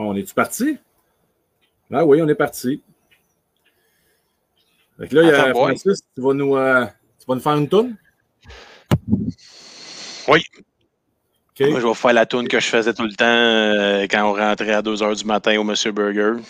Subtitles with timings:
[0.00, 0.78] Bon, on est-tu parti?
[1.92, 2.80] Ah oui, on est parti.
[4.98, 5.76] Fait que là, il y a boy.
[5.76, 6.86] Francis, tu vas nous, euh,
[7.18, 7.96] tu vas nous faire une toune?
[10.26, 10.42] Oui.
[11.60, 14.32] Moi, je vais faire la tourne que je faisais tout le temps euh, quand on
[14.32, 16.42] rentrait à 2 h du matin au Monsieur Burger.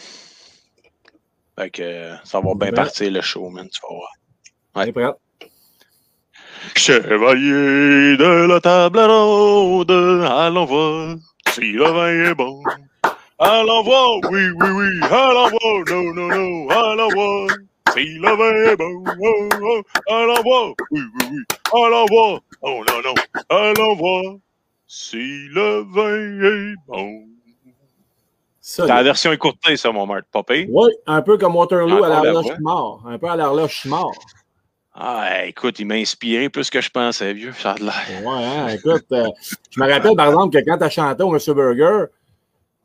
[1.59, 4.93] Fait que euh, ça va bien partir le show, man, tu vas voir.
[4.95, 5.11] Prêt?
[6.77, 11.17] Chevalier de la table ronde, allons voir
[11.53, 12.63] si le vin est bon.
[13.43, 17.49] Allons voir, oui, oui, oui, allons voir, non, non, non, allons voir
[17.95, 19.03] si le vin est bon.
[19.19, 21.39] Oh, oh, allons voir, oui, oui, oui,
[21.73, 23.15] allons voir, oh, non, non,
[23.49, 24.35] allons voir
[24.87, 27.25] si le vin est bon.
[28.61, 30.67] Ça, la version écourtée, ça, mon Marc, pire.
[30.69, 33.03] Oui, un peu comme Waterloo Encore à la l'horloge mort.
[33.09, 34.13] Un peu à l'horloge mort.
[34.95, 38.23] Ah, écoute, il m'a inspiré plus que je pensais, vieux, ça a de l'air.
[38.23, 39.31] Ouais, hein, écoute, euh,
[39.71, 42.05] je me rappelle par exemple que quand tu as chanté au Monsieur Burger,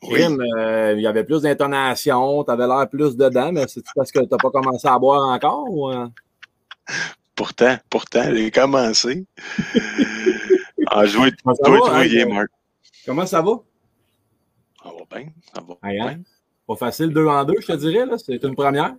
[0.03, 0.19] Oui.
[0.19, 4.11] Crime, euh, il y avait plus d'intonation, tu avais l'air plus dedans, mais c'est parce
[4.11, 5.65] que tu n'as pas commencé à boire encore?
[5.69, 6.07] Ou, euh?
[7.33, 9.25] Pourtant, pourtant, j'ai commencé.
[10.87, 12.49] ah, dois va, être hein, Marc.
[13.05, 13.51] Comment ça va?
[14.83, 15.91] Ça va bien, ça va Ah, hein?
[15.91, 16.19] bien.
[16.67, 18.05] Pas facile, deux en deux, je te dirais.
[18.05, 18.17] là.
[18.17, 18.95] C'est une première.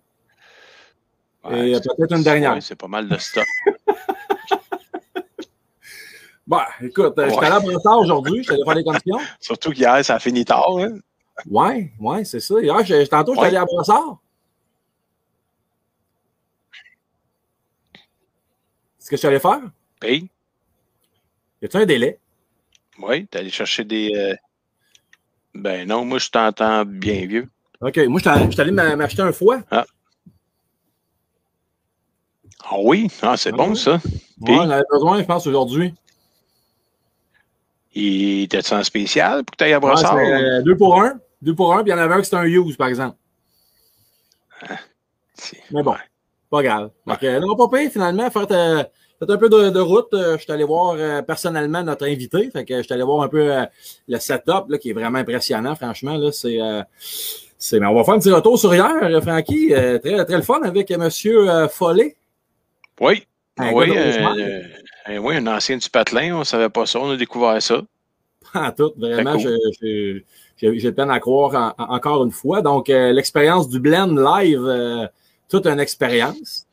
[1.45, 2.55] Ouais, Et peut-être une dernière.
[2.55, 3.47] ouais, c'est pas mal de stock.
[6.47, 9.19] Bon, écoute, euh, je suis allé à Brossard aujourd'hui, je suis allé faire des commissions.
[9.41, 10.77] Surtout qu'hier, ça a fini tard.
[10.79, 10.99] Hein?
[11.51, 12.61] Ouais, ouais, c'est ça.
[12.61, 14.19] Hier, je- tantôt, je suis allé à Brossard.
[18.99, 19.61] Ce que je suis allé faire,
[20.01, 20.31] Puis,
[21.63, 22.19] y a-tu un délai?
[23.01, 24.11] oui, t'es allé chercher des.
[24.15, 24.35] euh,
[25.55, 27.49] Ben non, moi, je t'entends bien vieux.
[27.81, 29.61] OK, moi, je suis allé- m'acheter un foie.
[29.71, 29.85] Ah
[32.81, 33.93] oui, ah, c'est Ah bon, ça.
[33.95, 33.99] Ouais,
[34.45, 34.55] Puis?
[34.55, 35.95] on avait besoin, je pense, aujourd'hui.
[37.99, 40.19] Il était en spécial pour que tu ailles à Ouais, Brossard?
[40.19, 41.15] c'est, euh, deux pour un.
[41.41, 43.17] Deux pour un, puis il y en avait un qui c'était un use, par exemple.
[45.35, 45.97] C'est- Mais bon, ouais.
[46.51, 46.91] pas grave.
[47.07, 48.31] Donc, euh, non, pas pire, finalement.
[48.31, 48.85] Faites, euh,
[49.19, 50.13] faites un peu de, de route.
[50.15, 52.51] Euh, je suis allé voir euh, personnellement notre invité.
[52.51, 53.65] Fait que je suis allé voir un peu euh,
[54.09, 56.17] le setup, là, qui est vraiment impressionnant, franchement.
[56.17, 56.83] Là, c'est, euh,
[57.59, 59.75] c'est, mais on va faire un petit retour sur hier, euh, Francky.
[59.75, 61.11] Euh, très, très le fun avec euh, M.
[61.27, 62.17] euh, Follet.
[63.01, 63.27] Oui,
[63.59, 63.91] oui,
[65.09, 67.83] euh, oui, un ancien du patelin, on ne savait pas ça, on a découvert ça.
[68.55, 69.59] En tout, vraiment, cool.
[70.61, 72.63] j'ai peine à croire en- en- encore une fois.
[72.63, 75.07] Donc, euh, l'expérience du blend live, euh,
[75.49, 76.67] toute une expérience.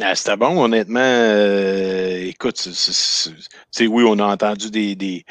[0.00, 1.00] Ah, C'était bon, honnêtement.
[1.02, 5.24] euh, écoute, tu sais, oui, on a entendu des, des,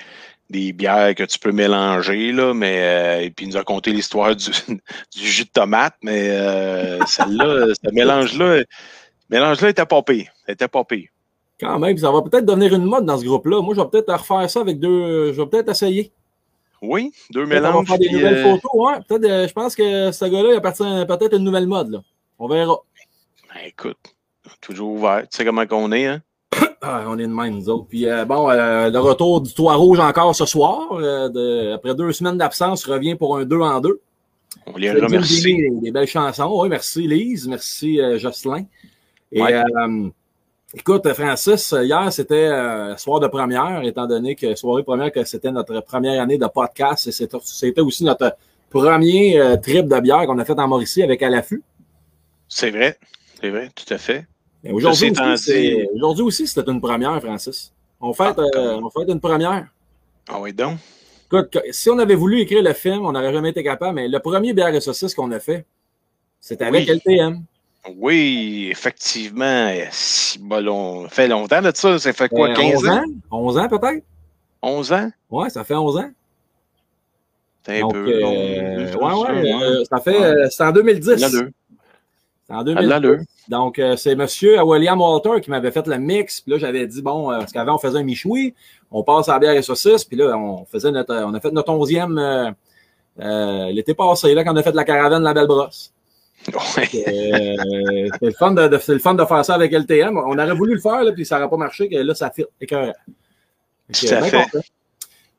[0.50, 4.36] des bières que tu peux mélanger, là, mais et puis il nous a conté l'histoire
[4.36, 4.50] du,
[5.16, 6.28] du jus de tomate, mais
[7.08, 8.64] celle-là, ce mélange-là,
[9.30, 10.30] mélange-là était pas pire.
[10.48, 11.08] était pas pire.
[11.60, 13.62] Quand même, ça va peut-être devenir une mode dans ce groupe-là.
[13.62, 15.34] Moi, je vais peut-être refaire ça avec deux.
[15.34, 16.12] Je vais peut-être essayer.
[16.84, 17.88] Oui, deux Peut-être on va mélanges.
[17.88, 18.72] faire des nouvelles euh, photos.
[18.76, 18.94] Ouais.
[19.08, 21.90] Peut-être, euh, je pense que ce gars-là, il appartient à peut-être une nouvelle mode.
[21.90, 22.04] Là.
[22.38, 22.78] On verra.
[23.54, 23.98] ben, écoute,
[24.62, 25.22] toujours ouvert.
[25.24, 26.22] Tu sais comment qu'on est, hein?
[26.84, 27.88] Ah, on est de même, nous autres.
[27.90, 30.90] Puis, euh, bon, euh, le retour du Toit Rouge encore ce soir.
[30.94, 34.00] euh, de- après deux semaines d'absence, revient pour un 2 en 2.
[34.68, 35.42] On les remercie.
[35.56, 36.62] Des, des belles chansons.
[36.62, 38.66] Oui, merci Lise, merci Jocelyn.
[39.32, 39.60] Et Ouais.
[40.74, 45.52] Écoute, Francis, hier, c'était euh, soir de première, étant donné que soirée première, que c'était
[45.52, 48.36] notre première année de podcast et c'était aussi notre
[48.70, 51.64] premier euh, trip de bière qu'on a fait en Mauricie avec à l'affût.
[52.48, 52.98] C'est vrai,
[53.40, 54.26] c'est vrai, tout à fait.
[54.70, 57.74] Aujourd'hui aussi, aussi, c'était une première, Francis.
[58.02, 59.68] On fait, Ah, euh, on une première.
[60.28, 60.78] Ah oui, donc.
[61.32, 64.20] Écoute, si on avait voulu écrire le film, on n'aurait jamais été capable, mais le
[64.20, 65.66] premier bière et saucisse qu'on a fait,
[66.40, 67.02] c'était avec Oui.
[67.06, 67.44] LTM.
[67.96, 69.70] Oui, effectivement.
[69.70, 71.98] eh, Si, bon, on fait longtemps de ça.
[72.00, 72.94] Ça fait quoi, Euh, 15 11 ans?
[72.98, 73.04] ans?
[73.32, 74.04] 11 ans peut-être?
[74.62, 75.10] 11 ans?
[75.30, 76.10] Ouais, ça fait 11 ans.
[77.66, 78.12] C'est un Donc, peu.
[78.24, 81.20] euh, ouais, ouais, Ça, euh, ça fait, euh, c'est en 2010.
[81.22, 81.50] L'allure.
[82.48, 82.88] C'est en À 2010.
[82.88, 83.20] l'allure.
[83.50, 86.42] Donc, euh, c'est monsieur William Walter qui m'avait fait le mix.
[86.42, 88.54] Puis là, j'avais dit, bon, euh, parce qu'avant, on faisait un michoui,
[88.92, 90.04] on passe à la bière et saucisse.
[90.06, 92.52] Puis là, on faisait notre, on a fait notre 11e euh,
[93.20, 95.94] euh, l'été passé, là, quand on a fait la caravane de la Belle Brosse.
[96.48, 96.90] Ouais.
[97.08, 100.18] Euh, c'est le, fun de, de- c'est le fun de faire ça avec LTM.
[100.18, 101.90] On aurait voulu le faire, là, puis ça n'aurait pas marché.
[101.90, 102.46] Que là, ça fit.
[102.62, 102.94] écœurant.
[103.92, 104.46] Tout Fait à fait.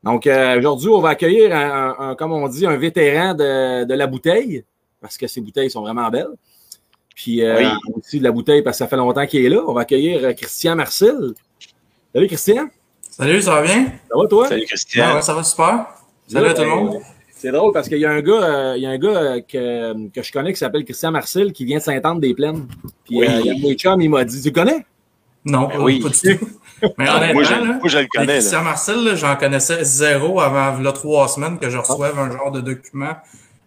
[0.03, 3.85] Donc, euh, aujourd'hui, on va accueillir, un, un- un- comme on dit, un vétéran de,
[3.85, 4.63] de la bouteille,
[5.01, 6.27] parce que ces bouteilles sont vraiment belles.
[7.15, 7.93] Puis euh, Oui.
[7.97, 9.61] aussi de la bouteille, parce que ça fait longtemps qu'il est là.
[9.67, 11.33] On va accueillir euh, Christian Marcel.
[12.13, 12.67] Salut, Christian.
[13.09, 13.85] Salut, ça va bien?
[14.09, 14.47] Ça va, toi?
[14.47, 15.15] Salut, Christian.
[15.15, 15.87] ouais, ça va super.
[16.27, 16.99] Salut à tout le monde.
[17.41, 19.39] C'est drôle parce qu'il y a un gars, euh, il y a un gars euh,
[19.41, 22.67] que, que je connais qui s'appelle Christian Marcel qui vient de Saint-Anne-des-Plaines.
[23.05, 23.27] Puis Oui.
[23.29, 24.85] euh, il y a un de mes chums, il m'a dit Tu connais?
[25.45, 26.01] Non, pas, oui.
[26.01, 26.49] pas du tout.
[26.97, 28.33] Mais honnêtement, moi, je, là, moi, je le les connais.
[28.33, 28.63] Christian Là.
[28.65, 33.15] Marcel, j'en connaissais zéro avant là, trois semaines que je reçoive un genre de document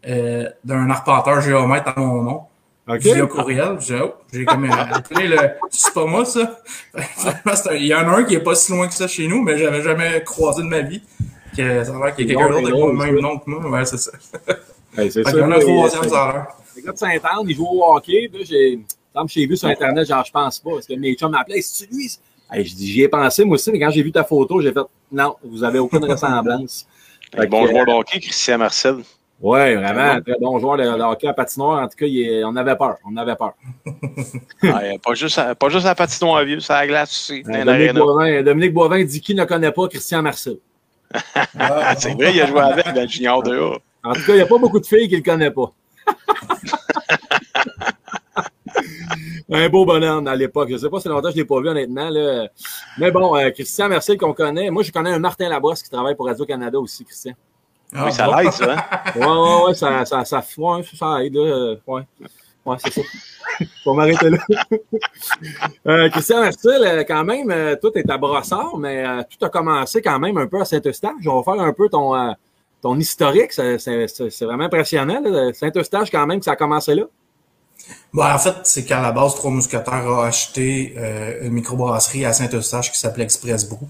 [0.07, 2.41] euh, d'un arpenteur géomètre à mon nom.
[2.89, 2.99] OK.
[3.01, 3.77] Via courriel.
[3.81, 5.39] J'ai oh, j'ai comme appelé le.
[5.71, 6.59] C'est pas moi, ça.
[7.73, 9.57] Il y en a un qui est pas si loin que ça chez nous, mais
[9.57, 11.01] j'avais jamais croisé de ma vie.
[11.57, 13.51] Que ça a l'air qu'il y a quelqu'un d'autre avec drôle, le même nom que
[13.51, 13.71] moi.
[13.71, 14.13] Ouais, c'est ça.
[14.95, 15.31] Hey, c'est Fait ça.
[15.33, 16.47] qu'il y en a un troisième, les- ça a l'air.
[16.77, 18.31] Les gars de Saint-Anne, ils jouent au hockey.
[18.31, 18.79] Là, j'ai,
[19.15, 20.71] comme j'ai vu sur Internet, genre, je pense pas.
[20.73, 22.11] Parce que mes chums m'appelaient, c'est-tu lui?
[22.51, 24.71] Hey, je dis, j'y ai pensé, moi aussi, mais quand j'ai vu ta photo, j'ai
[24.71, 26.87] fait, non, vous avez aucune ressemblance.
[27.39, 28.97] Un bon joueur de hockey, Christian Marcel.
[29.41, 31.83] Ouais, vraiment, très bon joueur de, de hockey à patinoire.
[31.83, 32.97] En tout cas, il est- on avait peur.
[33.11, 33.55] On avait peur.
[34.63, 37.41] Ouais, pas, juste à, pas juste à patinoire vieux, c'est à la glace aussi.
[37.41, 38.01] Euh, Dominique, l'aréna.
[38.01, 40.59] Boivin, Dominique Boivin dit qui ne connaît pas Christian Marcel.
[41.59, 43.79] Ah, c'est vrai, il a joué avec dans le Junior 2A.
[44.05, 45.73] En tout cas, il n'y a pas beaucoup de filles qui ne le connaissent pas.
[49.55, 50.69] Un beau bonhomme à l'époque.
[50.71, 52.09] Je ne sais pas si longtemps je ne l'ai pas vu, honnêtement.
[52.09, 52.49] Là.
[52.99, 54.71] Mais bon, euh, Christian Mercier qu'on connaît.
[54.71, 57.35] Moi, je connais un Martin Labrosse qui travaille pour Radio-Canada aussi, Christian.
[57.95, 58.73] Ah, Oui, ça l'aide, ça.
[58.73, 59.13] Hein?
[59.15, 61.35] Ouais, ouais, ouais, ça, ça, ça, ouais, ça aide.
[61.35, 61.75] Là.
[61.87, 62.03] Ouais,
[62.67, 63.01] ouais c'est ça.
[63.85, 64.39] Faut m'arrêter là.
[65.87, 69.49] euh, Christian Mercier, euh, quand même, euh, toi, t'es à Brossard, mais euh, tout a
[69.49, 71.13] commencé quand même un peu à Saint-Eustache.
[71.27, 72.33] On va faire un peu ton, euh,
[72.81, 73.53] ton historique.
[73.53, 73.77] C'est-
[74.45, 75.23] vraiment impressionnant.
[75.55, 77.05] Saint-Eustache, quand même, que ça a commencé là.
[78.13, 80.95] Bon, en fait, c'est qu'à la base, Trois Mousquetaires a acheté
[81.43, 83.81] une microbrasserie à Saint-Eustache qui s'appelait Express Brew.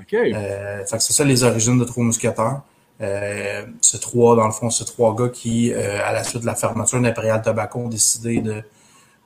[0.00, 0.10] OK.
[0.10, 2.60] Fait que c'est ça les origines de Trois Mousquetaires.
[3.00, 6.46] Euh, c'est trois, dans le fond, c'est trois gars qui, euh, à la suite de
[6.46, 8.62] la fermeture d'Imperial Tobacco, ont décidé de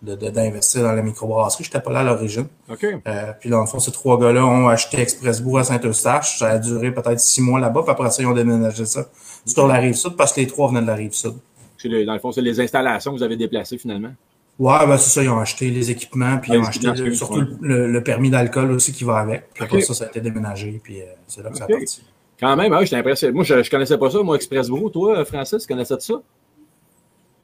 [0.02, 1.62] d'investir dans la microbrasserie.
[1.62, 2.46] J'étais pas là à l'origine.
[2.68, 2.84] OK.
[3.06, 6.38] Euh, puis dans le fond, ces trois gars-là ont acheté Express Brew à Saint-Eustache.
[6.40, 9.06] Ça a duré peut-être six mois là-bas, puis après ça, ils ont déménagé ça
[9.46, 11.34] sur la rive sud parce que les trois venaient de la rive sud.
[11.78, 14.10] C'est le- dans le fond, c'est les installations que vous avez déplacées finalement?
[14.58, 17.44] Ouais, ben c'est ça, ils ont acheté les équipements, puis ils ont acheté le- surtout
[17.60, 19.50] le, le permis d'alcool aussi qui va avec.
[19.54, 22.02] Puis après ça, ça a été déménagé, puis euh, c'est là que ça a parti.
[22.42, 23.32] Quand même, ah, j'étais impressionné.
[23.32, 24.90] Moi, je, je connaissais pas ça, moi, Express Brew.
[24.90, 26.14] Toi, Francis, tu connaissais de ça?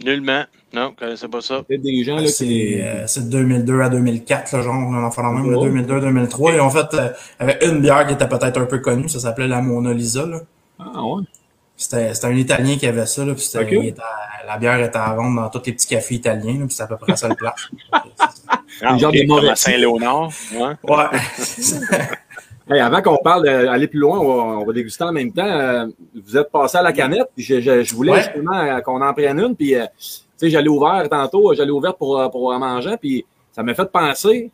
[0.05, 0.45] Nullement.
[0.73, 1.63] Non, je connaissais pas ça.
[1.63, 2.29] Peut-être des gens là, qui.
[2.33, 5.69] C'est euh, c'est de 2002 à 2004, là, genre, on en fait même, Ouais.
[5.71, 6.55] 2002-2003.
[6.55, 7.09] Ils ont fait, euh,
[7.39, 10.41] avec une bière qui était peut-être un peu connue, ça s'appelait la Mona Lisa, là.
[10.79, 11.23] Ah, ouais.
[11.77, 15.41] C'était c'était un Italien qui avait ça, là, puis à- la bière était à vendre
[15.41, 17.69] dans tous les petits cafés italiens, là, puis c'était à peu près ça le place.
[18.81, 20.31] Ah, genre ok, de mauvais comme à Saint-Léonard.
[20.55, 20.75] Ouais.
[20.85, 21.19] Ouais.
[22.71, 25.43] Hey, avant qu'on parle d'aller plus loin, on va, on va déguster en même temps.
[25.47, 27.29] euh, vous êtes passé à la canette.
[27.35, 28.23] puis Je, je, je voulais Ouais.
[28.23, 29.57] justement euh, qu'on en prenne une.
[29.57, 29.87] Puis, euh,
[30.37, 32.97] sais, j'allais ouvert tantôt, j'allais ouverte pour, pour manger.
[33.01, 34.51] Puis, ça m'a fait penser.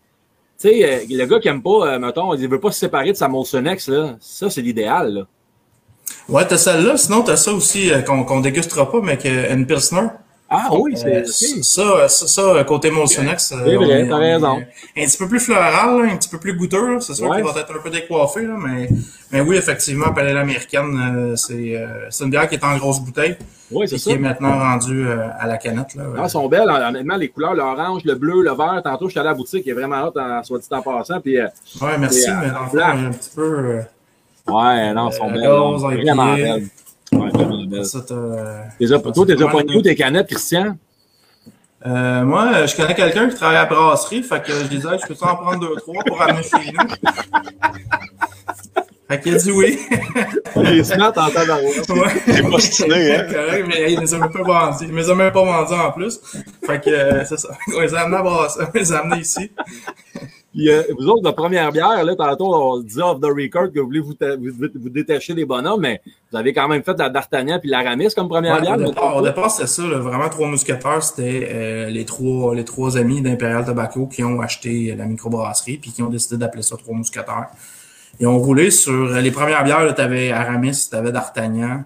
[0.61, 3.27] Tu sais, le gars qui aime pas, mettons, il veut pas se séparer de sa
[3.27, 4.15] Molson X, là.
[4.21, 5.23] Ça, c'est l'idéal, là.
[6.29, 9.67] Ouais, t'as celle-là, sinon t'as ça aussi euh, qu'on qu'on dégustera pas, mais que une
[9.67, 10.07] Pilsner.
[10.51, 11.17] Ah oui, c'est.
[11.17, 11.25] Euh,
[11.63, 13.53] ça, ça, ça, côté Molsonex.
[13.53, 14.57] euh, C'est vrai, on est- t'as raison.
[14.97, 17.01] Un petit peu plus floral, là, un petit peu plus goûteux.
[17.01, 17.43] C'est sûr Ouais.
[17.43, 18.89] qu'il va être un peu décoiffé, là, mais,
[19.33, 21.01] mais oui, effectivement, Palais américaine,
[21.33, 23.37] euh, c'est euh, une bière qui est en grosse bouteille
[23.73, 24.11] Oui, c'est qui ça.
[24.13, 25.95] est maintenant rendue euh, à la canette.
[25.97, 28.81] Là, Ah, elles sont belles, honnêtement, les couleurs, l'orange, le bleu, le vert.
[28.85, 31.21] Tantôt, j'étais allé à la boutique, il est vraiment hot, en, soit dit en passant.
[31.21, 31.49] Puis, euh,
[31.81, 33.43] Ouais, merci, euh, mais dans le fond, un petit peu.
[33.43, 33.81] euh,
[34.49, 35.49] ouais, non, elles sont Euh, belles.
[35.51, 36.37] rose, Vraiment IPA.
[36.37, 36.67] belles.
[37.17, 37.85] Ouais, belles.
[37.87, 38.15] ça, t'as-
[38.79, 40.77] T'es déjà- Toi, t'es déjà Ouais, poigné où tes canettes, Christian?
[41.87, 44.89] Euh, moi, euh, je connais quelqu'un qui travaille à la brasserie, fait que je disais,
[45.03, 46.89] je peux en prendre deux, trois pour amener chez nous?
[49.07, 49.79] Fait qu'il a dit oui.
[50.57, 51.63] Les smart en temps d'arrêt.
[51.67, 52.23] Ouais.
[52.25, 53.27] T'es pas stiné, hein?
[53.31, 54.87] correct, mais il les a même pas vendus.
[54.89, 56.21] Il les a même pas vendus en plus.
[56.67, 57.51] Fait que, euh, c'est ça.
[57.77, 58.61] On les a amenés à brasser.
[58.63, 59.51] On les a amenés ici.
[60.55, 63.81] Puis, euh, vous autres, la première bière, là, tantôt, on disait off the record que
[63.81, 67.09] vous voulez vous, vous, vous détacher des bonhommes, mais vous avez quand même fait la
[67.09, 68.77] D'Artagnan puis l'Aramis comme première Ouais, bière.
[68.77, 72.97] au, départ, départ, c'était ça, là, vraiment trois mousquetaires, c'était euh, les trois les trois
[72.97, 76.95] amis d'Imperial Tobacco qui ont acheté la microbrasserie puis qui ont décidé d'appeler ça trois
[76.95, 77.49] mousquetaires.
[78.21, 81.83] Ils ont roulé sur euh, les premières bières, tu avais Aramis, tu avais D'Artagnan,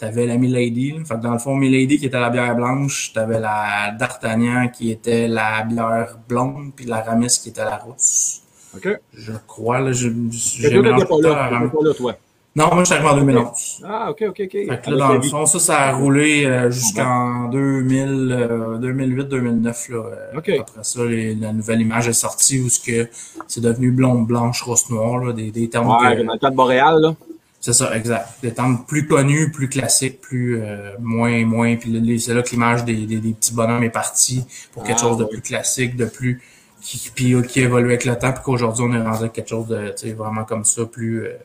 [0.00, 0.92] tu avais la Milady.
[0.92, 1.04] là.
[1.04, 4.68] Fait que dans le fond, Milady qui était la bière blanche, tu avais la D'Artagnan
[4.68, 8.42] qui était la bière blonde, puis l'Aramis qui était la rousse.
[8.76, 8.88] OK.
[9.14, 11.04] Je crois, là, je- j'ai pas là.
[11.04, 12.14] Pas là, toi.
[12.56, 13.82] Non, moi, je suis arrivé en 2011.
[13.86, 14.50] Ah, OK, OK, OK.
[14.50, 18.76] Fait que là, la dans le fond, ça, ça a roulé euh, jusqu'en 2000, euh,
[18.78, 19.88] 2008-2009.
[19.90, 19.96] Là.
[19.98, 20.48] Euh, OK.
[20.58, 23.08] Après ça, les- la nouvelle image est sortie où ce que
[23.46, 26.50] c'est devenu blonde, blanche, rose, noire, là, des, des termes Ouais, que- dans le cas
[26.50, 27.14] de Boréal, là.
[27.60, 28.26] C'est ça, exact.
[28.42, 31.76] Des termes plus connus, plus classiques, plus euh, moins, moins.
[31.76, 35.02] Puis c'est là que l'image des, des, des petits bonhommes est partie pour quelque Ah,
[35.02, 35.30] chose de oui.
[35.30, 36.42] plus classique, de plus
[36.80, 39.66] qui, puis, qui évolue avec le temps, puis qu'aujourd'hui on est rendu avec quelque chose
[39.66, 41.26] de tu sais, vraiment comme ça, plus.
[41.26, 41.36] euh,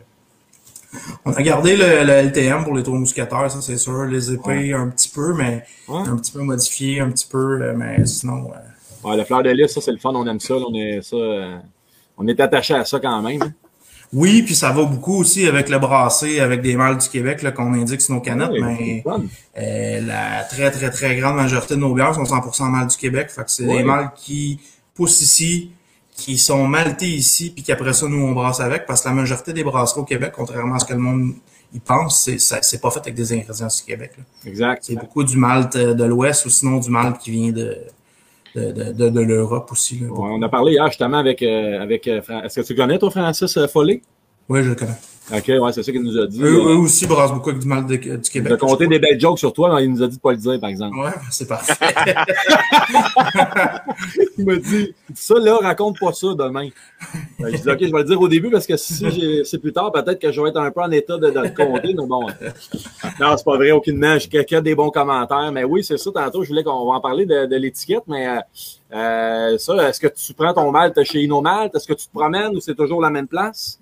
[1.26, 4.06] On a gardé le, le LTM pour les trois mousquetaires, ça c'est sûr.
[4.06, 6.08] Les épées un petit peu, mais Ouais.
[6.08, 8.52] un petit peu modifié, un petit peu, euh, mais sinon.
[8.54, 10.54] euh, Ouais, la fleur de lys, ça, c'est le fun, on aime ça.
[10.56, 11.16] là, on est ça.
[11.18, 11.58] euh,
[12.18, 13.42] on est attaché à ça quand même.
[14.14, 17.74] Oui, puis ça va beaucoup aussi avec le brassé, avec des mâles du Québec qu'on
[17.74, 19.04] indique sur nos canettes, mais
[19.58, 23.30] euh, la très, très, très grande majorité de nos bières sont 100% mâles du Québec.
[23.30, 24.60] Fait que c'est des mâles qui
[24.94, 25.72] poussent ici,
[26.16, 29.54] qui sont maltés ici, puis qu'après ça, nous, on brasse avec, parce que la majorité
[29.54, 31.34] des brasseries au Québec, contrairement à ce que le monde
[31.74, 34.12] y pense, c'est pas fait avec des ingrédients du Québec.
[34.18, 34.24] là.
[34.50, 34.84] Exact.
[34.86, 37.78] C'est beaucoup du malt euh, de l'Ouest ou sinon du malt qui vient de,
[38.56, 40.00] de, de, de, de l'Europe aussi.
[40.00, 40.08] Là.
[40.08, 43.12] Ouais, on a parlé hier justement avec, euh, avec euh, Est-ce que tu connais toi,
[43.12, 44.02] Francis euh, Follet?
[44.48, 44.98] Oui, je le connais.
[45.34, 46.40] OK, ouais, c'est ça qu'il nous a dit.
[46.42, 48.54] Eux, eux aussi brassent beaucoup avec du malt de- du il Québec.
[48.54, 50.38] a compté des belles jokes sur toi, mais il nous a dit de pas le
[50.38, 50.96] dire, par exemple.
[51.00, 51.74] Ouais, c'est parfait.
[54.38, 56.70] Il m'a dit, ça là, raconte pas ça demain.
[57.40, 59.74] Ben, je dis, OK, je vais le dire au début parce que si c'est plus
[59.74, 62.06] tard, peut-être que je vais être un peu en état de, de le compter, mais
[62.06, 62.28] bon.
[63.20, 64.18] Non, c'est pas vrai, aucunement.
[64.20, 65.52] J'ai que des bons commentaires.
[65.52, 68.28] Mais oui, c'est ça, tantôt, je voulais qu'on va en parler de, de l'étiquette, mais
[68.94, 71.74] euh, ça, est-ce que tu prends ton malt chez Inomalt?
[71.76, 73.80] Est-ce que tu te promènes ou c'est toujours la même place?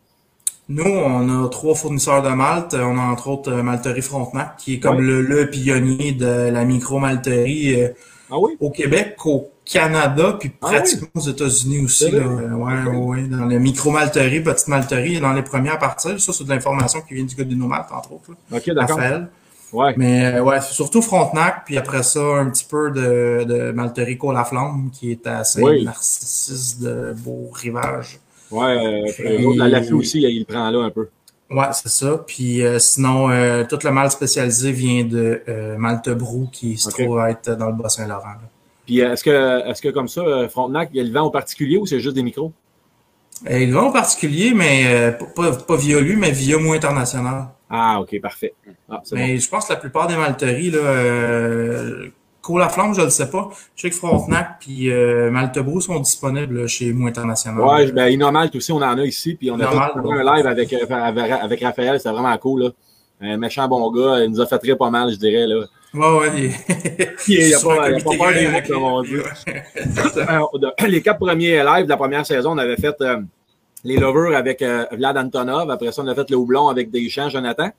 [0.75, 2.73] Nous, on a trois fournisseurs de malt.
[2.73, 6.65] On a entre autres euh, Malterie Frontenac, qui est comme le, le pionnier de la
[6.65, 7.89] micro-malterie euh,
[8.31, 8.57] Ah oui?
[8.59, 12.11] au Québec, au Canada, puis Ah pratiquement aux États-Unis aussi.
[12.11, 12.25] Là.
[12.27, 16.19] Ouais, ouais, ouais, dans la micro-malterie, petite malterie, dans les premières parties.
[16.19, 18.31] Ça, c'est de l'information qui vient du gars d'Inomalt, entre autres.
[18.51, 18.99] là, OK, d'accord.
[19.71, 19.93] Ouais.
[19.97, 24.17] Mais euh, ouais, c'est surtout Frontenac, puis après ça, un petit peu de, de Malterie
[24.17, 25.79] Côte-la-Flamme, qui est à Oui.
[25.79, 28.19] Saint-Narcissus de Beau Rivage.
[28.53, 31.09] Ouais, euh, la Lafleur aussi, il le prend là un peu.
[31.49, 32.23] Ouais, c'est ça.
[32.25, 36.89] Puis euh, sinon, euh, tout le malt spécialisé vient de euh, Malte Brou, qui se
[36.89, 38.35] trouve être dans le Bas-Saint-Laurent.
[38.85, 41.31] Puis euh, est-ce que, est-ce que comme ça, Frontenac, il y a le vent au
[41.31, 42.51] particulier ou c'est juste des micros?
[43.49, 47.47] Il va en particulier, mais euh, pas, pas, via lui, mais via Mot International.
[47.69, 48.53] Ah, OK, parfait.
[48.89, 49.17] Ah, bon.
[49.17, 50.79] Mais je pense que la plupart des malteries, là,
[52.43, 53.49] Côte-la-Flamme, je ne le sais pas.
[53.73, 55.31] Je sais que Frontenac puis euh,
[55.79, 57.61] sont disponibles chez Mot International.
[57.61, 59.35] Ouais, ben, Inomalt aussi, on en a ici.
[59.35, 60.19] Puis on a fait ouais.
[60.19, 62.63] un live avec, euh, avec, Raphaël, c'était vraiment cool.
[62.63, 62.69] Là.
[63.21, 65.47] Un méchant bon gars, il nous a fait très pas mal, je dirais.
[65.47, 65.65] Là.
[65.93, 66.51] Ouais, ouais.
[67.27, 69.01] Il, Il a pas, il y a pas comité peur des mots, avec- comme on
[69.03, 69.15] dit.
[70.27, 73.21] Alors, de- les quatre premiers lives de la première saison, on avait fait euh,
[73.85, 75.71] les lovers avec euh, Vlad Antonov.
[75.71, 77.69] Après ça, on a fait le houblon avec Deschamps, Jonathan.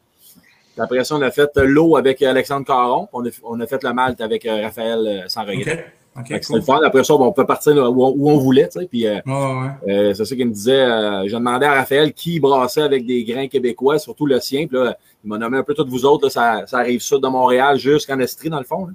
[0.79, 3.09] Après ça, on a fait euh, l'eau avec Alexandre Caron.
[3.13, 5.87] On a, on a fait le malt avec euh, Raphaël euh, sans regret.
[6.17, 6.21] OK.
[6.21, 6.63] OK, Fait que cool.
[6.63, 6.81] Fun.
[6.85, 8.69] Après ça, bon, on peut partir là, où, on, où on voulait.
[8.69, 8.87] tu sais.
[8.87, 10.81] Puis, euh, Ouais, euh, c'est ça qu'il me disait.
[10.85, 14.67] Euh, J'ai demandé à Raphaël qui brassait avec des grains québécois, surtout le sien.
[14.69, 16.27] Puis là, il m'a nommé un peu toutes vous autres.
[16.27, 18.87] Là, ça, ça arrive sud de Montréal jusqu'en Estrie, dans le fond.
[18.87, 18.93] Là.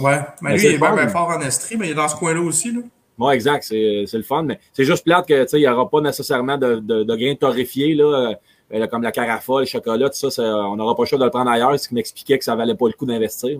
[0.00, 0.20] Ouais.
[0.42, 2.72] Mais lui, il est bien, fort en Estrie, mais il est dans ce coin-là aussi.
[2.72, 2.80] Là.
[3.16, 5.90] Bon, exact, c'est le fun, mais c'est juste plate que tu sais, il n'y aura
[5.90, 8.34] pas nécessairement de, de, de grains torréfiés, là, euh,
[8.90, 11.50] comme la carafa, le chocolat, tout ça, on n'aura pas le choix de le prendre
[11.50, 13.58] ailleurs, ce qui m'expliquait que ça valait pas le coup d'investir.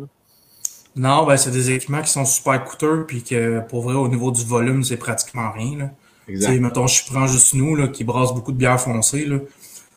[0.97, 4.31] Non, ben c'est des équipements qui sont super coûteux, puis que pour vrai, au niveau
[4.31, 5.79] du volume, c'est pratiquement rien.
[5.79, 5.91] Là.
[6.29, 6.61] Exact.
[6.61, 9.39] mettons, je prends juste nous, là, qui brasse beaucoup de bière foncée, là.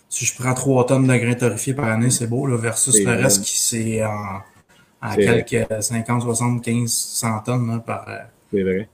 [0.10, 3.12] Si je prends 3 tonnes de grains torréfiés par année, c'est beau, là, versus le
[3.12, 8.18] reste qui c'est en, quelques 50, 60, 15, 100 tonnes, là, par, euh,
[8.53, 8.89] C'est vrai.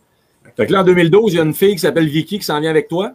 [0.56, 2.60] Fait que là, en 2012, il y a une fille qui s'appelle Vicky qui s'en
[2.60, 3.14] vient avec toi.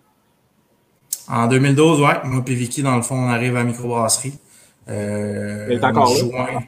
[1.33, 4.35] En 2012, ouais, moi et Vicky, dans le fond, on arrive à la microbrasserie.
[4.89, 6.09] Euh, Elle est encore
[6.55, 6.61] là?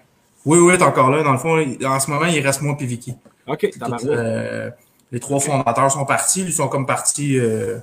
[0.46, 1.22] Oui, oui, elle est encore là.
[1.22, 3.14] Dans le fond, il- en ce moment, il reste moi et Vicky.
[3.46, 4.70] OK, Tout, euh,
[5.12, 6.42] les trois fondateurs sont partis.
[6.42, 7.78] Ils sont comme partis euh,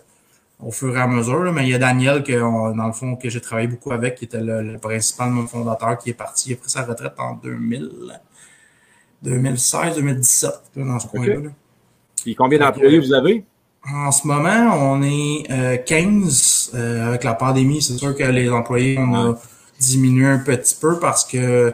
[0.59, 1.43] au fur et à mesure.
[1.43, 1.51] là.
[1.51, 4.15] Mais il y a Daniel, que, on- dans le fond, que j'ai travaillé beaucoup avec,
[4.15, 6.49] qui était le, le principal mon fondateur, qui est parti.
[6.49, 7.89] Il a pris sa retraite en 2000,
[9.21, 11.35] 2016, 2017, là, dans ce coin-là.
[11.43, 11.49] là.
[12.23, 13.43] Puis combien d'employés vous avez?
[13.89, 17.81] En ce moment, on est euh, 15 euh, avec la pandémie.
[17.81, 19.35] C'est sûr que les employés, on a
[19.79, 21.73] diminué un petit peu parce que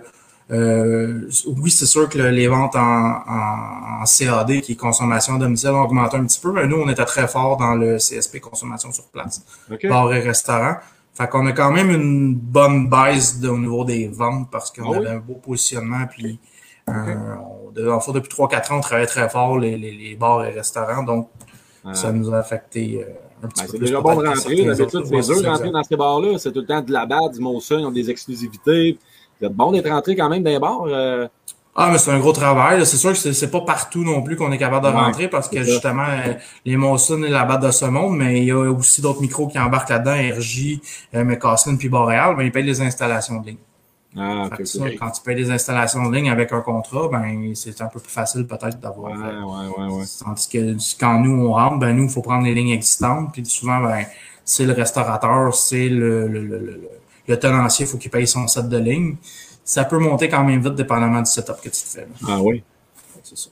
[0.49, 5.35] euh, oui, c'est sûr que le- les ventes en, en, en CAD, qui est consommation
[5.35, 7.97] à domicile, ont augmenté un petit peu, mais nous, on était très fort dans le
[7.97, 9.85] CSP, consommation sur place, OK.
[9.89, 10.75] bar et restaurant.
[11.13, 14.91] Fait qu'on a quand même une bonne base de- au niveau des ventes parce qu'on
[14.91, 14.97] oui?
[14.97, 16.05] avait un beau positionnement.
[16.09, 16.39] Puis,
[16.87, 20.45] euh, on- le fond, depuis 3-4 ans, on travaillait très fort les, les, les bars
[20.45, 21.03] et restaurants.
[21.03, 21.29] Donc.
[21.93, 24.63] Ça nous a affecté euh, un petit Ben, peu c'est déjà bon de rentrer.
[24.65, 26.37] D'habitude, c'est dur de rentrer dans ces bars-là.
[26.37, 28.97] C'est tout le temps de la bad, du Molson, ils ont des exclusivités.
[29.41, 30.83] Êtes bon d'être rentré quand même dans les bars.
[30.87, 31.27] euh,
[31.75, 32.83] Ah, mais c'est un gros travail.
[32.87, 35.27] C'est sûr que c'est c'est pas partout non plus qu'on est capable de Ouais, rentrer
[35.27, 36.33] parce que c'est justement, euh,
[36.65, 39.47] les Monson et la batte de ce monde, mais il y a aussi d'autres micros
[39.47, 40.79] qui embarquent là-dedans, RJ,
[41.13, 43.57] euh, McCaslin puis Boréal, ben, ils payent les installations de ligne.
[44.17, 47.07] Ah, Fait ok, que ça, quand tu payes les installations de ligne avec un contrat,
[47.11, 49.11] ben c'est un peu plus facile peut-être d'avoir.
[49.11, 50.05] Ouais, euh, ouais, ouais.
[50.23, 53.31] Tandis que quand nous, on rentre, ben nous, il faut prendre les lignes existantes.
[53.33, 54.05] Puis souvent, ben,
[54.43, 56.81] c'est le restaurateur, c'est le, le, le, le,
[57.27, 59.17] le tenancier, il faut qu'il paye son set de lignes.
[59.63, 62.01] Ça peut monter quand même vite, dépendamment du setup que tu te fais.
[62.01, 62.07] là.
[62.27, 62.63] Ah oui.
[63.23, 63.49] C'est ça.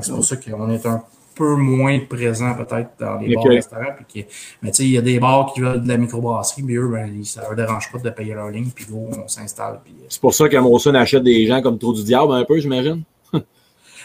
[0.00, 1.02] C'est pour ça qu'on est un
[1.34, 3.92] peu moins présent peut-être dans les bars restaurants.
[4.08, 4.28] Puis que-
[4.62, 6.88] mais tu sais, il y a des bars qui veulent de la microbrasserie, mais eux,
[6.88, 9.80] ben, ça leur dérange pas de payer leur ligne, puis go, on s'installe.
[9.84, 12.58] Puis, euh, C'est pour ça qu'Amazon achète des gens comme trop du diable un peu,
[12.58, 13.02] j'imagine?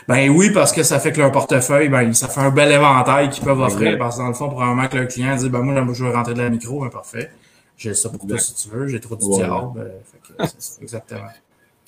[0.07, 3.29] Ben oui, parce que ça fait que leur portefeuille, ben, ça fait un bel éventail
[3.29, 3.81] qu'ils peuvent offrir.
[3.89, 3.99] Exact.
[3.99, 6.33] Parce que dans le fond, probablement que leur client dit, ben moi, je veux rentrer
[6.33, 7.29] de la micro, ben parfait.
[7.77, 9.91] J'ai ça pour toi si tu veux, j'ai trop du diable.
[10.05, 11.27] fait que c'est ça, exactement.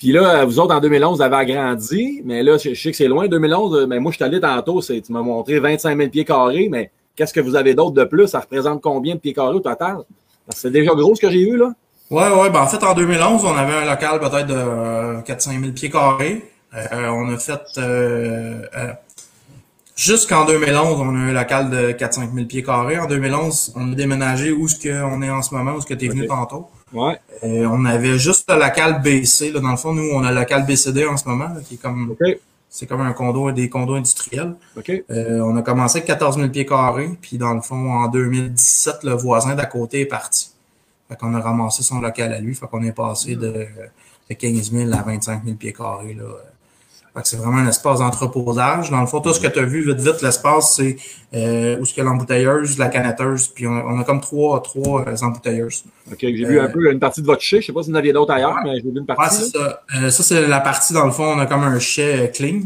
[0.02, 2.96] Puis là, vous autres, en 2011, vous avez agrandi, mais là, je, je sais que
[2.96, 6.10] c'est loin, 2011, mais moi, je suis allé tantôt, c'est- tu m'as montré 25 000
[6.10, 8.26] pieds carrés, mais qu'est-ce que vous avez d'autre de plus?
[8.26, 9.98] Ça représente combien de pieds carrés au total?
[10.48, 11.72] C'est déjà gros ce que j'ai vu, là.
[12.10, 15.60] Ouais, ouais, ben en fait, en 2011, on avait un local peut-être de euh, 4-5
[15.60, 16.50] 000 pieds carrés.
[16.74, 18.92] Euh, on a fait, euh, euh,
[19.94, 22.98] jusqu'en 2011, on a un local de 4-5 000 pieds carrés.
[22.98, 25.94] En 2011, on a déménagé où ce qu'on est en ce moment, où ce que
[25.94, 26.66] tu es venu tantôt.
[26.92, 27.18] Ouais.
[27.44, 29.52] Euh, on avait juste le local BC.
[29.52, 31.74] Là, dans le fond, nous, on a le local BCD en ce moment, là, qui
[31.74, 32.14] est comme,
[32.68, 34.54] c'est comme un condo, des condos industriels.
[35.10, 39.04] Euh, on a commencé avec 14 000 pieds carrés, puis dans le fond, en 2017,
[39.04, 40.50] le voisin d'à côté est parti.
[41.08, 43.66] Fait qu'on a ramassé son local à lui, fait qu'on est passé de,
[44.30, 46.14] de 15 000 à 25 000 pieds carrés.
[46.14, 46.24] Là.
[47.14, 48.90] Que c'est vraiment un espace d'entreposage.
[48.90, 50.96] Dans le fond, tout ce que tu as vu vite vite, l'espace, c'est
[51.34, 55.16] euh, où ce a l'embouteilleuse, la canetteuse, puis on, on a comme trois, trois euh,
[55.20, 55.84] embouteilleuses.
[56.10, 56.16] OK.
[56.20, 57.60] J'ai vu un peu une partie de votre chai.
[57.60, 58.60] Je sais pas si vous en aviez d'autres ailleurs, Ouais.
[58.64, 59.42] mais j'ai vu une Ouais, partie.
[59.50, 59.82] c'est là.
[59.90, 59.98] ça.
[60.06, 62.60] Euh, ça, c'est la partie, dans le fond, on a comme un chai euh, clean,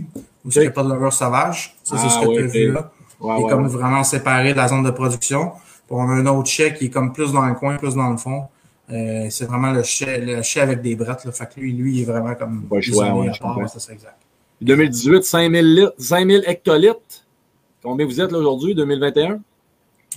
[0.44, 1.74] où il n'y a pas de levure sauvage.
[1.82, 2.90] Ça, c'est Ah, ce que ouais, tu as vu là.
[3.18, 3.68] Ouais, Il est ouais, comme ouais.
[3.68, 5.50] vraiment séparé de la zone de production.
[5.88, 8.10] Puis on a un autre chai qui est comme plus dans le coin, plus dans
[8.10, 8.44] le fond.
[8.92, 11.24] Euh, c'est vraiment le chai, le chai avec des brettes.
[11.24, 11.32] Là.
[11.32, 13.58] Fait que lui, lui, il est vraiment comme Pas choix, ouais, part.
[13.58, 14.14] Ouais, c'est exact.
[14.60, 17.24] 2018, 5000 litres, 5000 hectolitres.
[17.82, 19.38] Combien vous êtes là aujourd'hui, 2021?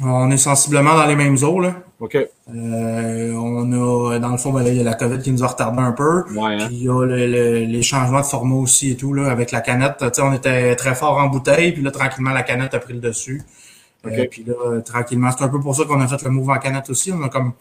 [0.02, 1.60] On est sensiblement dans les mêmes eaux.
[1.60, 1.76] Là.
[2.00, 2.16] OK.
[2.16, 3.72] Euh, on
[4.14, 5.80] a, dans le fond, ben là, il y a la COVID qui nous a retardé
[5.82, 6.24] un peu.
[6.34, 6.68] Ouais, hein?
[6.68, 9.52] Puis il y a le- le- les changements de format aussi et tout, là, avec
[9.52, 9.98] la canette.
[10.00, 12.94] Tu sais, on était très fort en bouteille, puis là, tranquillement, la canette a pris
[12.94, 13.42] le dessus.
[14.08, 16.58] Euh, puis là, tranquillement, c'est un peu pour ça qu'on a fait le move en
[16.60, 17.12] canette aussi.
[17.12, 17.52] On a comme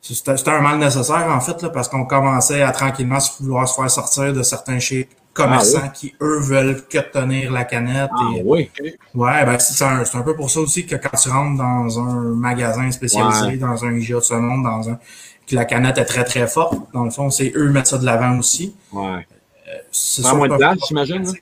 [0.00, 3.74] c'était un mal nécessaire, en fait, là, parce qu'on commençait à tranquillement se vouloir se
[3.74, 8.10] faire sortir de certains chez commerçants Ah qui, eux, veulent que tenir la canette.
[8.16, 8.70] Ah, et, oui.
[9.14, 11.98] Ouais, ben c'est un, c'est un peu pour ça aussi que quand tu rentres dans
[12.00, 13.56] un magasin spécialisé, Ouais.
[13.58, 14.98] dans un IGA de ce monde, dans un
[15.46, 18.06] que la canette est très très forte, dans le fond, c'est eux mettre ça de
[18.06, 18.74] l'avant aussi.
[18.92, 19.26] Ouais.
[19.90, 21.32] C'est Prend moins de place, j'imagine, là?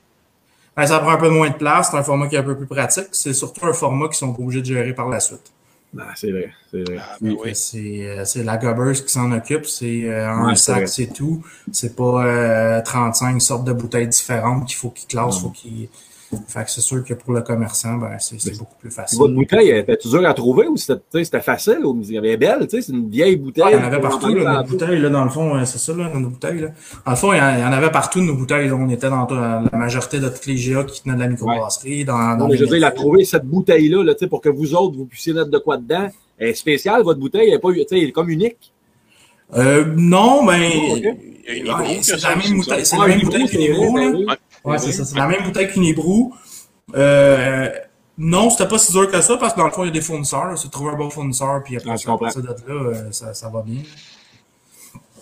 [0.75, 2.57] Ben, ça prend un peu moins de place, c'est un format qui est un peu
[2.57, 3.07] plus pratique.
[3.11, 5.52] C'est surtout un format qu'ils sont obligés de gérer par la suite.
[5.93, 6.51] Ben, c'est vrai.
[6.71, 6.97] C'est vrai.
[6.99, 7.51] Ah, ben oui.
[7.53, 11.43] C'est euh, c'est la gobbeuse qui s'en occupe, c'est euh, un Ouais, sac, c'est tout.
[11.71, 15.89] C'est pas euh, 35 sortes de bouteilles différentes qu'il faut qu'ils classent, faut qu'ils.
[16.47, 19.19] Fait que c'est sûr que pour le commerçant, ben c'est c'est beaucoup plus facile.
[19.19, 22.25] Votre bouteille, elle était dur à trouver ou c'était tu sais, c'était facile ou elle
[22.25, 23.63] est belle, tu sais, c'est une vieille bouteille.
[23.65, 25.77] Ah, il y en avait partout, là, nos bouteilles, là, dans le fond, euh, c'est
[25.77, 26.67] ça, là, nos bouteilles, là.
[27.05, 28.75] Dans le fond, il y en, il y en avait partout, nos bouteilles, là.
[28.75, 32.05] On était dans euh, la majorité de toutes les GA qui tenaient de la microbrasserie,
[32.05, 34.19] dans, dans Non, mais les je veux dire, il a trouvé cette bouteille-là, là, tu
[34.19, 36.07] sais, pour que vous autres, vous puissiez mettre de quoi dedans.
[36.37, 38.73] Elle est spéciale, votre bouteille, elle est pas, tu sais, elle est comme unique.
[39.55, 41.15] Euh, non, ben, Oh, ok.
[41.45, 43.21] Il y a une ouais, Hibou qui c'est la même bouteille, c'est Ah, la même
[43.21, 44.25] bouteille c'est qu'une
[44.65, 44.77] Ouais.
[44.79, 46.33] C'est ça, c'est la même bouteille qu'une Hibou.
[46.95, 47.69] Euh,
[48.17, 49.93] non, c'était pas si dur que ça, parce que dans le fond, il y a
[49.93, 50.57] des fournisseurs.
[50.57, 53.61] C'est trouver un bon fournisseur, puis après, Ah, ça, de là, euh, ça, ça va
[53.61, 53.81] bien.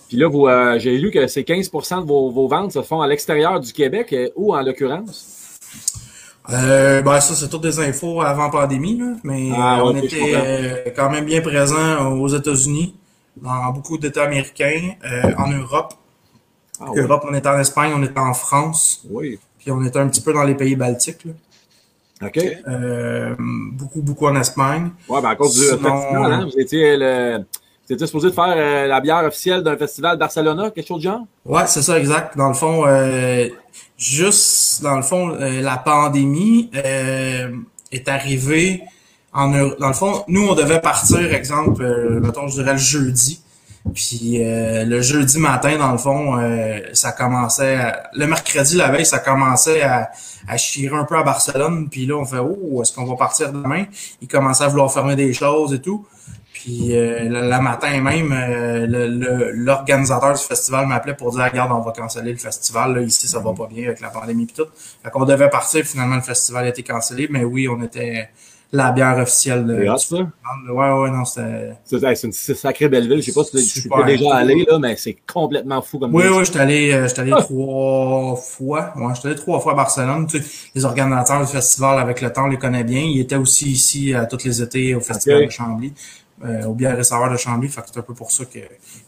[0.10, 3.02] Puis là, vous, euh, j'ai lu que c'est 15% de vos, vos ventes se font
[3.02, 5.58] à l'extérieur du Québec, euh, où en l'occurrence?
[6.50, 11.10] Euh, ben ça, c'est toutes des infos avant pandémie, là, mais Ah, on était quand
[11.10, 12.94] même bien présent aux États-Unis,
[13.38, 14.96] dans beaucoup d'États américains,
[15.38, 15.94] en Europe.
[16.82, 17.00] Ah, oui.
[17.02, 19.40] Europe, on était en Espagne, on était en France, Oui.
[19.60, 21.26] puis on était un petit peu dans les pays baltiques.
[21.26, 21.34] Là.
[22.28, 22.40] OK.
[22.68, 23.36] Euh,
[23.74, 24.92] beaucoup, beaucoup en Espagne.
[25.10, 28.34] Ouais, ben, à cause du Sinon- festival, hein, vous étiez le, vous étiez supposé de
[28.34, 31.26] faire euh, la bière officielle d'un festival Barcelona, quelque chose du genre?
[31.46, 32.38] Ouais, c'est ça, exact.
[32.38, 33.48] Dans le fond, euh,
[33.98, 37.52] juste dans le fond, euh, la pandémie euh,
[37.92, 38.82] est arrivée
[39.34, 43.42] en dans le fond, nous on devait partir, exemple, euh, mettons, je dirais le jeudi.
[43.94, 48.90] Puis euh, le jeudi matin, dans le fond, euh, ça commençait à- le mercredi la
[48.92, 50.12] veille, ça commençait à,
[50.48, 51.90] à chier un peu à Barcelone.
[51.90, 53.86] Puis là, on fait Oh, est-ce qu'on va partir demain?
[54.22, 56.06] Ils commençaient à vouloir fermer des choses et tout.
[56.54, 58.86] Puis euh, le, matin même, euh,
[59.56, 62.94] l'organisateur du festival m'appelait pour dire regarde, on va canceller le festival.
[62.94, 64.68] Là, ici, ça va pas bien avec la pandémie et tout.
[65.04, 68.30] Fait qu'on devait partir, finalement le festival a été cancellé, mais oui, on était
[68.74, 70.18] la bière officielle de C'est hot, du ça.
[70.18, 70.32] festival.
[70.70, 71.74] Ouais, ouais, non, c'était.
[71.84, 73.22] C'est une une sacrée belle ville.
[73.22, 76.24] Je sais pas si tu es déjà allé, là, mais c'est complètement fou comme Oui,
[76.32, 77.42] oui, j'étais allé, euh, j'étais allé Ah.
[77.42, 78.94] trois fois.
[78.96, 80.26] Ouais, j'étais allé trois fois à Barcelone.
[80.28, 83.02] Tu sais, les organisateurs du festival, avec le temps, on les connaît bien.
[83.02, 85.94] Ils étaient aussi ici à tous les étés au festival de Chambly,
[86.46, 87.68] euh, au bière et saveur de Chambly.
[87.68, 88.60] Fait que c'est un peu pour ça que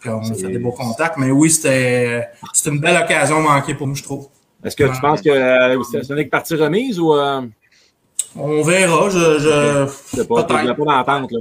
[0.04, 1.18] qu'on a fait des beaux contacts.
[1.18, 4.28] Mais oui, c'était c'était une belle occasion manquée pour nous, je trouve.
[4.64, 7.14] Est-ce que tu penses que euh, c'est n'est que partie remise ou.
[8.36, 9.10] On verra.
[9.10, 10.18] Je, je...
[10.18, 11.40] sais pas, pas d'entente, là.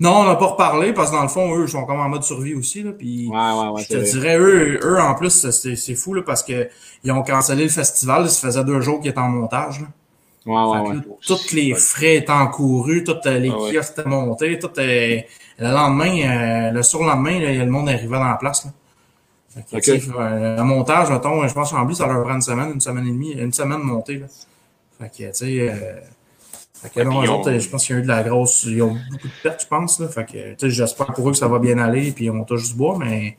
[0.00, 2.08] Non, on n'a pas reparlé parce que dans le fond, eux, ils sont comme en
[2.08, 2.84] mode survie aussi.
[2.84, 3.82] Là, puis Ouais, ouais, ouais.
[3.82, 4.04] je te vrai.
[4.04, 6.68] dirais, eux, eux en plus, c'est fou là, parce que
[7.02, 8.30] ils ont cancellé le festival.
[8.30, 9.80] Ça faisait deux jours qu'il était en montage.
[9.80, 9.86] Là.
[10.46, 10.94] Ouais, ouais, ouais.
[10.96, 15.18] là, tous les frais étaient encourus, tous euh, les Ah kiosques étaient montés, tout euh,
[15.58, 18.64] le lendemain, euh, le surlendemain, là, le monde arrivait dans la place.
[18.66, 18.70] Là.
[19.52, 19.82] Fait que, Ok.
[19.82, 20.12] tu sais,
[20.56, 23.10] le montage, mettons, je pense qu'en plus, ça leur prend une semaine, une semaine et
[23.10, 24.18] demie, une semaine de monter.
[24.20, 24.26] Là.
[25.00, 26.00] Fait que, tu sais, euh,
[26.82, 28.82] fait que, non, on- autres, je pense qu'il y a eu de la grosse, ils
[28.82, 30.00] ont beaucoup de pertes, je pense.
[30.00, 30.08] Là.
[30.08, 32.68] Fait que, tu sais, j'espère pour eux que ça va bien aller, puis on touche
[32.68, 33.36] du bois, mais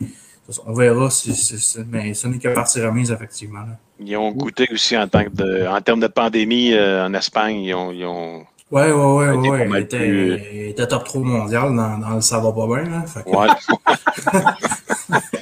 [0.65, 3.59] on verra si, si- si- mais ce n'est que partie remise, effectivement.
[3.59, 3.77] Là.
[3.99, 7.57] Ils ont goûté aussi en, tant que de, en termes de pandémie euh, en Espagne.
[7.61, 9.67] Ils ont, ils ont Ouais, ouais, ouais, ouais.
[9.69, 12.83] Il était, plus- il était top 3 mondial dans, dans le ça va pas bien.
[12.89, 13.01] Là.
[13.07, 13.47] Fait que- ouais,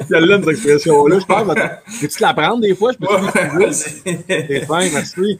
[0.10, 1.48] Celle-là, cette expression-là, je pense.
[2.02, 2.92] Peux-tu te la prendre des fois?
[2.94, 5.40] Je peux Ouais, T'es fin, merci.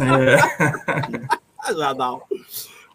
[0.00, 0.36] euh,
[1.78, 2.26] J'adore.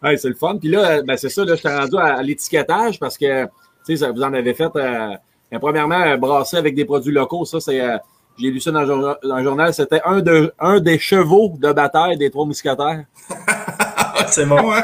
[0.02, 0.56] Ouais, c'est le fun.
[0.58, 3.44] Puis là, euh, ben, c'est ça, là, je t'ai rendu à, à l'étiquetage parce que,
[3.86, 5.14] tu sais, vous en avez fait, euh,
[5.50, 7.96] ben, premièrement, brasser avec des produits locaux, ça, c'est, euh,
[8.38, 12.30] j'ai lu ça dans un journal, c'était un, de, un des chevaux de bataille des
[12.30, 13.04] trois mousquetaires.
[14.28, 14.82] c'est bon, hein?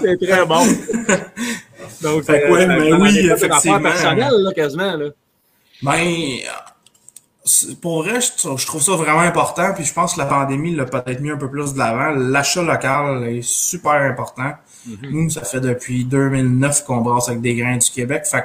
[0.00, 0.60] C'est très bon.
[2.02, 3.56] Donc, Fait que ouais, mais oui, effectivement.
[3.56, 5.06] affaire personnelle, là, quasiment, là.
[5.82, 6.48] Ben, euh,
[7.44, 9.72] c'est- pour vrai, je, trou- je trouve ça vraiment important.
[9.74, 12.10] Puis je pense que la pandémie l'a peut-être mis un peu plus de l'avant.
[12.16, 14.52] L'achat local est super important.
[15.02, 18.24] Nous, ça fait depuis 2009 qu'on brasse avec des grains du Québec.
[18.26, 18.44] Fait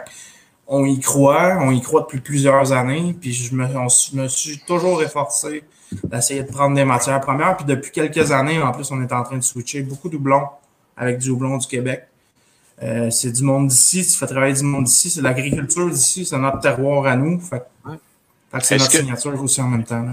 [0.68, 3.16] on y croit, on y croit depuis plusieurs années.
[3.20, 5.64] Puis je me, on s- me suis toujours efforcé
[6.04, 7.56] d'essayer de prendre des matières premières.
[7.58, 10.44] Puis depuis quelques années, en plus, on est en train de switcher beaucoup de houblon
[10.98, 12.08] avec du houblon du Québec.
[12.84, 16.38] Euh, c'est du monde d'ici, tu fais travailler du monde d'ici, c'est l'agriculture d'ici, c'est
[16.38, 17.40] notre terroir à nous.
[17.40, 17.64] Fait,
[18.52, 20.06] fait que c'est notre que- signature aussi en même temps.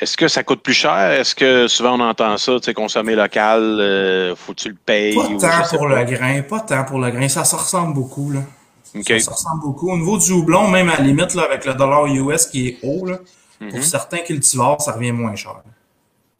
[0.00, 1.10] Est-ce que ça coûte plus cher?
[1.12, 4.74] Est-ce que souvent on entend ça, tu sais, consommer local, euh, faut que tu le
[4.74, 5.14] payes?
[5.14, 6.04] Pas ou tant pour pas?
[6.04, 7.28] le grain, pas tant pour le grain.
[7.28, 8.30] Ça se ressemble beaucoup.
[8.32, 8.40] Là.
[8.84, 9.90] Ça se ressemble beaucoup.
[9.90, 12.78] Au niveau du houblon, même à la limite, là, avec le dollar US qui est
[12.82, 13.18] haut, là,
[13.60, 13.70] Mhm.
[13.70, 15.56] pour certains cultivars, ça revient moins cher.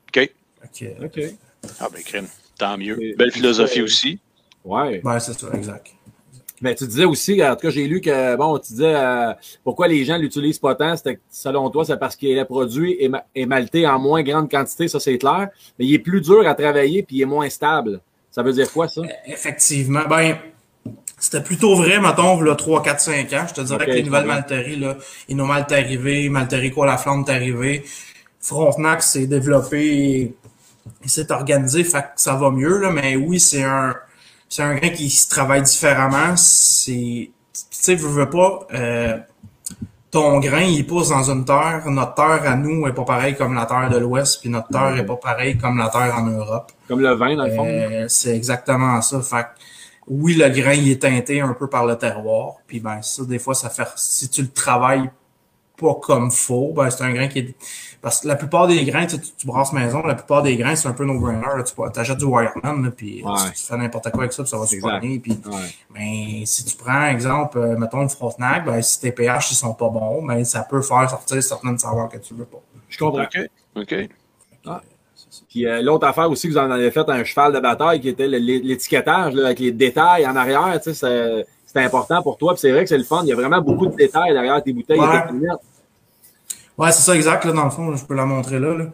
[0.09, 0.31] OK.
[1.05, 1.21] OK.
[1.81, 2.27] Ah ben, crème.
[2.59, 3.03] Tant mieux.
[3.03, 4.19] Et- Belle philosophie aussi.
[4.67, 5.01] Ouais.
[5.03, 5.89] ben, c'est ça, exact.
[6.63, 9.89] Mais tu disais aussi, en tout cas, j'ai lu que, bon, tu disais euh, pourquoi
[9.89, 13.09] les gens l'utilisent pas tant, c'était que, selon toi, c'est parce qu'il est produit et,
[13.11, 15.49] ma- et malté en moins grande quantité, ça c'est clair,
[15.79, 18.01] mais il est plus dur à travailler puis il est moins stable.
[18.31, 19.03] Ça veut dire quoi, ça?
[19.27, 20.07] Effectivement.
[20.09, 20.37] Ben,
[21.19, 23.45] c'était plutôt vrai, mettons, là, 3, 4, 5 ans.
[23.49, 24.97] Je te dirais que les nouvelles malteries, là,
[25.29, 27.85] Inomalt est arrivé, Malterie quoi la flamme est arrivé,
[28.41, 30.35] Frontenac s'est développé,
[31.05, 33.95] il s'est organisé, fait que ça va mieux, là, mais oui, c'est un,
[34.49, 36.37] c'est un grain qui se travaille différemment.
[36.37, 39.19] C'est, tu sais, veux, veux pas, euh,
[40.11, 41.83] ton grain, il pousse dans une terre.
[41.87, 44.97] Notre terre à nous est pas pareil comme la terre de l'Ouest, puis notre terre
[44.97, 46.73] est pas pareil comme la terre en Europe.
[46.89, 47.67] Comme le vin, dans le fond.
[47.67, 49.21] Euh, c'est exactement ça.
[49.21, 49.49] Fait que,
[50.09, 52.55] oui, le grain, il est teinté un peu par le terroir.
[52.67, 55.11] Puis ben ça, des fois, ça fait si tu le travailles
[55.77, 57.55] pas comme faut, ben c'est un grain qui est.
[58.03, 60.93] Parce que la plupart des grains, tu, brasses maison, la plupart des grains, c'est un
[60.93, 61.65] peu no-brainer.
[61.67, 63.33] Tu peux- t'achètes du Wireman, là, puis Ouais.
[63.53, 64.77] tu, tu fais n'importe quoi avec ça, puis ça va se.
[64.77, 65.53] Puis, Ouais.
[65.93, 69.75] ben, si tu prends, exemple, euh, mettons le Frontenac, ben, si tes pH ils sont
[69.75, 72.59] pas bons, ben, ça peut faire sortir certaines saveurs que tu veux pas.
[72.89, 73.23] Je comprends.
[73.23, 73.39] OK.
[73.77, 74.09] OK.
[75.49, 78.29] Puis euh, l'autre affaire aussi, vous en avez fait un cheval de bataille qui était
[78.29, 81.45] l'étiquetage avec les détails en arrière, tu sais,
[81.81, 82.53] c'est- important pour toi.
[82.55, 83.21] Puis c'est vrai que c'est le fun.
[83.23, 84.99] Il y a vraiment beaucoup de détails derrière tes bouteilles.
[85.01, 85.07] Ouais.
[85.19, 85.53] et tes lunettes.
[86.79, 88.75] Ouais, c'est ça exact, là, dans le fond, je peux la montrer là.
[88.75, 88.85] là.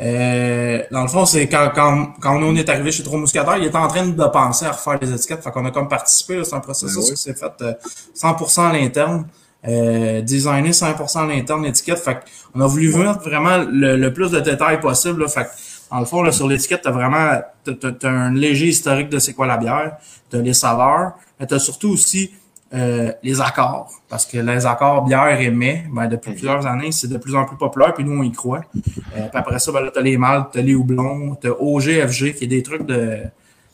[0.00, 3.64] Euh, dans le fond, c'est quand, quand, quand on est arrivé chez Trois Mousquetaires, il
[3.64, 5.42] était en train de penser à refaire les étiquettes.
[5.42, 7.10] Fait qu'on a comme participé, c'est un processus Ben oui.
[7.10, 7.72] qui s'est fait euh,
[8.14, 9.26] 100% à l'interne.
[9.68, 11.98] Euh, designer 100% à l'interne l'étiquette.
[11.98, 12.18] Fait
[12.52, 15.22] qu'on a voulu mettre vraiment le, le plus de détails possible.
[15.22, 15.28] Là.
[15.28, 15.50] Fait que,
[15.92, 19.46] dans le fond, là, sur l'étiquette, t'as vraiment t'as, un léger historique de c'est quoi
[19.46, 19.96] la bière,
[20.30, 22.32] t'as les saveurs, mais t'as surtout aussi
[22.72, 23.90] euh, les accords.
[24.08, 27.44] Parce que les accords bière et mets, ben, depuis plusieurs années, c'est de plus en
[27.44, 28.62] plus populaire, puis nous, on y croit.
[28.74, 32.48] Euh, puis après ça, ben, t'as les maltes, t'as les houblons, t'as OGFG, qui est
[32.48, 33.18] des trucs de,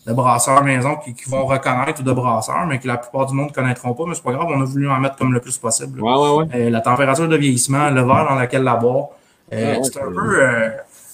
[0.09, 3.35] de brasseurs maison qui, qui vont reconnaître ou de brasseurs, mais que la plupart du
[3.35, 5.41] monde ne connaîtront pas, mais c'est pas grave, on a voulu en mettre comme le
[5.41, 6.01] plus possible.
[6.01, 6.47] Ouais, ouais, ouais.
[6.55, 9.11] Euh, la température de vieillissement, le verre dans lequel la boire.
[9.53, 10.71] Euh, c'est un peu, euh,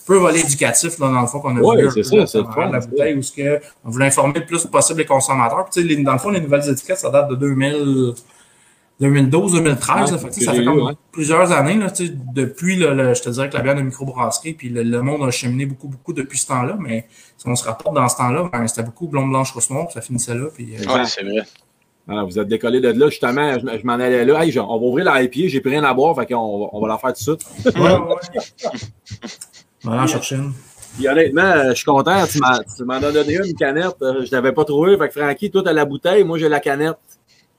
[0.07, 2.81] peu volet éducatif, là, dans le fond, qu'on a Ouais, un c'est ça, c'est la
[2.81, 5.65] bouteille, où ce que on voulait informer le plus possible les consommateurs.
[5.65, 8.13] Puis, tu sais, les- dans le fond, les nouvelles étiquettes, ça date de 2000,
[9.01, 9.97] 2012, 2013.
[10.05, 10.19] Ouais, là.
[10.19, 10.93] Fait ça fait comme ouais.
[11.11, 13.81] plusieurs années, là, tu sais, depuis, le, le- je te dirais que la bière de
[13.83, 17.57] microbrasserie, puis le, le monde a cheminé beaucoup, beaucoup depuis ce temps-là, mais si on
[17.57, 20.35] se rapporte dans ce temps-là, ben, c'était beaucoup blonde, blanche, rousse, noire, puis ça finissait
[20.35, 21.43] là, puis euh, Ouais, c'est vrai.
[22.07, 24.45] Alors, vous êtes décollé de là, justement, je, je m'en allais là.
[24.45, 26.67] Hey, je- on va ouvrir la IPA, j'ai pris rien à boire, fait qu'on va-
[26.73, 27.75] on va la faire tout de suite.
[27.77, 29.29] Ouais, ouais.
[29.87, 30.53] On va en chercher une.
[30.97, 32.25] Puis honnêtement, euh, je suis content.
[32.27, 33.97] Tu m'en- as donné une canette.
[34.03, 34.97] euh, Je l'avais pas trouvé.
[34.97, 36.97] Fait que Francky, toi, t'as la bouteille, moi j'ai la canette.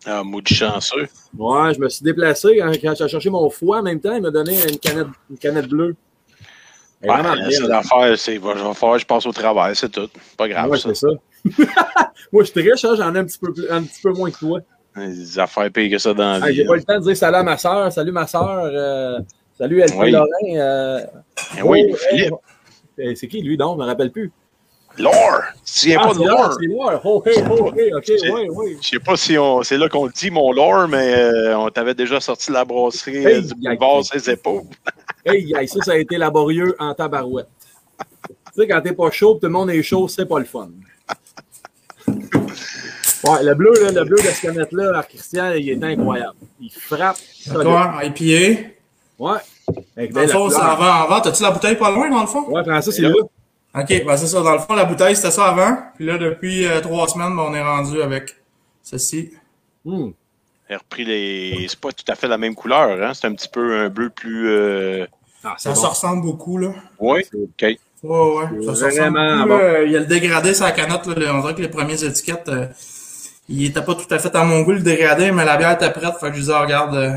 [0.05, 1.07] Ah, maudit chanceux.
[1.37, 4.21] Ouais, je me suis déplacé hein, quand j'ai cherché mon foie en même temps, il
[4.21, 5.95] m'a donné une canette, une canette bleue.
[7.03, 7.15] Ouais,
[7.51, 10.07] c'est l'affaire, c'est, va, va falloir que je passe au travail, c'est tout.
[10.37, 10.89] Pas grave, Ouais, ça.
[10.93, 11.07] c'est ça.
[12.31, 14.31] moi, je suis riche, hein, j'en ai un petit, peu, plus- un petit peu moins
[14.31, 14.59] que toi.
[14.95, 16.55] Des affaires pires que ça dans la vie.
[16.55, 17.91] j'ai pas eu le temps de dire salut à ma soeur.
[17.91, 18.59] Salut ma soeur.
[18.73, 19.19] euh,
[19.57, 20.11] salut LP Oui.
[20.11, 20.27] Lorrain.
[20.55, 20.99] euh,
[21.57, 22.33] Eh oui, oh, Philippe.
[22.97, 23.77] Eh, C'est qui lui, donc?
[23.77, 24.31] Je me rappelle plus.
[24.97, 25.41] Laure!
[25.65, 26.53] Tu Ah, pas c'est de Laure, Laure?
[26.57, 27.01] c'est Laure.
[27.03, 28.77] Oh, hey, oh, hey, ok, oui, oui.
[28.81, 31.69] Je sais pas si on, c'est là qu'on le dit, mon Laure, mais euh, on
[31.69, 34.61] t'avait déjà sorti de la brasserie Hey, euh, du boulevard ses épaules.
[35.25, 37.49] Hey, ça, ça a été laborieux en tabarouette.
[38.55, 40.69] tu sais, quand t'es pas chaud, tout le monde est chaud, c'est pas le fun.
[42.07, 46.37] Ouais, le bleu, là, le bleu de cette canette-là, Christian, il est incroyable.
[46.61, 47.17] Il frappe.
[47.47, 48.69] D'accord, IPA.
[49.19, 49.37] Ouais.
[49.97, 51.21] Avec Dans le fond, c'est avant, avant.
[51.21, 52.43] T'as-tu la bouteille pas loin, dans le fond?
[52.49, 53.09] Ouais, Francis, c'est Et là?
[53.09, 53.81] là.
[53.81, 54.41] Ok, ben c'est ça.
[54.41, 55.77] Dans le fond, la bouteille, c'était ça avant.
[55.95, 58.35] Puis là, depuis euh, trois semaines, ben, on est rendu avec
[58.83, 59.31] ceci.
[59.83, 60.09] Hmm.
[60.67, 61.65] Elle a repris les.
[61.69, 63.11] C'est pas tout à fait la même couleur, hein?
[63.13, 64.49] C'est un petit peu un bleu plus.
[64.49, 65.05] Euh...
[65.43, 65.81] Ah, c'est Ça bon.
[65.81, 66.69] se ressemble beaucoup, là.
[66.99, 67.61] Oui, ok.
[67.61, 68.45] Ouais, ouais.
[68.61, 69.57] C'est Ça se ressemble vraiment beaucoup, bon.
[69.57, 69.83] là.
[69.83, 71.33] Il y a le dégradé sur la canette, là.
[71.35, 72.67] On dirait que les premières étiquettes, euh,
[73.49, 75.91] il était pas tout à fait à mon goût, le dégradé, mais la bière était
[75.91, 76.15] prête.
[76.19, 77.11] Fait que je disais, regarde, euh,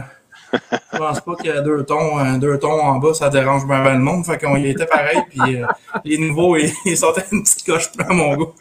[0.92, 3.66] je pense pas qu'il y a deux tons, euh, deux tons en bas, ça dérange
[3.66, 4.24] bien le monde.
[4.24, 5.66] Fait qu'on y était pareil, puis euh,
[6.04, 8.52] les nouveaux, ils, ils sont une petite coche plein à mon goût.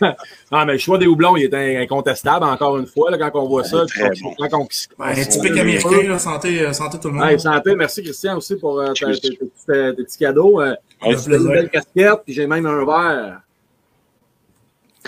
[0.50, 3.46] Ah, mais le choix des houblons, il est incontestable, encore une fois, là, quand on
[3.48, 3.84] voit ça.
[3.86, 4.58] Très Quand on- quand
[4.98, 7.24] on- Ouais, typique américain, là, santé, euh, santé tout le monde.
[7.24, 10.62] Ouais, santé, merci Christian aussi pour euh, tes, tes- tes petits- tes petits cadeaux.
[10.62, 13.40] Euh, j'ai une belle casquette, puis j'ai même un verre.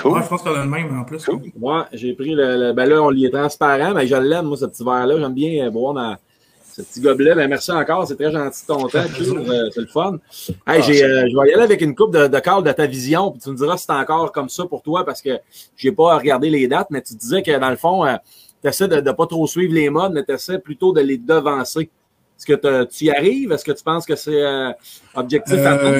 [0.00, 0.12] Cool.
[0.12, 1.24] Ouais, je pense qu'on a le même en plus.
[1.24, 1.40] Cool.
[1.58, 4.56] Moi, j'ai pris le, le- Ben là, on l'y est transparent, mais je l'aime, moi,
[4.56, 5.18] ce petit verre-là.
[5.18, 6.16] J'aime bien euh, boire dans
[6.72, 7.34] ce petit gobelet.
[7.34, 8.98] Ben, merci encore, c'est très gentil de ton temps.
[8.98, 10.18] Euh, c'est le fun.
[10.48, 10.90] Hey, Ah, euh, je
[11.40, 13.56] vais y aller avec une coupe de, de cadre de ta vision, puis tu me
[13.56, 15.30] diras si c'est encore comme ça pour toi, parce que
[15.76, 18.04] j'ai pas regardé les dates, mais tu disais que dans le fond,
[18.62, 21.18] tu essaies de ne pas trop suivre les modes, mais tu essaies plutôt de les
[21.18, 21.90] devancer.
[22.38, 23.52] Est-ce que tu y arrives?
[23.52, 24.70] Est-ce que tu penses que c'est euh,
[25.14, 25.90] objectif à toi?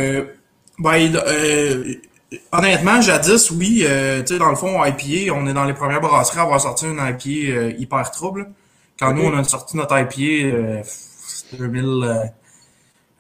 [0.79, 1.95] Ben, euh,
[2.53, 3.85] honnêtement, jadis, oui.
[3.87, 6.61] euh, tu sais, dans le fond, IPA, on est dans les premières brasseries à avoir
[6.61, 8.49] sorti une IPA euh, hyper trouble.
[8.99, 11.85] Quand nous, on a sorti notre IPA, euh, c'était 2000,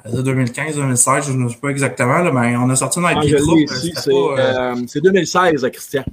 [0.06, 3.12] euh, 2015, 2016, je ne sais pas exactement, là, mais on a sorti une Ah,
[3.12, 3.68] IPA l'ai trouble.
[3.68, 6.04] c'est pas, euh, euh, 2016, Christian.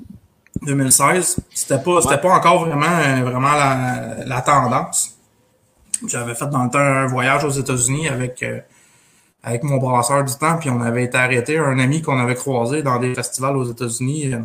[0.63, 1.38] 2016.
[1.53, 2.21] C'était pas, c'était Ouais.
[2.21, 5.12] pas encore vraiment, euh, vraiment la, la tendance.
[6.07, 8.60] J'avais fait dans le temps un voyage aux États-Unis avec, euh,
[9.47, 12.83] avec mon brasseur du temps, puis on avait été arrêté, un ami qu'on avait croisé
[12.83, 14.39] dans des festivals aux États-Unis, euh,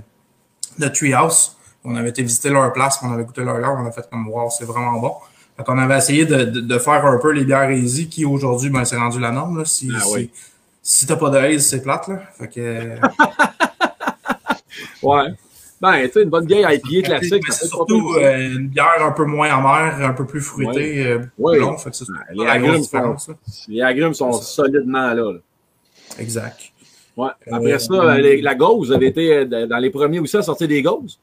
[0.79, 1.57] de Treehouse.
[1.85, 4.29] On avait été visiter leur place, on avait goûté leur bière, on a fait comme
[4.29, 5.13] wow, c'est vraiment bon.
[5.57, 8.71] Fait qu'on avait essayé de, de, de faire un peu les bières easy, qui aujourd'hui,
[8.71, 9.65] ben, c'est rendu la norme, là.
[9.65, 10.31] Si, Ah si, oui.
[10.85, 12.21] si t'as pas de haze, c'est plate, là.
[12.39, 12.97] Fait que, euh,
[15.03, 15.35] Ouais.
[15.83, 17.45] Ben, tu sais, une bonne vieille IPA classique.
[17.53, 21.53] C'est surtout euh, une bière un peu moins amère, un peu plus fruitée, Ouais.
[21.55, 21.77] plus long.
[21.77, 23.17] Fait que c'est ça les agrumes là.
[23.69, 25.15] Les agrumes sont solidement là.
[25.33, 25.39] là.
[26.19, 26.61] Exact.
[27.17, 27.31] Ouais.
[27.51, 30.69] Après Euh, ça, euh, les- la gauze, avez été dans les premiers aussi à sortir
[30.69, 31.19] des gauzes.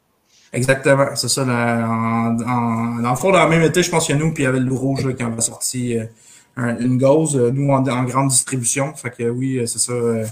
[0.51, 1.45] Exactement, c'est ça.
[1.45, 4.21] la- en, en- dans le fond, dans le même été, je pense qu'il y a
[4.23, 6.03] nous, puis il y avait le loup rouge là, qui avait sorti euh,
[6.57, 8.93] un- une gauze, nous en, en grande distribution.
[8.95, 10.25] Fait que oui, c'est ça, euh,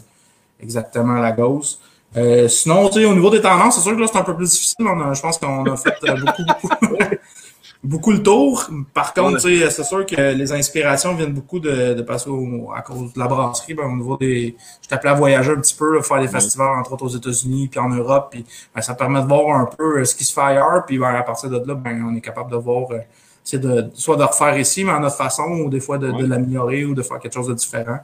[0.61, 1.79] exactement la gauze.
[2.15, 4.35] Euh, sinon, tu sais, au niveau des tendances, c'est sûr que là, c'est un peu
[4.35, 4.85] plus difficile.
[4.87, 6.97] On a- je pense qu'on a fait euh, beaucoup, beaucoup,
[7.83, 8.69] beaucoup le tour.
[8.93, 12.71] Par contre, tu sais, c'est sûr que les inspirations viennent beaucoup de, de passer au-
[12.75, 13.73] à cause de la brasserie.
[13.73, 16.79] Ben, au niveau des, je t'appelais à voyager un petit peu, là, faire des festivals,
[16.79, 18.29] entre autres aux États-Unis, puis en Europe.
[18.31, 20.85] Puis, ben, ça permet de voir un peu euh, ce qui se fait ailleurs.
[20.87, 22.99] Puis ben, à partir de là, ben, on est capable de voir, euh,
[23.43, 26.13] c'est de, soit de refaire ici, mais à notre façon, ou des fois de, de
[26.13, 26.23] Ouais.
[26.23, 27.99] l'améliorer ou de faire quelque chose de différent.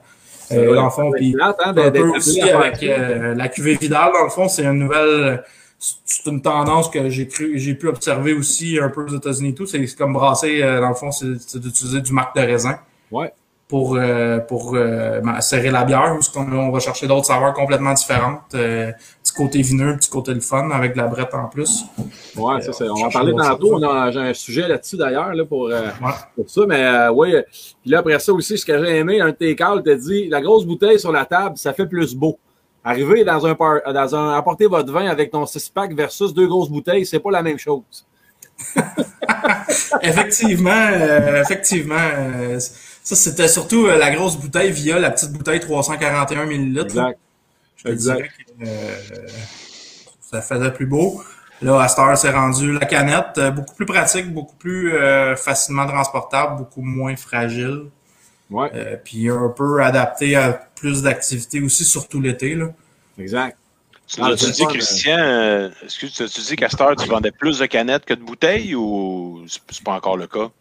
[0.51, 2.83] Euh, dans le fond, puis hein, un peu aussi avec ça.
[2.85, 5.43] euh, la cuvée Vidal, dans le fond, c'est une nouvelle.
[6.05, 9.53] C'est une tendance que j'ai cru, j'ai pu observer aussi un peu aux États-Unis et
[9.53, 9.65] tout.
[9.65, 12.79] C'est comme brasser, euh, dans le fond, c'est d'utiliser du marc de raisin
[13.11, 13.33] Ouais.
[13.67, 17.53] pour euh, pour euh, serrer la bière, ou ce qu'on on va chercher d'autres saveurs
[17.53, 18.55] complètement différentes.
[19.33, 21.83] Euh, petit côté vineux, petit côté le fun avec de la brette en plus.
[22.35, 23.71] Ouais, ça, c'est, on va en chercher parler tantôt.
[23.73, 23.83] choses.
[23.83, 26.11] On a, j'ai un sujet là-dessus d'ailleurs là, pour, euh, Ouais.
[26.35, 26.61] pour ça.
[26.67, 27.33] Mais euh, oui,
[27.81, 30.27] puis là, après ça aussi, ce que j'ai aimé, un de tes calls t'a dit
[30.29, 32.37] la grosse bouteille sur la table, ça fait plus beau.
[32.83, 36.69] Arriver dans un, par- dans un apporter votre vin avec ton six-pack versus deux grosses
[36.69, 37.81] bouteilles, c'est pas la même chose.
[40.01, 41.95] effectivement, euh, effectivement.
[42.17, 46.85] euh, ça, c'était surtout euh, la grosse bouteille via la petite bouteille 341 millilitres.
[46.85, 47.19] Exact.
[47.77, 48.29] Je te Exact.
[48.61, 48.97] Euh,
[50.21, 51.23] ça faisait plus beau.
[51.61, 56.57] Là, heure, c'est rendu la canette, euh, beaucoup plus pratique, beaucoup plus euh, facilement transportable,
[56.57, 57.85] beaucoup moins fragile.
[58.49, 62.55] Ouais, Euh, puis un peu adapté à plus d'activités aussi, surtout l'été.
[62.55, 62.67] Là.
[63.17, 63.57] exact.
[64.05, 67.59] Tu Ah, fun, Christian, euh, est-ce que tu, dis qu'à cette heure, tu vendais plus
[67.59, 70.51] de canettes que de bouteilles ou c'est pas encore le cas?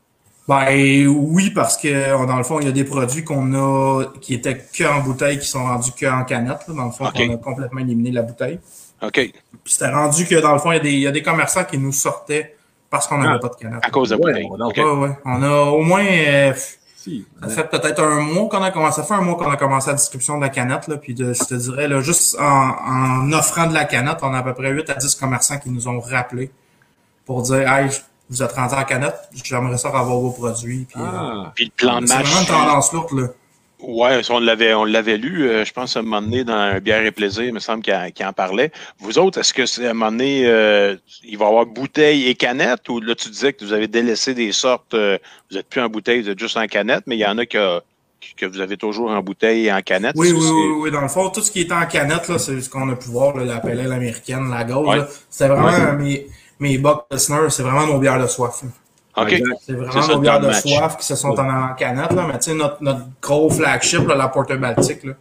[0.49, 4.35] Ben oui, parce que dans le fond, il y a des produits qu'on a qui
[4.35, 6.67] étaient que en bouteille, qui sont rendus que en canette.
[6.69, 6.75] là.
[6.75, 8.59] Dans le fond, on a complètement éliminé la bouteille.
[9.03, 9.13] OK.
[9.13, 9.33] Puis
[9.65, 11.65] c'était rendu que dans le fond, il y a des, il y a des commerçants
[11.65, 12.57] qui nous sortaient
[12.91, 13.39] parce qu'on n'avait Ah.
[13.39, 13.81] pas de canette.
[13.85, 14.67] À cause de la Ouais, bouteille.
[14.67, 14.77] OK.
[14.77, 15.17] Ouais, ouais.
[15.25, 16.53] On a au moins euh,
[16.97, 17.25] Si.
[17.41, 19.01] Ça fait peut-être un mois qu'on a commencé.
[19.01, 20.97] Ça fait un mois qu'on a commencé la distribution de la canette, là.
[20.99, 22.45] Puis de, je te dirais, là, juste en,
[23.25, 25.71] en offrant de la canette, on a à peu près 8 à 10 commerçants qui
[25.71, 26.51] nous ont rappelé
[27.25, 27.91] pour dire Hey,
[28.33, 29.15] vous êtes rendu en canette,
[29.45, 30.87] j'aimerais ça avoir vos produits.
[30.91, 32.27] Puis, euh, Ah, Puis le plan de c'est match.
[32.27, 33.27] vraiment une tendance lourde, là.
[33.85, 36.79] Ouais, on l'avait, on l'avait lu, euh, je pense, à un moment donné, dans un
[36.79, 38.71] Bière et Plaisir, il me semble qu'il en, qu'il en parlait.
[39.01, 42.29] Vous autres, est-ce que c'est à un moment donné, euh, il va y avoir bouteille
[42.29, 45.19] et canette, ou là, tu disais que vous avez délaissé des sortes, euh,
[45.51, 47.45] vous êtes plus en bouteille, vous êtes juste en canette, mais il y en a
[47.45, 47.81] que,
[48.37, 50.15] que vous avez toujours en bouteille et en canette?
[50.17, 50.91] Oui, oui, oui, oui.
[50.93, 53.09] Dans le fond, tout ce qui est en canette, là, c'est ce qu'on a pu
[53.09, 54.99] voir, là, la pelle américaine, la Ouais.
[54.99, 55.09] là.
[55.29, 56.29] C'est vraiment mes,
[56.63, 58.63] mes Buck Listener, c'est vraiment nos bières de soif.
[59.67, 60.63] c'est- vraiment nos bières de match.
[60.63, 62.25] soif qui se sont en, en canette, là.
[62.27, 65.13] Mais tu sais, notre, notre gros flagship, là, la Porter Baltique, là.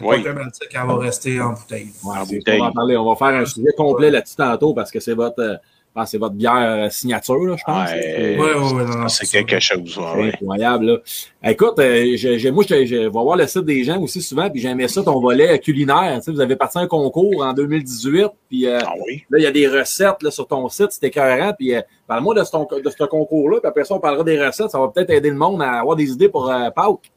[0.00, 0.22] La Oui.
[0.22, 1.92] Baltique, elle va rester en bouteille.
[2.04, 2.60] ouais, En c'est- bouteille.
[2.60, 2.96] on va en parler.
[2.96, 5.60] On va faire un sujet complet là-dessus tantôt parce que c'est votre,
[5.96, 6.54] euh, que c'est votre bière
[6.86, 7.90] euh, signature, là, je pense.
[7.90, 8.36] Ouais.
[8.38, 8.84] Oui, oui, oui.
[8.84, 9.38] Non, non, C'est ça.
[9.42, 10.28] quelque chose, ouais, C'est ouais.
[10.34, 11.50] incroyable, là.
[11.50, 14.48] Écoute, euh, j'ai- j'ai- moi, je, je vais voir le site des gens aussi souvent,
[14.48, 16.14] puis j'aimais ça, ton volet culinaire.
[16.18, 19.24] Tu sais, vous avez parti un concours en 2018, puis euh, Ah oui.
[19.30, 22.34] là, il y a des recettes là, sur ton site, c'était écœurant, puis euh, parle-moi
[22.34, 24.70] de ce, ton- de ce concours-là, puis après ça, on parlera des recettes.
[24.70, 27.10] Ça va peut-être aider le monde à avoir des idées pour euh, Pâques.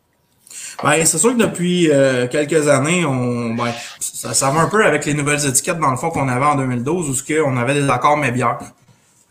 [0.84, 4.86] Ben, c'est sûr que depuis euh, quelques années, on, ben, ça, ça va un peu
[4.86, 7.58] avec les nouvelles étiquettes, dans le fond, qu'on avait en 2012, où ce que on
[7.58, 8.58] avait des accords mais bières.
[8.60, 8.68] Tu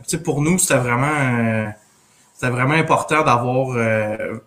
[0.07, 1.67] sais, pour nous, c'était vraiment, euh,
[2.35, 4.39] c'était vraiment important d'avoir euh,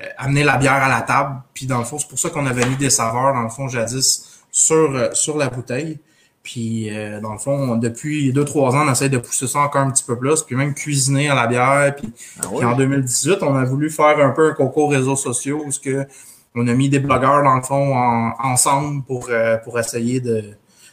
[0.00, 1.36] euh, amené la bière à la table.
[1.54, 3.68] Puis dans le fond, c'est pour ça qu'on avait mis des saveurs, dans le fond,
[3.68, 5.98] jadis, sur, euh, sur la bouteille.
[6.46, 9.80] Puis euh, dans le fond, depuis deux trois ans, on essaie de pousser ça encore
[9.80, 11.96] un petit peu plus, puis même cuisiner à la bière.
[11.96, 15.60] Puis, Ah puis en 2018, on a voulu faire un peu un concours réseaux sociaux
[15.66, 16.06] où ce que
[16.54, 20.44] on a mis des blogueurs dans le fond en- ensemble pour euh, pour essayer de,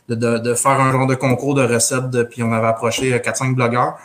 [0.10, 2.10] de, de, de faire un genre de concours de recettes.
[2.10, 3.98] de- puis on avait approché 4-5 blogueurs.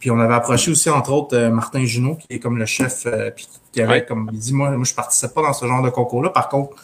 [0.00, 3.04] Puis on avait approché aussi, entre autres, euh, Martin Junot, qui est comme le chef,
[3.06, 4.04] euh, puis qui avait, Ouais.
[4.04, 6.28] comme il dit, moi, moi, je participe pas dans ce genre de concours-là.
[6.30, 6.74] Par contre,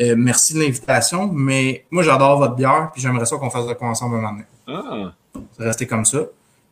[0.00, 3.74] euh, merci de l'invitation, mais moi, j'adore votre bière, puis j'aimerais ça qu'on fasse de
[3.74, 4.44] quoi ensemble un moment donné.
[4.66, 5.12] Ah,
[5.58, 6.20] resté comme ça.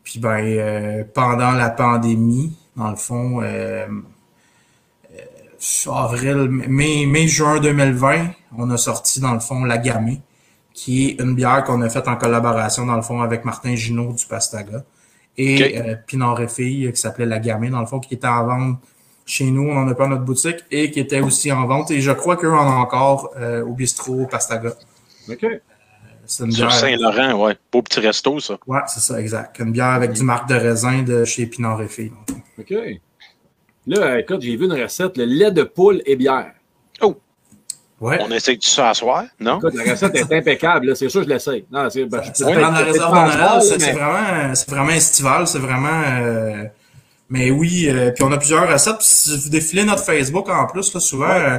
[0.04, 3.86] Puis ben, euh, pendant la pandémie, dans le fond, euh,
[5.92, 10.20] avril, mai, mai, juin 2020, on a sorti, dans le fond, la Gamay,
[10.72, 14.12] qui est une bière qu'on a faite en collaboration, dans le fond, avec Martin Ginaud
[14.12, 14.84] du Pastaga.
[15.38, 15.86] Et Ok.
[15.86, 18.78] euh, Pinard et Filles, qui s'appelait la Gamay, dans le fond, qui était en vente
[19.26, 21.90] chez nous, on en a pas à notre boutique, et qui était aussi en vente.
[21.90, 24.72] Et je crois qu'eux en ont encore euh, au bistrot Pastaga.
[25.28, 25.44] OK.
[26.28, 27.56] C'est une Sur bière- Saint-Laurent, ouais.
[27.70, 28.56] Beau petit resto, ça.
[28.66, 29.58] Ouais, c'est ça, exact.
[29.58, 32.12] Une bière avec du marc de raisin de chez Pinard et.
[32.58, 32.74] OK.
[33.88, 36.52] Là, écoute, j'ai vu une recette, le lait de poule et bière.
[37.98, 38.18] Ouais.
[38.20, 39.56] On essaie de ça à soir, non?
[39.56, 40.94] Écoute, la recette est impeccable, là.
[40.94, 41.64] c'est sûr que je l'essaye.
[41.72, 42.76] Non, c'est, ben, je mais- c'est vraiment,
[44.54, 46.02] c'est vraiment estival, c'est vraiment.
[46.10, 46.64] euh,
[47.28, 48.98] mais oui, euh, puis on a plusieurs recettes.
[48.98, 51.58] Puis si vous défilez notre Facebook en plus, là, souvent, euh,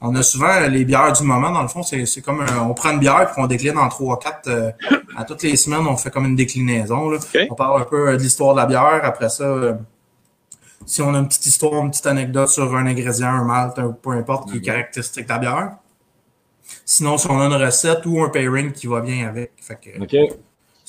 [0.00, 1.50] on a souvent les bières du moment.
[1.50, 4.18] Dans le fond, c'est comme un- on prend une bière puis on décline en trois,
[4.18, 4.48] quatre.
[4.48, 4.70] euh,
[5.16, 7.10] à toutes les semaines, on fait comme une déclinaison.
[7.10, 7.18] Là.
[7.18, 7.40] Ok.
[7.50, 9.00] On parle un peu euh, de l'histoire de la bière.
[9.02, 9.74] Après ça, euh,
[10.86, 13.90] si on a une petite histoire, une petite anecdote sur un ingrédient, un malt, un,
[13.90, 15.70] peu importe, qui est caractéristique de la bière.
[16.84, 19.52] Sinon, si on a une recette ou un pairing qui va bien avec.
[19.60, 20.38] Fait que, OK.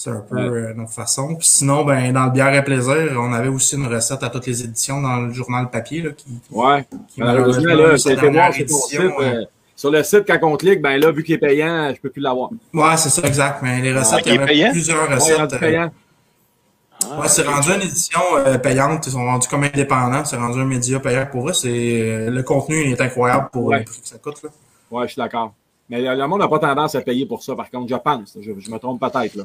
[0.01, 0.41] C'est un peu Ouais.
[0.69, 1.35] euh, notre façon.
[1.35, 4.45] Puis sinon, ben, dans le bière et plaisir, on avait aussi une recette à toutes
[4.47, 6.85] les éditions dans le journal papier là, qui, Ouais.
[7.09, 11.11] qui Malheureusement, là, c'est sur euh, euh, sur le site, quand on clique, ben là,
[11.11, 12.49] vu qu'il est payant, je peux plus l'avoir.
[12.73, 13.59] Ouais, c'est ça, exact.
[13.61, 15.59] Mais les recettes, il y avait plusieurs Ouais, recettes.
[15.59, 15.91] payant.
[17.11, 18.19] Ah, ouais, c'est rendu une édition
[18.63, 19.05] payante.
[19.07, 20.23] Ils sont rendus comme indépendants.
[20.23, 21.53] C'est rendu un média payant pour eux.
[21.53, 23.79] C'est le contenu est incroyable pour Ouais.
[23.79, 24.41] le prix que ça coûte.
[24.43, 24.49] Là.
[24.91, 25.53] Ouais, je suis d'accord.
[25.89, 28.37] Mais le monde n'a pas tendance à payer pour ça, par contre, je pense.
[28.39, 29.43] Je, je me trompe peut-être, là.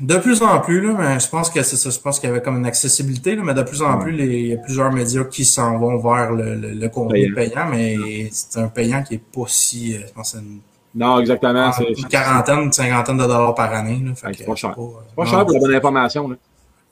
[0.00, 1.90] De plus en plus, là, mais je pense que c'est ça.
[1.90, 4.26] Je pense qu'il y avait comme une accessibilité, là, mais de plus en plus, les,
[4.38, 8.28] il y a plusieurs médias qui s'en vont vers le, le, le contenu payant, mais
[8.30, 9.96] c'est un payant qui est pas si.
[9.96, 10.60] euh, je pense une,
[10.94, 11.72] Non, exactement.
[11.72, 14.00] C'est une quarantaine, une cinquantaine de dollars par année.
[14.04, 14.74] Là, Ouais, c'est pas cher.
[14.78, 14.82] euh,
[15.16, 16.28] pas non, cher pour la bonne information.
[16.28, 16.36] Là.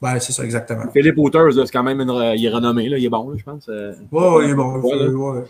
[0.03, 0.85] Ben, c'est ça, exactement.
[0.93, 3.45] Philippe là, c'est quand même une, il est renommé, là, il est bon, là, je
[3.45, 3.69] pense.
[3.69, 3.93] euh.
[4.11, 4.81] Ouais, ouais, il est bon.
[4.81, 5.09] Ouais, là.
[5.11, 5.43] ouais.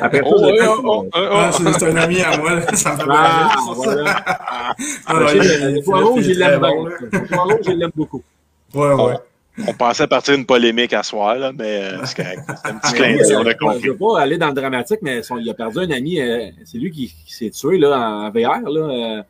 [0.00, 1.70] Après ça, Oh, fait- oh, oh, oh, Ah, oh.
[1.78, 2.62] c'est un ami à moi, là.
[2.76, 3.74] ça me fait Ah, plaisir.
[3.74, 4.24] voilà.
[5.06, 6.88] Ah, Le poireau, je l'aime bon,
[7.64, 8.22] je l'aime beaucoup.
[8.74, 9.14] Ouais, ouais.
[9.66, 12.24] On pensait partir une polémique à soir, là, mais euh, c'est un
[12.78, 13.88] petit Mais clin d'œil, on euh, a je compris.
[13.88, 16.20] veux pas aller dans le dramatique, mais son- il a perdu un ami.
[16.20, 18.60] euh, c'est lui qui, qui s'est tué là, en VR.
[18.70, 19.22] Là, euh,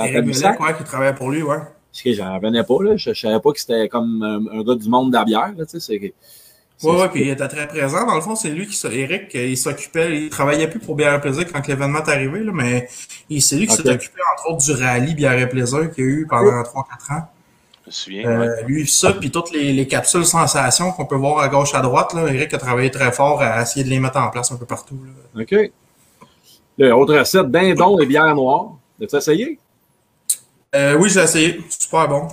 [0.00, 0.26] à Eric.
[0.26, 1.56] Mulek, ouais, qui travaillait pour lui, ouais.
[1.56, 2.74] Parce que j'en revenais pas.
[2.82, 2.96] Là.
[2.96, 5.52] Je, je savais pas que c'était comme un, un gars du monde de la bière.
[5.56, 5.64] Là,
[6.82, 8.06] Ouais, ouais, puis il était très présent.
[8.06, 11.14] Dans le fond, c'est lui qui, Eric, euh, il s'occupait, il travaillait plus pour Bière
[11.14, 12.88] et Plaisir quand l'événement est arrivé, là, mais
[13.40, 16.10] c'est lui qui s'est occupé, entre autres, du rallye Bière et Plaisir qu'il y a
[16.10, 17.28] eu pendant 3-4 ans.
[17.82, 18.38] Je me souviens.
[18.40, 18.48] ouais.
[18.48, 21.80] Euh, lui, ça, puis toutes les, les capsules sensations qu'on peut voir à gauche, à
[21.80, 24.56] droite, là, Eric a travaillé très fort à essayer de les mettre en place un
[24.56, 24.98] peu partout.
[25.34, 25.42] Là.
[25.42, 25.70] OK.
[26.78, 28.76] Là, autre recette, dindon et bière noire.
[29.02, 29.58] As-tu essayé?
[30.74, 31.60] Euh, oui, j'ai essayé.
[31.70, 32.28] Super bon.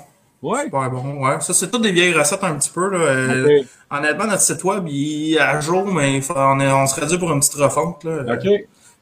[0.45, 0.63] Ouais.
[0.65, 1.39] Super bon, ouais.
[1.41, 2.89] Ça, c'est toutes des vieilles recettes un petit peu.
[2.89, 2.97] Là.
[2.99, 3.61] Euh.
[3.89, 7.31] Honnêtement, notre site web, il est à jour, mais on, est, on serait dû pour
[7.31, 8.03] une petite refonte.
[8.03, 8.33] Là.
[8.35, 8.47] OK.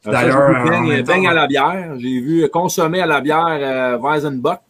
[0.06, 1.94] D'ailleurs, J'ai vu en beigne, beigne à la bière.
[1.98, 4.60] J'ai vu consommer à la bière euh, Weizenbock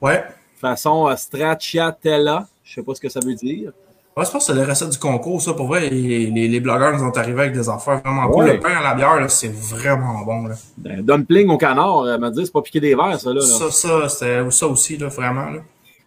[0.00, 0.24] Ouais.
[0.60, 2.46] façon euh, stracciatella.
[2.64, 3.72] Je sais pas ce que ça veut dire.
[4.16, 5.54] Ouais, je pense que c'est les recettes du concours, ça.
[5.54, 8.44] Pour vrai, les, les, les blogueurs nous ont arrivé avec des affaires vraiment cool.
[8.44, 8.54] Ouais.
[8.54, 10.48] Le pain à la bière, là, c'est vraiment bon.
[10.48, 10.54] Là.
[10.76, 13.36] Ben, dumpling au canard, elle m'a dit, c'est pas piquer des verres, ça, là.
[13.36, 13.40] là.
[13.40, 15.50] Ça, ça, c'était ça aussi, là, vraiment.
[15.50, 15.60] Là.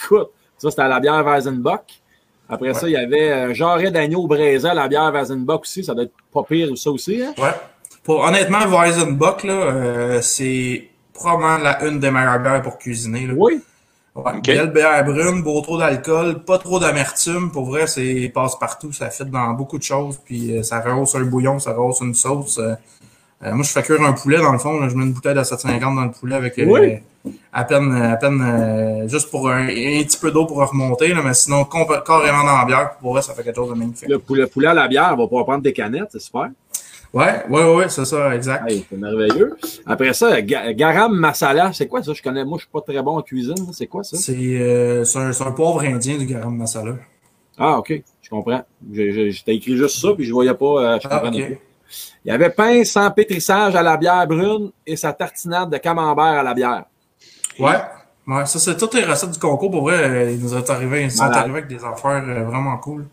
[0.03, 1.81] Écoute, ça, c'était à la bière Weizenbock.
[2.49, 5.83] Après ça, il y avait un jarret d'agneau braisé à la bière Weizenbock aussi.
[5.83, 7.33] Ça doit être pas pire, ça aussi, hein?
[7.37, 7.53] Ouais.
[8.03, 13.27] Pour, honnêtement, Weizenbock, là, euh, c'est probablement la une des meilleures bières pour cuisiner.
[13.27, 13.33] Là.
[13.37, 13.61] Oui.
[14.13, 14.45] Ouais, Ok.
[14.47, 17.49] Belle bière brune, beau trop d'alcool, pas trop d'amertume.
[17.51, 20.19] Pour vrai, c'est passe partout, ça fit dans beaucoup de choses.
[20.25, 22.57] Puis euh, ça rehausse un bouillon, ça rehausse une sauce.
[22.57, 22.73] euh.
[23.43, 24.79] Euh, moi, je fais cuire un poulet dans le fond.
[24.79, 24.89] là.
[24.89, 26.99] je mets une bouteille de 750 dans le poulet avec euh, Oui.
[27.53, 31.09] À peine, à peine euh, juste pour un, un petit peu d'eau pour remonter.
[31.13, 32.91] Là, mais sinon, carrément dans la bière.
[32.99, 34.09] Pour vrai, ça fait quelque chose de magnifique.
[34.09, 36.49] Le poulet, poulet à la bière, on va pouvoir prendre des canettes, c'est super.
[37.13, 38.71] Ouais, ouais, ouais, c'est ça, exact.
[38.71, 39.57] Hey, c'est merveilleux.
[39.85, 42.13] Après ça, ga- garam masala, c'est quoi ça?
[42.13, 43.53] Je connais, moi, je suis pas très bon en cuisine.
[43.73, 44.15] C'est quoi ça?
[44.15, 46.95] C'est euh, un, un poivre indien du garam masala.
[47.57, 48.01] Ah, OK.
[48.21, 48.63] Je comprends.
[48.93, 51.29] J'étais écrit juste ça, puis je voyais pas, euh, je Ah, pas.
[51.33, 51.57] Il
[52.23, 56.43] y avait pain sans pétrissage à la bière brune et sa tartinade de camembert à
[56.43, 56.85] la bière.
[57.59, 57.79] Ouais.
[58.27, 59.71] Ouais, ça, c'est toutes les recettes du concours.
[59.71, 62.77] Pour vrai, euh, ils nous sont arrivés, ils sont arrivés avec des affaires euh, vraiment
[62.77, 63.05] cool.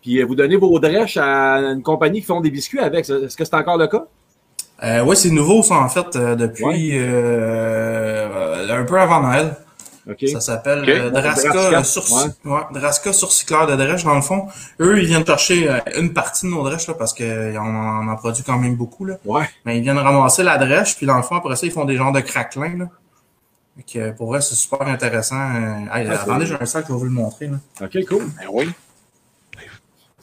[0.00, 3.08] Puis euh, vous donnez vos drèches à une compagnie qui font des biscuits avec.
[3.08, 4.04] Est-ce que c'est encore le cas?
[4.82, 9.56] Euh, ouais, c'est nouveau, ça, en fait, euh, depuis euh, un peu avant Noël.
[10.08, 10.28] OK.
[10.28, 10.88] Ça s'appelle Ok.
[10.88, 12.00] euh, Draska, Draska,
[12.44, 14.48] euh, ouais, Draska de drèche, dans le fond.
[14.80, 18.16] Eux, ils viennent chercher euh, une partie de nos drèches, là, parce qu'on en, en
[18.16, 19.14] produit quand même beaucoup, là.
[19.24, 19.48] Ouais.
[19.64, 21.96] Mais ils viennent ramasser la drèche, puis dans le fond, après ça, ils font des
[21.96, 22.84] genres de craquelins, là.
[23.92, 25.34] Que, euh, pour vrai, c'est super intéressant.
[25.36, 27.56] Euh, hey, Ah, attendez, c'est- j'ai un sac, je vais vous le montrer, là.
[27.82, 28.24] OK, cool.
[28.38, 28.68] Ben oui.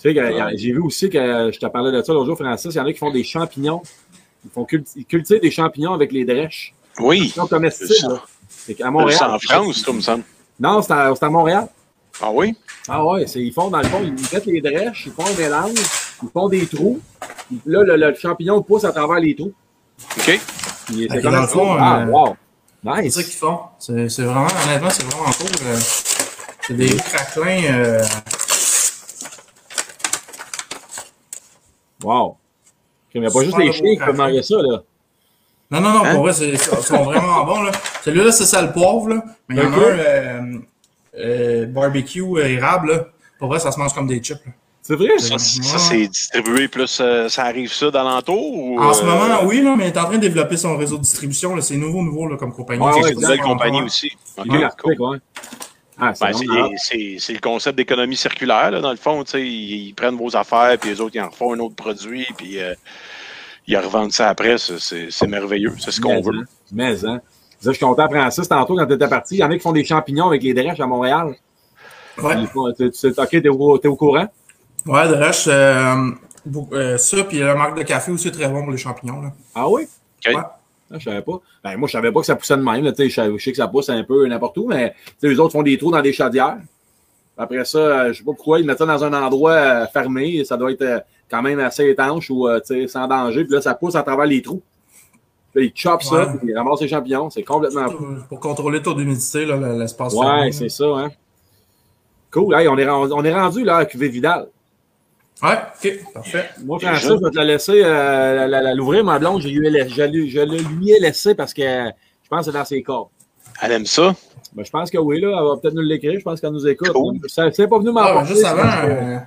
[0.01, 2.73] Tu sais, a- j'ai vu aussi que je te parlais de ça l'autre jour, Francis,
[2.73, 3.81] il y en a qui font des champignons.
[4.43, 6.73] Ils font cult- ils cultivent des champignons avec les drèches.
[6.99, 7.19] Oui.
[7.25, 7.89] Ils sont comestibles.
[7.89, 8.07] C'est ça.
[8.07, 8.21] là.
[8.49, 9.19] C'est C'est Montréal.
[9.31, 10.23] en France, tout me semble.
[10.59, 11.67] Non, c'est à, c'est à Montréal.
[12.21, 12.55] Ah oui?
[12.87, 15.37] Ah ouais, c'est, ils font dans le fond, ils mettent les drèches, ils font un
[15.37, 15.71] mélange,
[16.23, 16.99] ils font des trous.
[17.47, 19.53] Puis Là, le, le champignon pousse à travers les trous.
[20.17, 20.39] OK.
[20.87, 21.53] C'est comme dans le ça.
[21.53, 22.33] fond, Ah, euh,
[22.83, 22.95] wow.
[22.95, 23.13] C'est Nice.
[23.15, 23.59] ça qu'ils font.
[23.79, 25.47] C'est c'est vraiment, honnêtement, c'est vraiment cool.
[25.65, 25.79] euh,
[26.67, 27.63] C'est des craquelins.
[27.73, 28.03] Euh,
[32.03, 32.37] Wow.
[33.13, 34.81] Il n'y a pas juste les chiens qui peuvent manger ça, là.
[35.69, 36.13] Non, non, non, Hein?
[36.15, 37.61] pour vrai, c'est- ils sont vraiment bons.
[37.61, 37.71] Là.
[38.03, 39.23] Celui-là, c'est ça le poivre, là.
[39.47, 40.59] mais il y en a un euh,
[41.17, 42.91] euh, barbecue euh, érable.
[42.91, 43.05] Là.
[43.37, 44.43] Pour vrai, ça se mange comme des chips.
[44.45, 44.51] là.
[44.83, 45.17] C'est vrai?
[45.19, 48.79] Ça, c'est distribué plus, euh, ça arrive ça d'alentour ou.
[48.79, 50.97] En ce euh, moment, oui, là, mais il est en train de développer son réseau
[50.97, 51.55] de distribution.
[51.55, 51.61] là.
[51.61, 52.81] C'est nouveau, nouveau là, comme compagnie.
[52.83, 54.11] Ouais, C'est une nouvelle compagnie aussi.
[54.37, 54.95] OK, Ouais, cool.
[54.99, 55.17] ouais.
[55.99, 56.71] Ah, c'est Ben, vraiment c'est- malade.
[56.77, 59.23] c'est c'est le concept d'économie circulaire, là, dans le fond.
[59.35, 59.39] Ils,
[59.89, 62.73] ils prennent vos affaires, puis les autres, ils en refont un autre produit, puis euh,
[63.67, 64.57] ils revendent ça après.
[64.57, 65.73] C'est- C'est c'est merveilleux.
[65.79, 66.39] C'est ce qu'on Mais, veut.
[66.39, 66.45] hein.
[66.71, 67.21] Mais, hein.
[67.63, 69.35] Je suis content, Francis, tantôt, quand tu étais parti.
[69.35, 71.35] Il y en a qui font des champignons avec les drèches à Montréal.
[72.17, 74.25] Ouais, Ils font- tu- tu- OK, t'es au, t'es au courant?
[74.85, 76.11] Ouais de reste, euh,
[76.73, 79.21] euh, ça, puis la marque de café aussi est très bon pour les champignons.
[79.21, 79.31] Là.
[79.55, 79.83] Ah oui?
[79.83, 80.35] OK.
[80.35, 80.41] Ouais.
[80.93, 81.39] Ah, je savais pas.
[81.63, 82.83] Ben, moi, je savais pas que ça poussait de même.
[82.83, 85.53] là, Je savais- je sais que ça pousse un peu n'importe où, mais les autres
[85.53, 86.57] font des trous dans des chaudières.
[87.37, 90.43] Après ça, euh, je sais pas pourquoi, ils mettent ça dans un endroit fermé.
[90.43, 92.47] Ça doit être quand même assez étanche ou
[92.87, 93.45] sans danger.
[93.45, 94.61] Puis là, ça pousse à travers les trous.
[95.53, 97.29] Puis ils chopent ça, puis ils ramassent les champignons.
[97.29, 97.97] C'est complètement fou.
[97.97, 101.11] Pour, pour contrôler le taux d'humidité, l'espace Ouais, c'est ça, hein.
[102.31, 102.53] Cool.
[102.55, 104.47] Hey, on, est rendu, on est rendu là à QV Vidal.
[105.43, 106.49] Ouais, ok, parfait.
[106.63, 106.91] Moi, Déjà?
[106.93, 109.41] Francis, je vais te la laisser euh, la- la- la- l'ouvrir, ma blonde.
[109.41, 112.51] Je, lui ai je, lui- je le lui ai laissé parce que je pense que
[112.51, 113.09] c'est dans ses corps.
[113.61, 114.13] Elle aime ça?
[114.53, 115.29] Ben, je pense que oui, là.
[115.29, 116.13] Elle va peut-être nous l'écrire.
[116.19, 116.89] Je pense qu'elle nous écoute.
[116.91, 117.17] Cool.
[117.27, 119.17] C'est pas venu Ah, m'en ben, parler, juste avant, euh,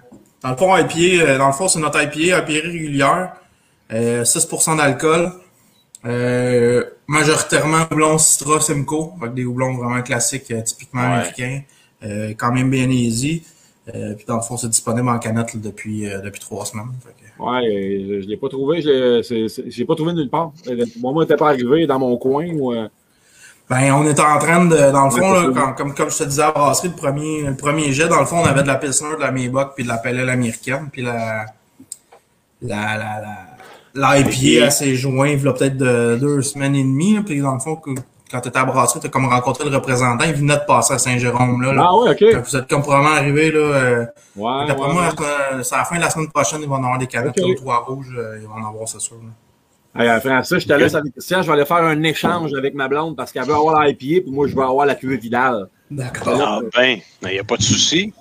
[0.43, 3.33] dans le fond, IPA, euh, dans le fond, c'est notre IPA, IPA régulière.
[3.93, 5.33] Euh, 6% d'alcool.
[6.07, 11.07] Euh, majoritairement houblon Citra Simcoe, avec des houblons vraiment classiques, euh, typiquement Ouais.
[11.07, 11.63] américains.
[12.05, 13.43] Euh, quand même bien easy.
[13.95, 16.87] Euh, puis dans le fond, c'est disponible en canette là, depuis, euh, depuis trois semaines.
[17.05, 18.81] Que- Ouais, euh, je ne l'ai pas trouvé.
[18.81, 20.53] Je l'ai pas trouvé nulle part.
[20.69, 22.47] Euh, Moi, moi, n'était pas arrivé dans mon coin.
[22.55, 22.89] Ou, euh,
[23.69, 26.25] Ben, on était en train de, dans le fond, là, quand- comme, comme je te
[26.25, 28.69] disais à la brasserie, le premier, le premier jet, dans le fond, on avait de
[28.69, 31.47] la Pilsner, de la Maybach, puis de la Ale américaine, puis la,
[32.63, 33.23] la, la,
[33.95, 37.23] la, l'IPA, elle s'est jointe, il y a peut-être de deux semaines et demie, là,
[37.25, 37.77] puis dans le fond,
[38.35, 40.99] quand t'étais à la brasserie, t'as comme rencontré le représentant, il venait de passer à
[40.99, 41.73] Saint-Jérôme, là.
[41.73, 41.85] là.
[41.87, 42.45] Ah ouais, OK.
[42.45, 45.27] Vous êtes comme probablement arrivé, là, euh, Ouais, d'après ouais, moi, ouais.
[45.53, 47.39] euh, c'est à la fin de la semaine prochaine, ils vont en avoir des canettes,
[47.39, 47.47] Ok.
[47.49, 50.03] là, trois rouges, euh, ils vont en avoir, c'est sûr, là.
[50.03, 51.43] Hey, euh, Francis, je te laisse avec Christian.
[51.43, 54.33] Je vais aller faire un échange avec ma blonde parce qu'elle veut avoir l'IPA puis
[54.33, 55.69] moi, je veux avoir la cuvée Vidal.
[55.89, 56.37] D'accord.
[56.45, 58.13] Ah ben, il n'y a pas de souci.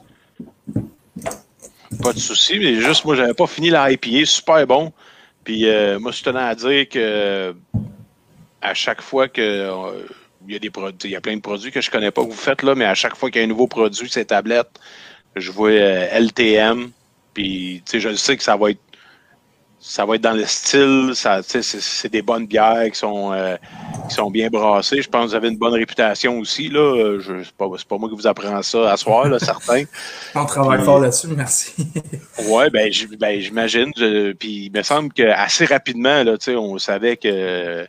[2.04, 4.94] Pas de souci, mais juste moi, j'avais pas fini la IPA, super bon.
[5.44, 7.56] Puis euh, moi, je tenais à dire que
[8.64, 10.08] à chaque fois que euh,
[10.48, 12.24] il y a des produits, il y a plein de produits que je connais pas
[12.24, 14.26] que vous faites là, mais à chaque fois qu'il y a un nouveau produit, ces
[14.26, 14.80] tablettes,
[15.36, 16.92] je vois euh, LTM.
[17.34, 18.80] Puis tu sais, je sais que ça va être
[19.86, 23.58] ça va être dans le style, ça, c'est, des bonnes bières qui sont euh,
[24.08, 25.02] qui sont bien brassées.
[25.02, 26.70] Je pense que vous avez une bonne réputation aussi.
[26.70, 27.20] Là.
[27.20, 29.84] Je, c'est, pas, c'est pas moi qui vous apprends ça à soir, là, certain.
[30.36, 31.74] On travaille Puis- fort là-dessus, merci.
[32.48, 32.90] Ouais, ben,
[33.20, 33.92] ben j'imagine.
[33.98, 37.86] Je- Puis il me semble que assez rapidement, là, on savait que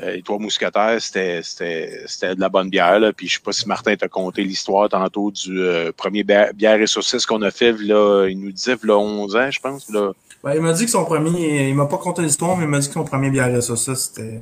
[0.00, 3.00] les trois mousquetaires, c'était, c'était, c'était de la bonne bière.
[3.00, 3.12] Là.
[3.12, 6.80] Puis je sais pas si Martin t'a conté l'histoire tantôt du euh, premier bière, bière
[6.80, 9.90] et saucisse qu'on a fait, là, il nous disait là 11 ans, je pense.
[9.90, 10.12] Là.
[10.44, 12.78] Ben, il m'a dit que son premier, il m'a pas conté l'histoire, mais il m'a
[12.78, 14.40] dit que son premier bière et saucisse, c'était,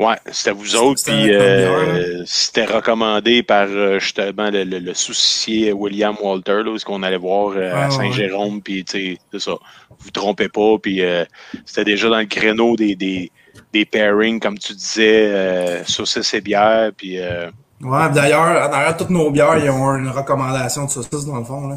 [0.00, 4.94] Ouais, c'était vous autres, C'était puis euh, c'était recommandé par euh, justement le, le, le
[4.94, 7.90] soucier William Walter, là, est-ce qu'on allait voir euh, Ah, à.
[7.90, 9.58] Saint-Jérôme, puis tu sais, c'est ça.
[9.98, 11.26] Vous trompez pas, puis euh,
[11.66, 13.30] c'était déjà dans le créneau des, des,
[13.72, 17.50] des pairings, comme tu disais, euh, saucisses et bière, puis euh,
[17.82, 21.68] Ouais, d'ailleurs, d'ailleurs, toutes nos bières, ils ont une recommandation de saucisse dans le fond,
[21.68, 21.76] là.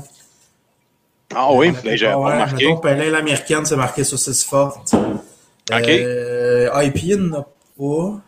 [1.35, 2.67] Ah oui, La ben, ouais, remarqué.
[2.67, 4.93] Mettons, Pale Ale américaine, c'est marqué saucisse forte.
[4.93, 5.87] OK.
[5.89, 7.45] Euh, IPA n'a
[7.77, 8.19] pas.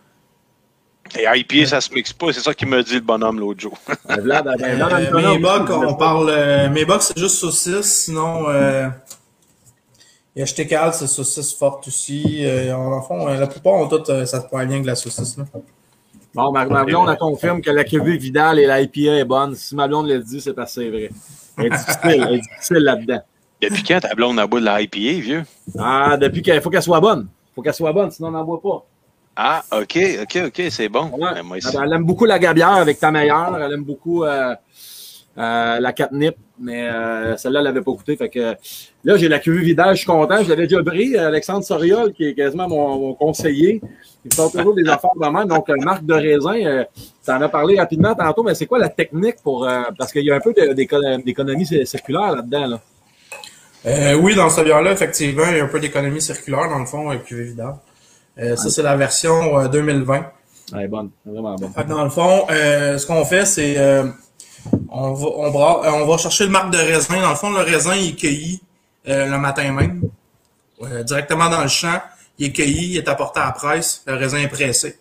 [1.20, 3.78] Et IPA, ça se mixe pas, c'est ça qu'il m'a dit le bonhomme l'autre jour.
[4.08, 8.46] Ben, Vlad, ben, Euh, Antonov, Maybach, aussi, on parle, euh, Maybach, c'est juste saucisse, sinon,
[8.50, 8.88] euh,
[10.36, 12.46] il y a Stécal, c'est saucisse forte aussi.
[12.46, 14.96] Euh, en fond, euh, la plupart ont toutes, euh, ça se prend bien que la
[14.96, 15.46] saucisse, là.
[16.34, 19.56] Bon, ma, ma blonde, elle confirme que la cuvée Vidal et l'IPA est bonne.
[19.56, 21.10] Si ma blonde le dit, c'est parce que c'est vrai.
[21.58, 23.22] Elle est difficile, elle est difficile là-dedans.
[23.62, 25.44] Depuis quand ta blonde a bout de la IPA, vieux?
[25.80, 27.28] Ah, depuis qu'il faut qu'elle soit bonne.
[27.56, 28.86] faut qu'elle soit bonne, sinon on n'en boit pas.
[29.38, 31.10] Ah, ok, ok, ok, c'est bon.
[31.14, 31.34] Ouais.
[31.36, 33.58] Ben, moi, Elle, aime beaucoup la gabière avec ta meilleure.
[33.60, 34.56] Elle aime beaucoup euh,
[35.38, 38.16] euh, la catnip, mais euh, celle-là, elle l'avait pas goûté.
[38.16, 38.56] Fait que
[39.04, 40.44] là, j'ai la cuvée Vidal, je suis content.
[40.44, 41.18] Je l'avais déjà pris.
[41.18, 43.82] Alexandre Soriol, qui est quasiment mon, mon conseiller.
[44.24, 45.48] Il sort toujours des affaires de même.
[45.48, 46.84] Donc, euh, marque de raisin, euh,
[47.22, 49.68] ça en a parlé rapidement tantôt, mais c'est quoi la technique pour.
[49.68, 50.54] euh, parce qu'il y a un peu
[51.24, 52.68] d'économie circulaire là-dedans.
[52.68, 52.80] Là.
[53.86, 56.86] Euh, oui, dans ce bière-là, effectivement, il y a un peu d'économie circulaire, dans le
[56.88, 57.76] fond, avec cuvée Vidal.
[58.40, 60.26] Euh, ça, c'est la version euh, 2020.
[60.74, 61.72] Elle est bonne, vraiment bonne.
[61.88, 64.06] Dans le fond, euh, ce qu'on fait, c'est euh,
[64.90, 67.22] on, va, on, bra- euh, on va chercher le marc de raisin.
[67.22, 68.62] Dans le fond, le raisin il est cueilli
[69.08, 70.02] euh, le matin même,
[70.82, 72.02] euh, directement dans le champ.
[72.38, 74.04] Il est cueilli, il est apporté à la presse.
[74.06, 75.00] Le raisin est pressé.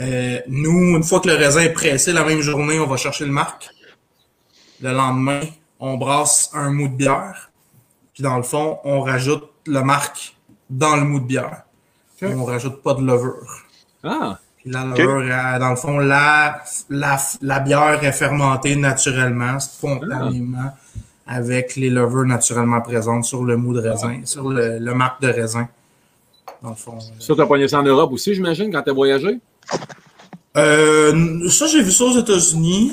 [0.00, 3.26] Euh, nous, une fois que le raisin est pressé, la même journée, on va chercher
[3.26, 3.68] le marc.
[4.80, 5.40] Le lendemain,
[5.78, 7.50] on brasse un mou de bière.
[8.14, 10.34] Puis dans le fond, on rajoute le marc
[10.70, 11.62] dans le mou de bière.
[12.22, 12.30] Ok.
[12.34, 13.64] On rajoute pas de levure.
[14.02, 19.58] Ah, Puis la levure, elle, dans le fond, la, la, la bière est fermentée naturellement,
[19.58, 20.72] spontanément,
[21.26, 25.28] avec les levures naturellement présentes sur le mou de raisin, sur le, le marc de
[25.28, 25.68] raisin.
[26.62, 26.98] Dans le fond.
[27.18, 29.40] ça, t'as pogné ça en Europe aussi, j'imagine, quand t'as voyagé?
[30.56, 32.92] Euh, ça, j'ai vu ça aux États-Unis.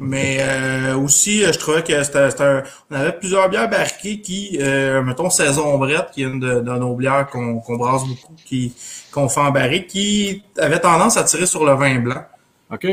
[0.00, 4.58] Mais euh, aussi, euh, je trouvais que c'était, un- on avait plusieurs bières barriquées qui,
[4.60, 8.74] euh, mettons, saison brette, qui est une de, de nos bières qu'on, brasse beaucoup, qui,
[9.12, 12.22] qu'on fait en barrique, qui avait tendance à tirer sur le vin blanc.
[12.72, 12.86] OK.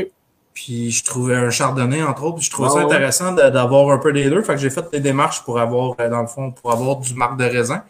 [0.54, 2.36] Puis je trouvais un chardonnay, entre autres.
[2.36, 2.84] Puis je trouvais Ah ça ouais.
[2.94, 4.42] intéressant d'avoir un peu des deux.
[4.42, 7.14] Fait que j'ai fait des démarches pour avoir, euh, dans le fond, pour avoir du
[7.14, 7.82] marc de raisin.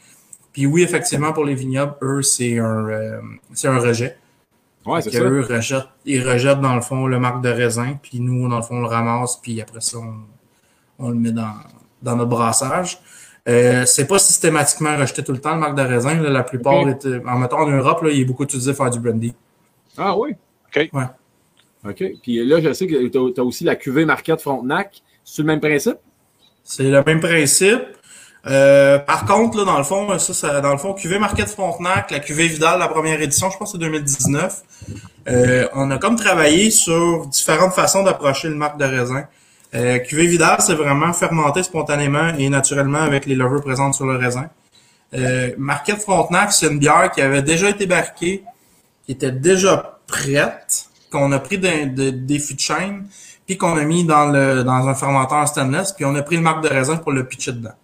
[0.52, 3.20] Puis oui, effectivement, pour les vignobles, eux, c'est un, euh,
[3.54, 4.16] c'est un rejet.
[4.84, 5.30] Ouais, Fait c'est que ça.
[5.30, 7.98] eux rejettent, ils rejettent, dans le fond, le marc de raisin.
[8.02, 9.36] Puis nous, dans le fond, on le ramasse.
[9.36, 11.54] Puis après ça, on, on le met dans,
[12.02, 12.98] dans notre brassage.
[13.48, 16.14] Euh, c'est pas systématiquement rejeté tout le temps, le marc de raisin.
[16.20, 16.30] là.
[16.30, 18.92] la plupart, est, euh, en mettant en Europe, là, il est beaucoup utilisé pour faire
[18.92, 19.34] du brandy.
[19.98, 20.34] Ah oui?
[20.68, 20.90] OK.
[20.92, 21.04] Ouais.
[21.88, 22.04] OK.
[22.22, 25.02] Puis là, je sais que tu as, aussi la cuvée Marquette Frontenac.
[25.24, 25.96] C'est le même principe?
[26.62, 27.82] C'est le même principe.
[28.46, 32.10] Euh, par contre, là, dans le fond, ça, ça dans le fond, QV Market Frontenac,
[32.10, 34.62] la QV Vidal, la première édition, je pense que c'est 2019.
[35.28, 39.24] Euh, on a comme travaillé sur différentes façons d'approcher le marque de raisin.
[39.74, 44.16] Euh, QV Vidal, c'est vraiment fermenter spontanément et naturellement avec les levures présentes sur le
[44.16, 44.48] raisin.
[45.14, 48.44] Euh, Marquette Frontenac, c'est une bière qui avait déjà été barquée,
[49.04, 53.06] qui était déjà prête, qu'on a pris des, fûts de chêne,
[53.46, 56.42] puis qu'on a mis dans le dans un fermenteur stainless, puis on a pris le
[56.42, 57.74] marque de raisin pour le pitcher dedans.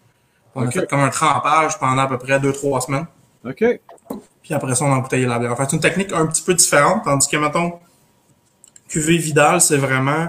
[0.55, 0.69] On Ok.
[0.69, 3.07] a fait comme un trempage pendant à peu près deux trois semaines.
[3.45, 3.65] OK.
[4.43, 5.53] Puis après ça, on a embouteillé la bière.
[5.53, 7.75] En fait, c'est une technique un petit peu différente, tandis que, mettons,
[8.89, 10.29] cuvée Vidal, c'est vraiment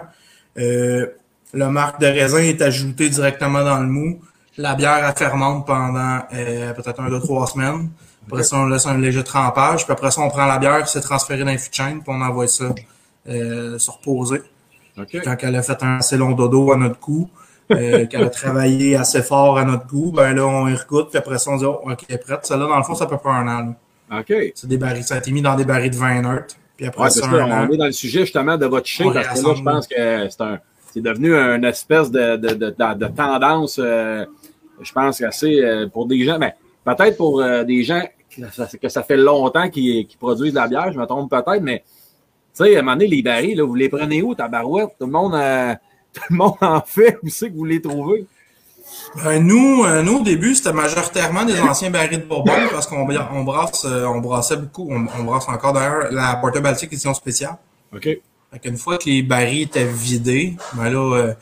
[0.57, 1.07] euh,
[1.53, 4.21] le marque de raisin est ajouté directement dans le mou.
[4.57, 7.89] La bière, elle fermente pendant euh, peut-être un, deux, trois semaines.
[8.27, 9.85] Après ça, on laisse un léger trempage.
[9.85, 12.09] Puis après ça, on prend la bière, c'est transféré dans un fût de chêne, puis
[12.13, 12.65] on envoie ça
[13.27, 14.41] euh, se reposer.
[14.97, 15.17] OK.
[15.23, 17.29] Quand elle a fait un assez long dodo à notre goût,
[17.71, 21.17] euh, qu'elle a travaillé assez fort à notre goût, ben là, on y regoute, puis
[21.17, 22.45] après ça, on dit, oh, OK, prête.
[22.45, 23.75] Celle-là, dans le fond, ça peut pas un an.
[24.09, 24.19] là.
[24.19, 24.33] OK.
[24.55, 25.03] C'est des barils.
[25.03, 26.57] Ça a été mis dans des barils de vin inerte.
[26.77, 27.67] Puis après Ouais, c'est ça, un an.
[27.69, 30.29] On est dans le sujet justement de votre chien parce que là, je pense que
[30.29, 30.59] c'est un
[30.91, 34.25] c'est devenu une espèce de, de, de, de, tendance, euh,
[34.81, 38.01] je pense, assez euh, pour des gens, mais peut-être pour euh, des gens
[38.35, 41.29] que ça, que ça fait longtemps qu'ils qu'ils produisent de la bière, je me trompe
[41.29, 41.83] peut-être, mais
[42.55, 44.89] tu sais, à un moment donné, les barils, là, vous les prenez où, ta barouette?
[44.99, 45.75] Tout le monde, euh,
[46.19, 48.25] tout le monde en fait, où c'est que vous les trouvez?
[49.23, 53.07] Ben, nous, euh, nous, au début, c'était majoritairement des anciens barils de Bourbon parce qu'on
[53.07, 54.87] on brasse, euh, on brassait beaucoup.
[54.89, 57.57] On, on brasse encore d'ailleurs la Porter Baltic édition spéciale.
[57.93, 58.03] OK.
[58.03, 61.33] Fait qu'une fois que les barils étaient vidés, ben là, euh,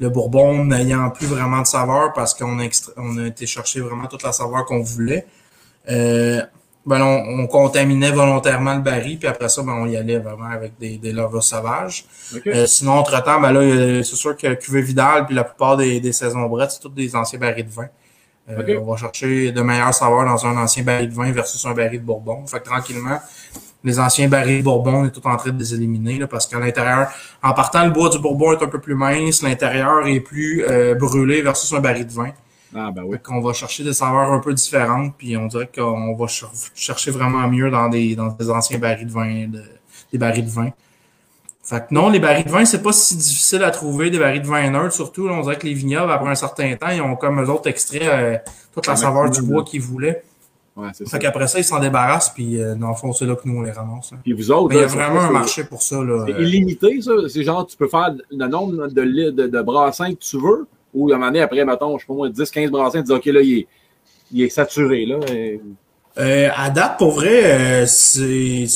[0.00, 3.80] le Bourbon n'ayant plus vraiment de saveur parce qu'on a, extra- on a été chercher
[3.80, 5.26] vraiment toute la saveur qu'on voulait,
[5.88, 6.42] euh,
[6.86, 10.46] ben on, on contaminait volontairement le baril, puis après ça, ben on y allait vraiment
[10.50, 12.04] avec des, des levures sauvages.
[12.34, 12.46] OK.
[12.46, 16.12] Euh, sinon, entre-temps, ben là, c'est sûr que Cuvée Vidal, puis la plupart des, des
[16.12, 17.88] saisons brettes, c'est tous des anciens barils de vin.
[18.48, 18.70] Euh, Ok.
[18.80, 22.00] On va chercher de meilleurs saveurs dans un ancien baril de vin versus un baril
[22.00, 22.46] de Bourbon.
[22.46, 23.18] Fait que tranquillement,
[23.82, 26.46] les anciens barils de Bourbon, on est tout en train de les éliminer, là, parce
[26.46, 27.08] qu'à l'intérieur,
[27.42, 30.94] en partant, le bois du Bourbon est un peu plus mince, l'intérieur est plus euh,
[30.94, 32.30] brûlé versus un baril de vin.
[32.74, 33.16] Ah, ben oui.
[33.22, 37.10] Qu'on va chercher des saveurs un peu différentes, puis on dirait qu'on va cher- chercher
[37.10, 39.62] vraiment mieux dans des, dans des anciens barils de vin, de-
[40.12, 40.70] des barils de vin.
[41.62, 44.42] Fait que non, les barils de vin, c'est pas si difficile à trouver, des barils
[44.42, 45.26] de vin neutres, surtout.
[45.26, 47.68] là, on dirait que les vignobles, après un certain temps, ils ont comme eux autres
[47.68, 48.36] extrait euh,
[48.72, 50.22] toute la saveur du bois qu'ils voulaient.
[50.76, 51.12] Ouais, c'est ça.
[51.12, 53.58] Fait qu'après ça, ils s'en débarrassent, puis euh, dans le fond, c'est là que nous,
[53.58, 54.12] on les ramasse.
[54.12, 54.18] hein.
[54.22, 56.04] Puis vous autres, Mais il y a vraiment un marché pour ça.
[56.04, 56.24] Là.
[56.28, 57.12] C'est Euh, illimité, ça?
[57.28, 60.66] C'est genre, tu peux faire le nombre de, de, de brassins que tu veux,
[60.96, 63.04] ou à un moment donné, après, mettons, je sais pas moi, 10, 15 brassins, tu
[63.06, 63.66] dis, OK, là, il est,
[64.32, 65.18] il est saturé, là.
[65.32, 65.60] et-
[66.18, 68.66] Euh, à date, pour vrai, euh, c'est,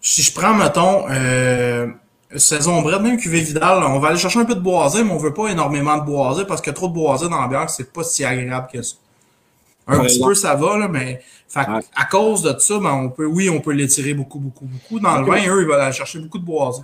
[0.00, 1.88] Si je prends, mettons, euh,
[2.36, 5.16] saison brette, même cuvée Vidal, on va aller chercher un peu de boisé, mais on
[5.16, 8.04] veut pas énormément de boisé parce que trop de boisé dans la bière, c'est pas
[8.04, 8.96] si agréable que ça.
[9.86, 10.28] Un Ouais, petit non.
[10.28, 11.80] peu, ça va, là, mais fait que, Ouais.
[11.96, 15.00] à cause de ça, ben, on peut, oui, on peut l'étirer beaucoup, beaucoup, beaucoup.
[15.00, 16.82] Dans le vin, eux, ils veulent aller chercher beaucoup de boisé.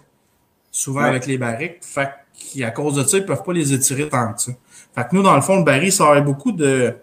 [0.70, 1.09] Souvent Ouais.
[1.09, 1.78] avec les barriques.
[1.83, 2.11] Fait
[2.41, 4.53] qu'à cause de ça, ils peuvent pas les étirer tant que ça.
[4.95, 6.95] Fait que nous, dans le fond, le baril, ça aurait beaucoup de,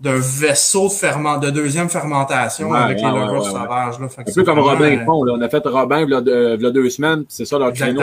[0.00, 4.08] d'un vaisseau de ferment, de deuxième fermentation Ouais, avec ouais, les levures ouais, sauvages, là.
[4.08, 5.32] Fait que Un peu comme vraiment, Robin euh, font, là.
[5.36, 8.02] On a fait Robin, il y a deux, deux semaines, c'est ça leur créneau.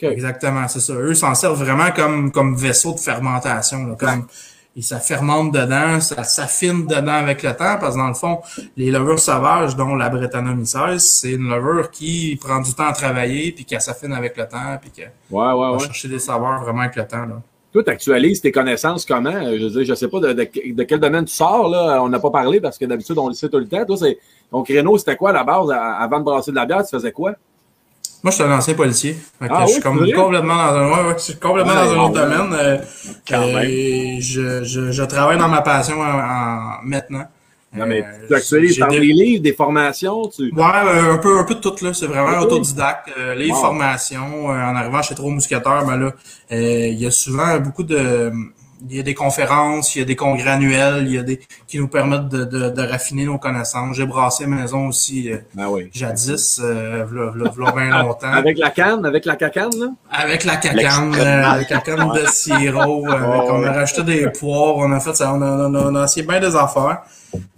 [0.00, 0.92] Exactement, c'est ça.
[0.94, 3.86] Eux s'en servent vraiment comme, comme vaisseau de fermentation.
[3.86, 4.26] Là, comme,
[4.76, 8.40] et ça fermente dedans, ça s'affine dedans avec le temps, parce que dans le fond,
[8.76, 13.52] les levures sauvages, dont la Brettanomyces, c'est une levure qui prend du temps à travailler,
[13.52, 15.78] puis qui s'affine avec le temps, puis qui Ouais, ouais, va ouais.
[15.78, 17.24] chercher des saveurs vraiment avec le temps.
[17.24, 17.40] Là.
[17.72, 19.32] Toi, tu actualises tes connaissances comment?
[19.32, 22.00] Je veux dire, je sais pas de, de, de quel domaine tu sors, là.
[22.02, 23.84] On n'a pas parlé parce que d'habitude, on le sait tout le temps.
[23.84, 24.18] Toi, c'est,
[24.50, 25.70] ton créneau, c'était quoi à la base?
[25.72, 27.32] Avant de brasser de la bière, tu faisais quoi?
[28.24, 29.12] Moi, je suis un ancien policier.
[29.38, 31.74] Fait que Ah je suis oui, comme complètement dans un, ouais, ouais, je suis complètement
[31.74, 32.52] Ouais, dans un autre domaine.
[32.54, 32.78] Euh,
[33.32, 37.26] euh, je, je, je travaille dans ma passion en, en- maintenant.
[37.76, 40.44] Non, mais Euh, tu actualises par des- des livres, des formations, tu.
[40.54, 41.92] Ouais, euh, un peu, un peu de tout, là.
[41.92, 43.10] C'est vraiment autodidacte.
[43.18, 43.56] Euh, les Wow.
[43.56, 46.12] formations, euh, en arrivant chez Trois Mousquetaires, ben là,
[46.52, 48.32] euh, il y a souvent beaucoup de,
[48.88, 51.40] il y a des conférences, il y a des congrès annuels, il y a des,
[51.66, 53.96] qui nous permettent de, de, de raffiner nos connaissances.
[53.96, 55.90] J'ai brassé maison aussi, euh, Ben oui.
[55.92, 58.32] jadis, euh, v'là, v'là, v'là bien longtemps.
[58.32, 59.88] Avec la canne, avec la cacane, là?
[60.10, 64.76] Avec la cacane, euh, la cacane de sirop, euh, Ouais, on a rajouté des poires,
[64.76, 67.02] on a fait ça, on a, on a, on a essayé bien des affaires.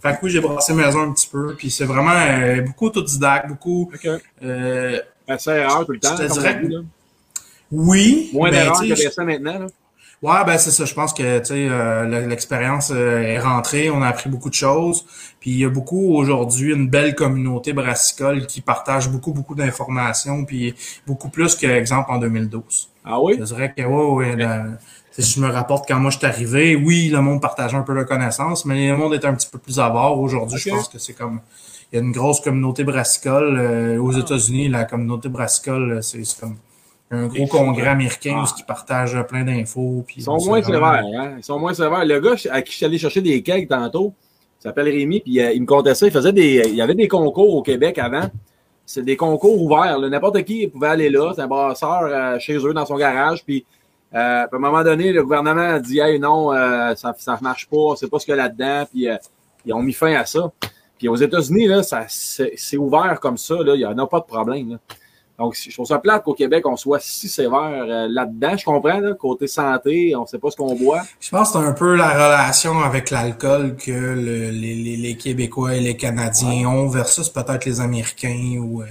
[0.03, 3.49] Fait que oui, j'ai brassé maison un petit peu, puis c'est vraiment euh, beaucoup autodidacte,
[3.49, 4.09] beaucoup, OK.
[4.43, 4.99] euh,
[5.29, 6.17] Assez erreur tout le temps.
[6.17, 6.81] Je te comme dirais on dit, là.
[7.73, 9.67] oui, Moins mais d'erreurs que maintenant, là.
[10.23, 10.85] Ouais, ben c'est ça.
[10.85, 14.55] Je pense que tu sais euh, l'expérience euh, est rentrée, on a appris beaucoup de
[14.55, 15.05] choses.
[15.41, 20.45] Puis il y a beaucoup aujourd'hui une belle communauté brassicole qui partage beaucoup beaucoup d'informations,
[20.45, 20.75] puis
[21.07, 22.91] beaucoup plus que exemple en 2012.
[23.05, 23.37] Ah oui?
[23.39, 24.47] Je dirais que ouais, ouais,
[25.19, 27.95] si je me rapporte quand moi je suis arrivé, oui, le monde partageait un peu
[27.97, 30.19] de connaissances, mais le monde est un petit peu plus avare.
[30.19, 31.41] Aujourd'hui, je pense que c'est comme
[31.93, 34.69] il y a une grosse communauté brassicole euh, aux États-Unis.
[34.69, 36.57] La communauté brassicole, euh, c'est c'est comme
[37.11, 38.55] un gros congrès américain où Ah.
[38.59, 40.05] ils partagent plein d'infos.
[40.07, 41.35] puis Ils sont moins vraiment- sévères, hein?
[41.39, 42.05] Ils sont moins sévères.
[42.05, 44.13] Le gars à qui je suis allé chercher des kegs tantôt,
[44.61, 46.07] il s'appelle Rémi, puis euh, il me contait ça.
[46.07, 46.63] Il faisait des.
[46.67, 48.29] Il y avait des concours au Québec avant.
[48.85, 49.99] C'est des concours ouverts.
[50.01, 51.33] N'importe qui pouvait aller là.
[51.35, 53.45] C'est un brasseur euh, chez eux dans son garage.
[53.45, 53.65] Puis
[54.15, 57.67] euh, à un moment donné, le gouvernement a dit Hey non, euh, ça ne marche
[57.69, 58.85] pas, c'est pas ce qu'il y a là-dedans.
[58.91, 59.17] Puis euh,
[59.65, 60.51] ils ont mis fin à ça.
[60.99, 63.55] Puis aux États-Unis, là, ça, c'est, c'est ouvert comme ça.
[63.57, 63.75] Là.
[63.75, 64.71] Il n'y en a pas de problème.
[64.73, 64.77] là.
[65.39, 68.57] Donc, je trouve ça plate qu'au Québec, on soit si sévère euh, là-dedans.
[68.57, 71.03] Je comprends, là, côté santé, on ne sait pas ce qu'on boit.
[71.21, 75.75] Je pense que c'est un peu la relation avec l'alcool que le- les, les- Québécois
[75.75, 78.87] et les Canadiens ont versus peut-être les Américains ou, euh,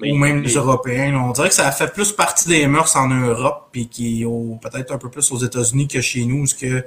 [0.00, 1.14] Mais- ou même mais- les Européens.
[1.24, 4.24] On dirait que ça fait plus partie des mœurs en Europe puis qui
[4.60, 6.84] peut-être un peu plus aux États-Unis que chez nous, parce que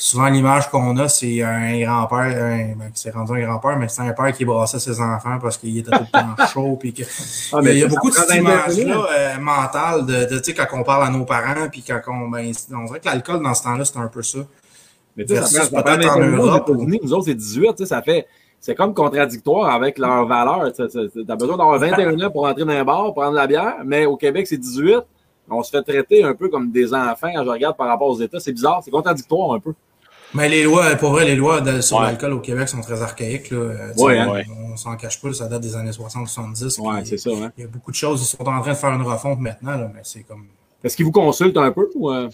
[0.00, 4.02] souvent l'image qu'on a, c'est un grand-père, un- ben, c'est rendu un grand-père, mais c'est
[4.02, 7.02] un père qui brassait ses enfants parce qu'il était tout le temps chaud puis que
[7.52, 10.38] Ah, il y a, il y a beaucoup de cette image-là euh, mentale de, de
[10.38, 13.06] tu sais, quand on parle à nos parents, puis quand on, ben, on dirait que
[13.06, 14.38] l'alcool, dans ce temps-là, c'est un peu ça.
[15.16, 17.00] Mais tu sais, peut-être en Europe, États-Unis.
[17.02, 17.68] Nous autres, c'est 18.
[17.70, 18.26] tu sais, Ça fait,
[18.58, 20.72] c'est comme contradictoire avec leurs valeurs.
[20.72, 24.06] Tu as besoin d'avoir 21 ans pour entrer dans un bar, prendre la bière, mais
[24.06, 24.98] au Québec, c'est 18.
[25.52, 28.20] On se fait traiter un peu comme des enfants quand je regarde par rapport aux
[28.20, 28.38] États.
[28.38, 29.74] C'est bizarre, c'est contradictoire un peu.
[30.34, 32.04] Mais les lois, pour vrai, les lois de- sur Ouais.
[32.04, 33.50] l'alcool au Québec sont très archaïques.
[33.50, 33.56] Là.
[33.58, 34.34] Euh, sais, Ouais, on,
[34.72, 34.76] hein.
[34.76, 36.78] s'en cache pas, ça date des années 60-70.
[36.78, 37.30] Ouais, c'est ça.
[37.30, 37.50] Hein.
[37.58, 39.76] Il y a beaucoup de choses, ils sont en train de faire une refonte maintenant,
[39.76, 40.46] là, mais c'est comme...
[40.84, 41.88] Est-ce qu'ils vous consultent un peu?
[41.94, 42.28] Ou, euh,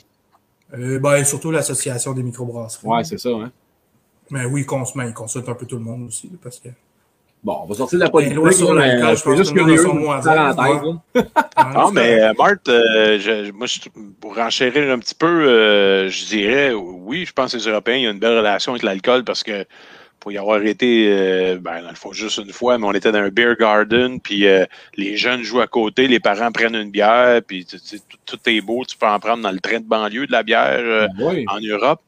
[0.77, 2.89] Euh, ben, surtout l'association des microbrasseries.
[2.89, 3.29] Ouais, c'est ça.
[3.31, 3.53] Hein.
[4.31, 6.59] Mais oui, ils, cons- ben, ils consultent un peu tout le monde aussi, là, parce
[6.59, 6.69] que...
[7.47, 8.53] Bon, on va sortir de la politique.
[8.53, 10.55] Sur l'alcool, je pense juste que là.
[11.75, 13.89] Non, mais Marthe, euh, je- moi, je-
[14.21, 18.03] pour renchérir un petit peu, euh, je dirais, oui, je pense que les Européens, il
[18.03, 19.65] y a une belle relation avec l'alcool parce que
[20.19, 23.13] pour y avoir été, euh, ben, dans le fond, juste une fois, mais on était
[23.13, 24.65] dans un beer garden, puis euh,
[24.97, 28.39] les jeunes jouent à côté, les parents prennent une bière, puis tu sais, tout, tout
[28.51, 31.07] est beau, tu peux en prendre dans le train de banlieue de la bière euh,
[31.21, 31.45] Oui.
[31.49, 32.01] en Europe.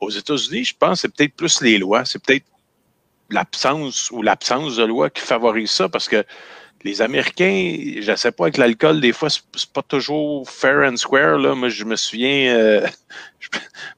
[0.00, 2.44] Aux États-Unis, je pense que c'est peut-être plus les lois, c'est peut-être
[3.30, 6.24] l'absence ou l'absence de loi qui favorise ça parce que
[6.84, 10.96] les Américains, je ne sais pas, avec l'alcool, des fois, c'est pas toujours fair and
[10.98, 11.38] square.
[11.38, 11.54] Là.
[11.54, 12.86] Moi, je me souviens, euh,
[13.40, 13.48] je-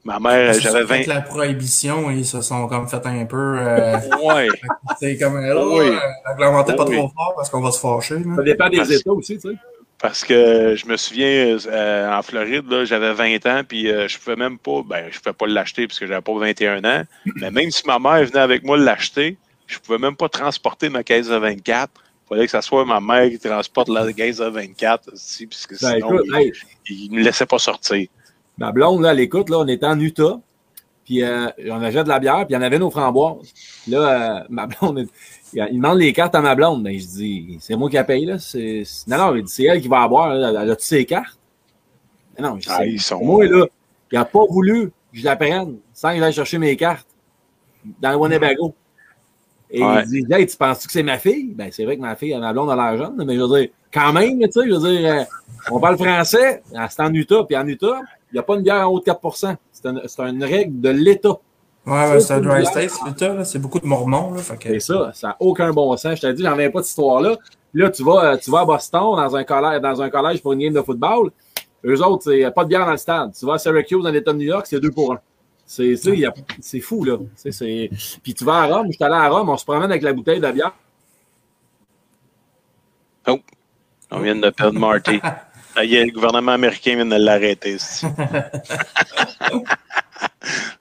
[0.05, 0.87] ma mère, j'avais sûr 20.
[0.87, 3.57] qu'avec la prohibition, ils se sont comme fait un peu...
[3.59, 4.47] Euh, Ouais,
[5.01, 5.81] c'est comme, là, Oui.
[5.89, 6.97] euh, réglementez pas Oui.
[6.97, 8.20] trop fort parce qu'on va se fâcher.
[8.20, 8.37] là.
[8.37, 9.57] Ça dépend des Parce- États aussi, tu sais.
[9.99, 14.36] Parce que je me souviens, euh, en Floride, j'avais 20 ans, puis euh, je pouvais
[14.36, 17.05] même pas, ben, je pouvais pas l'acheter parce que j'avais pas 21 ans.
[17.36, 21.03] Mais même si ma mère venait avec moi l'acheter, je pouvais même pas transporter ma
[21.03, 21.90] caisse de 24.
[21.97, 25.80] Il fallait que ça soit ma mère qui transporte la caisse de 24, aussi, puisque
[25.80, 26.53] Ben, sinon, écoute, il, hey,
[26.88, 28.07] il me laissait pas sortir.
[28.59, 30.40] Ma blonde, là, elle écoute, là, on était en Utah,
[31.05, 33.53] puis euh, on avait de la bière, puis il y en avait nos framboises.
[33.86, 35.07] Là, euh, ma blonde,
[35.57, 36.82] il, demande les cartes à ma blonde.
[36.82, 38.38] Ben, je dis, c'est moi qui la paye, là.
[38.38, 40.62] C'est, non, non, il dit, c'est elle qui va avoir, là.
[40.62, 41.38] Elle a-tu ses cartes?
[42.36, 43.66] Mais non, je dis, Ah, ils sont- moi, là,
[44.12, 47.07] il n'a pas voulu que je la prenne sans que j'aille chercher mes cartes
[48.00, 48.74] dans le Winnebago.
[49.70, 50.04] Et Ouais.
[50.12, 51.52] il dit, hey, tu penses-tu que c'est ma fille?
[51.54, 53.70] Ben, c'est vrai que ma fille, ma blonde a l'air jeune, mais je veux dire,
[53.92, 55.24] quand même, tu sais, je veux dire, euh,
[55.70, 58.00] on parle français, c'est en Utah, puis en Utah,
[58.30, 60.80] il n'y a pas une bière en haut de 4 C'est une, c'est une règle
[60.80, 61.38] de l'État.
[61.87, 63.45] Ouais, ouais, c'est un dry là.
[63.45, 64.43] C'est beaucoup de mormons, là.
[64.43, 64.68] Fait que...
[64.70, 66.16] Et ça, ça n'a aucun bon sens.
[66.16, 67.37] Je t'ai dit, j'en viens pas de cette histoire-là.
[67.74, 70.53] Là, tu vas, euh, tu vas à Boston dans un collège, dans un collège pour
[70.55, 71.30] une game de football.
[71.84, 73.32] Eux autres, c'est pas de bière dans le stade.
[73.39, 75.20] Tu vas à Syracuse dans l'État de New York, c'est deux pour un.
[75.64, 77.18] C'est, tu sais, il y a- c'est fou, là.
[78.22, 80.12] Puis tu vas à Rome, je suis allé à Rome, on se promène avec la
[80.12, 80.72] bouteille de bière.
[84.11, 85.20] On vient de perdre Marty.
[85.76, 87.76] Est, le gouvernement américain vient de l'arrêter.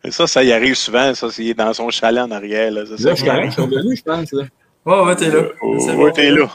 [0.09, 1.13] ça, ça y arrive souvent.
[1.13, 2.71] Ça, c'est dans son chalet en arrière.
[2.71, 4.31] Là, ça, Là, je suis correct, je suis revenu, je pense.
[4.31, 4.43] Là.
[4.85, 5.41] Ouais, ouais, t'es là.
[5.61, 6.11] Oh, ouais, bon.
[6.11, 6.47] t'es là.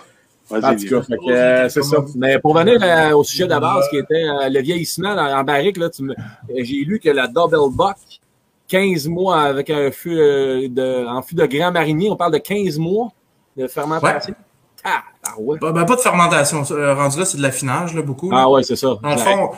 [0.52, 1.98] En Vas-y, tout cas, euh, c'est ça.
[2.16, 5.36] Mais pour venir euh, au sujet de la base, qui était euh, le vieillissement dans-
[5.38, 6.14] en barrique, là, tu me-
[6.56, 7.94] j'ai lu que la Double Buck,
[8.66, 12.38] 15 mois avec un fût euh, de, en fût de grand marinier, on parle de
[12.38, 13.08] 15 mois
[13.56, 14.34] de fermentation.
[14.82, 15.58] Ah, ah ouais.
[15.60, 16.62] Ben, ben, pas de fermentation.
[16.72, 18.30] Euh, Rendu là, c'est de l'affinage, là, beaucoup.
[18.32, 18.96] Ah ouais, c'est ça.
[19.02, 19.50] Dans le fond,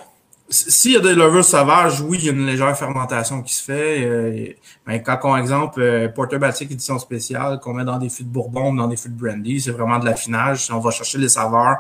[0.53, 3.65] s'il y a des levures sauvages, oui, il y a une légère fermentation qui se
[3.65, 4.05] fait.
[4.05, 4.49] Euh,
[4.87, 8.29] ben, quand on exemple euh, Porter Baltic édition spéciale qu'on met dans des fûts de
[8.29, 10.69] bourbon ou dans des fûts de brandy, c'est vraiment de l'affinage.
[10.71, 11.79] On va chercher les saveurs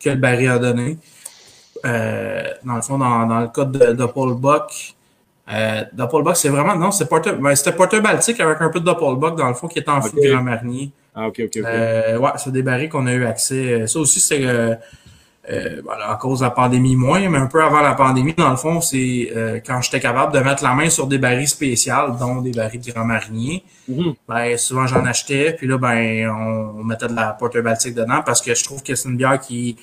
[0.00, 0.96] que le baril a donné.
[1.84, 4.94] Euh, dans le fond, dans, dans le cas de, de Paul Buck,
[5.52, 8.86] euh, Doppelbock, c'est vraiment, non, c'est Porter, ben, c'était Porter Baltic avec un peu de
[8.86, 10.24] Doppelbock dans le fond qui est en fût Ok.
[10.24, 10.90] de Grand Marnier.
[11.14, 11.64] Ah, ok, ok, ok.
[11.64, 13.86] Ouais, c'est des barils qu'on a eu accès.
[13.86, 14.42] Ça aussi, c'est
[15.50, 18.50] euh, voilà, à cause de la pandémie moins, mais un peu avant la pandémie, dans
[18.50, 22.16] le fond, c'est euh, quand j'étais capable de mettre la main sur des barils spéciales,
[22.18, 23.62] dont des barils de Grand Marnier.
[23.88, 24.14] Mhm.
[24.28, 28.22] Ben, souvent j'en achetais, puis là, ben, on, on mettait de la Porter Baltic dedans
[28.24, 29.76] parce que je trouve que c'est une bière qui,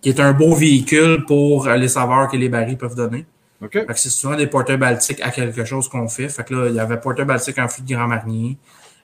[0.00, 3.26] qui est un beau véhicule pour les saveurs que les barils peuvent donner.
[3.60, 3.72] OK.
[3.72, 6.28] Fait que c'est souvent des Porter Baltic à quelque chose qu'on fait.
[6.28, 8.56] Fait que là, il y avait Porter Baltic en fût de Grand Marnier.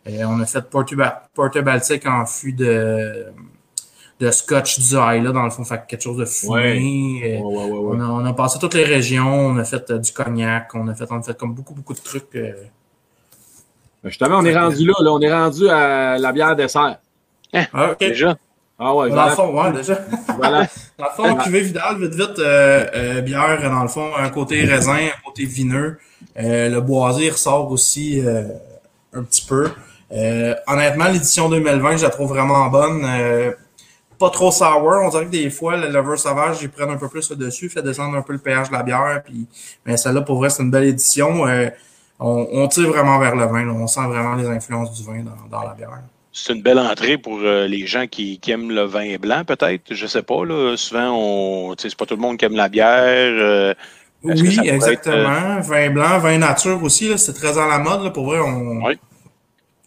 [0.07, 3.27] Euh, on a fait Porter, Ba- Porter Baltic en fût de,
[4.21, 6.53] de Scotch du là, dans le fond, fait que quelque chose de fumé.
[6.53, 7.97] Ouais, Euh, ouais, ouais, ouais.
[7.97, 10.87] on, a, on a passé toutes les régions, on a fait euh, du cognac, on
[10.89, 12.35] a fait, on a fait comme beaucoup, beaucoup de trucs.
[12.37, 12.53] euh.
[14.03, 15.11] Ben, Justement, on est rendu là, là.
[15.13, 16.99] On est rendu à la bière dessert.
[17.73, 17.99] Ah, ok.
[17.99, 18.37] Déjà?
[18.79, 19.99] Ah ouais, Dans le fond, ouais, déjà.
[20.37, 20.67] voilà.
[20.99, 24.65] Dans le fond, cuvée Vidal, vite, vite, euh, euh, bière, dans le fond, un côté
[24.65, 25.99] raisin, un côté vineux.
[26.39, 28.43] Euh, le boisé ressort aussi euh,
[29.13, 29.71] un petit peu.
[30.13, 33.05] Euh, honnêtement, l'édition 2020, je la trouve vraiment bonne.
[34.19, 34.83] Pas trop sour.
[35.03, 37.69] On dirait que des fois, le lover sauvage, ils prennent un peu plus le dessus,
[37.69, 39.23] fait descendre un peu le pH de la bière.
[39.25, 39.47] Puis,
[39.85, 41.47] mais celle-là, pour vrai, c'est une belle édition.
[41.47, 41.69] Euh,
[42.21, 43.65] on, on tire vraiment vers le vin.
[43.65, 43.73] là.
[43.73, 46.01] On sent vraiment les influences du vin dans, dans la bière.
[46.33, 49.83] C'est une belle entrée pour euh, les gens qui, qui aiment le vin blanc, peut-être.
[49.95, 50.45] Je sais pas.
[50.45, 50.77] Là.
[50.77, 52.89] Souvent, on, c'est pas tout le monde qui aime la bière.
[52.91, 53.75] euh,
[54.25, 55.61] Oui, exactement.
[55.61, 58.03] Vin blanc, vin nature aussi, là, c'est très à la mode.
[58.03, 58.85] Là, pour vrai, on...
[58.85, 58.99] Oui.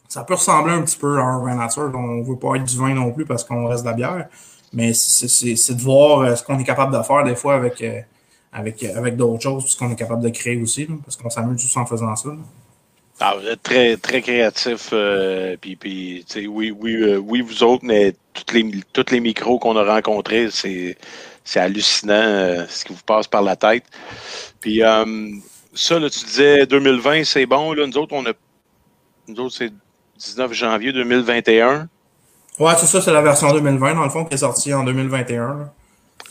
[0.07, 1.91] Ça peut ressembler un petit peu à un vin nature.
[1.93, 4.27] On veut pas être du vin non plus parce qu'on reste de la bière.
[4.73, 8.01] Mais c'est- de voir euh, ce qu'on est capable de faire des fois avec, euh,
[8.51, 11.59] avec, euh, avec d'autres choses, ce qu'on est capable de créer aussi, parce qu'on s'amuse
[11.61, 12.29] juste en faisant ça.
[13.19, 14.93] Ah, vous êtes très, très créatif.
[15.61, 15.77] puis,
[16.47, 20.97] oui, oui, oui, vous autres, mais toutes les, toutes les micros qu'on a rencontrés, c'est,
[21.55, 23.85] hallucinant ce qui vous passe par la tête.
[24.59, 24.81] Puis,
[25.73, 27.73] ça, là, tu disais 2020, c'est bon.
[27.73, 28.33] Là, nous autres, on a,
[29.27, 29.71] nous autres, c'est
[30.17, 31.87] 19 janvier 2021.
[32.59, 35.47] Ouais, c'est ça, c'est la version 2020, dans le fond, qui est sortie en 2021.
[35.47, 35.73] là.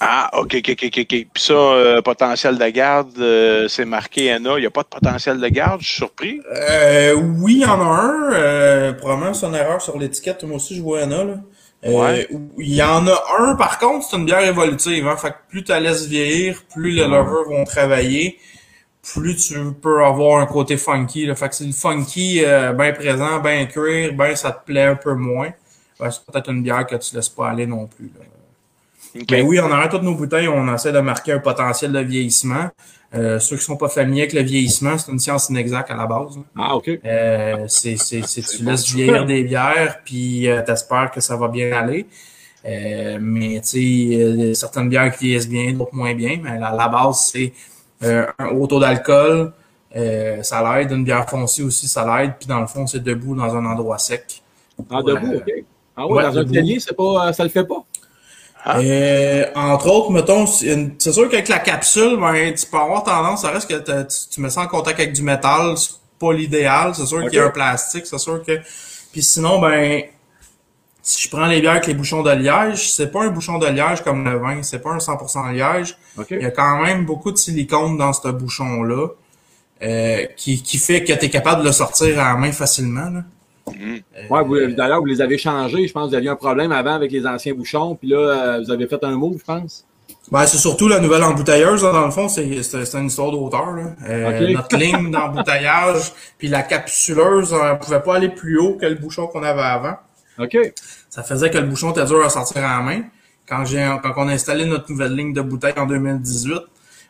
[0.01, 0.99] Ah, OK, OK, OK, OK.
[0.99, 1.07] OK.
[1.07, 4.59] Puis ça, euh, potentiel de garde, euh, c'est marqué NA.
[4.59, 6.41] Il n'y a pas de potentiel de garde, je suis surpris.
[6.55, 8.93] Euh, oui, il y en a un.
[8.95, 10.45] Probablement, c'est une erreur sur l'étiquette.
[10.45, 11.34] Moi aussi, je vois un A, là.
[11.84, 12.28] Ouais.
[12.59, 15.07] Il y en a un, par contre, c'est une bière évolutive.
[15.07, 15.16] Hein.
[15.16, 18.39] Fait que plus tu la laisses vieillir, plus les lovers vont travailler,
[19.15, 21.27] plus tu peux avoir un côté funky.
[21.27, 21.35] Là.
[21.35, 24.97] Fait que c'est le funky euh, bien présent, bien cuir, ben ça te plaît un
[24.97, 25.51] peu moins.
[25.99, 28.11] Ben, c'est peut-être une bière que tu laisses pas aller non plus.
[28.19, 28.25] Là.
[29.21, 29.29] OK.
[29.29, 32.69] Ben oui, en arrière toutes nos bouteilles, on essaie de marquer un potentiel de vieillissement.
[33.15, 36.07] Euh, ceux qui sont pas familiers avec le vieillissement, c'est une science inexacte à la
[36.07, 36.37] base.
[36.37, 36.43] là.
[36.59, 36.91] Ah, OK.
[37.05, 41.37] Euh, c'est, c'est, c'est, tu bon, laisses vieillir des bières, puis euh, t'espères que ça
[41.37, 42.07] va bien aller.
[42.67, 46.41] Euh, mais tu sais, euh, certaines bières qui vieillissent bien, d'autres moins bien.
[46.43, 47.53] Mais à la base, c'est
[48.03, 49.53] euh, un haut taux d'alcool,
[49.94, 50.90] euh, ça l'aide.
[50.92, 52.34] Une bière foncée aussi, ça l'aide.
[52.38, 54.42] Puis dans le fond, c'est debout dans un endroit sec.
[54.90, 55.36] Ah, debout.
[55.36, 55.53] OK.
[55.97, 56.55] Ah ouais, Ouais, dans un debout.
[56.55, 57.84] cellier, c'est pas, euh, ça le fait pas?
[58.64, 58.78] Ah.
[58.80, 63.51] Euh, entre autres, mettons, c'est sûr qu'avec la capsule, ben, tu peux avoir tendance, ça
[63.51, 67.07] reste que tu, tu mets ça en contact avec du métal, c'est pas l'idéal, c'est
[67.07, 68.59] sûr qu'il y a un plastique, c'est sûr que.
[69.12, 70.03] Puis sinon, ben,
[71.09, 73.67] si je prends les bières avec les bouchons de liège, c'est pas un bouchon de
[73.69, 75.97] liège comme le vin, c'est pas un 100% liège.
[76.19, 76.27] OK.
[76.33, 79.07] Il y a quand même beaucoup de silicone dans ce bouchon-là,
[79.83, 83.09] euh, qui, qui fait que tu es capable de le sortir à la main facilement.
[83.11, 83.23] Là.
[83.73, 84.01] Mhm.
[84.31, 85.87] Ouais, vous- d'ailleurs, vous les avez changés.
[85.87, 87.95] Je pense que vous aviez un problème avant avec les anciens bouchons.
[87.95, 89.85] Puis là, euh, vous avez fait un move, je pense.
[90.33, 93.31] Ben, c'est surtout la nouvelle embouteilleuse, là, dans le fond, c'est c'est- c'est une histoire
[93.31, 93.73] d'auteur.
[93.73, 93.83] là.
[94.09, 94.55] Euh, Ok.
[94.57, 99.27] Notre ligne d'embouteillage, puis la capsuleuse, on pouvait pas aller plus haut que le bouchon
[99.29, 99.95] qu'on avait avant.
[100.39, 100.57] OK.
[101.11, 103.03] Ça faisait que le bouchon était dur à sortir à la main.
[103.49, 106.55] Quand, j'ai, quand on a installé notre nouvelle ligne de bouteille en 2018,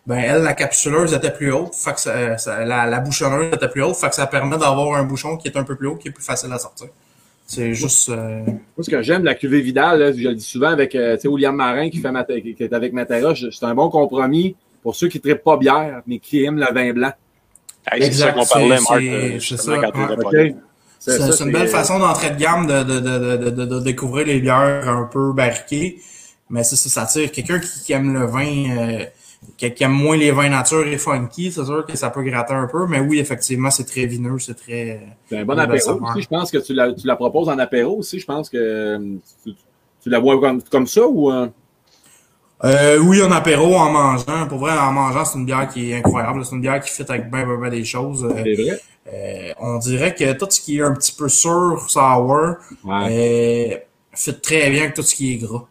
[0.07, 3.69] ben elle, la capsuleuse était plus haute, fait que ça- ça- la, la bouchonneuse était
[3.69, 5.97] plus haute, fait que ça permet d'avoir un bouchon qui est un peu plus haut,
[5.97, 6.89] qui est plus facile à sortir.
[7.47, 8.09] C'est juste...
[8.11, 11.17] euh, Moi, ce que j'aime la cuvée Vidal, là, je le dis souvent avec euh,
[11.17, 14.55] tu sais, William Marin qui, fait Mate- qui est avec Matera, c'est un bon compromis
[14.83, 17.13] pour ceux qui ne trippent pas bière, mais qui aiment le vin blanc.
[17.91, 19.01] Hey, c'est ça qu'on parlait, Marc.
[19.01, 19.79] c'est- euh, ça,
[20.99, 24.89] C'est une belle façon d'entrée de gamme de, de, de, de, de, découvrir les bières
[24.89, 26.01] un peu barriquées.
[26.51, 29.05] Mais c'est ça, ça attire quelqu'un qui, qui aime le vin, euh,
[29.57, 32.55] qui, qui aime moins les vins nature et funky, c'est sûr que ça peut gratter
[32.55, 32.87] un peu.
[32.87, 35.01] Mais oui, effectivement, c'est très vineux, c'est très...
[35.29, 36.23] C'est un bon apéro aussi.
[36.23, 38.21] Je pense que tu la, tu la proposes en apéro aussi.
[38.21, 38.99] Je pense que euh,
[39.45, 39.53] tu,
[40.03, 41.31] tu la vois comme, comme ça ou.
[41.33, 41.49] euh,
[42.65, 44.47] Euh, oui, en apéro, en mangeant.
[44.49, 46.45] Pour vrai, en mangeant, c'est une bière qui est incroyable.
[46.45, 48.25] C'est une bière qui fit avec bien, bien, bien des choses.
[48.25, 48.81] Euh, c'est vrai?
[49.13, 53.75] Euh, on dirait que tout ce qui est un petit peu sûr, sour, Ouais.
[53.75, 53.77] euh,
[54.15, 55.65] fit très bien avec tout ce qui est gras.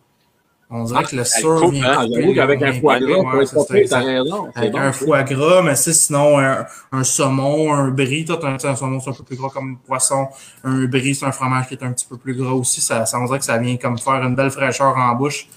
[0.70, 4.00] On dirait que le sûr vient hein, Ah, couper qu'avec un foie gras, ouais, ça,
[4.00, 4.48] raison.
[4.56, 4.80] Avec bon.
[4.80, 9.00] un foie gras, mais c'est sinon un, un saumon, un brie, tout un, un saumon
[9.00, 10.28] c'est un peu plus gras comme poisson,
[10.64, 13.20] un brie c'est un fromage qui est un petit peu plus gras aussi, ça, ça
[13.20, 15.48] on dirait que ça vient comme faire une belle fraîcheur en bouche.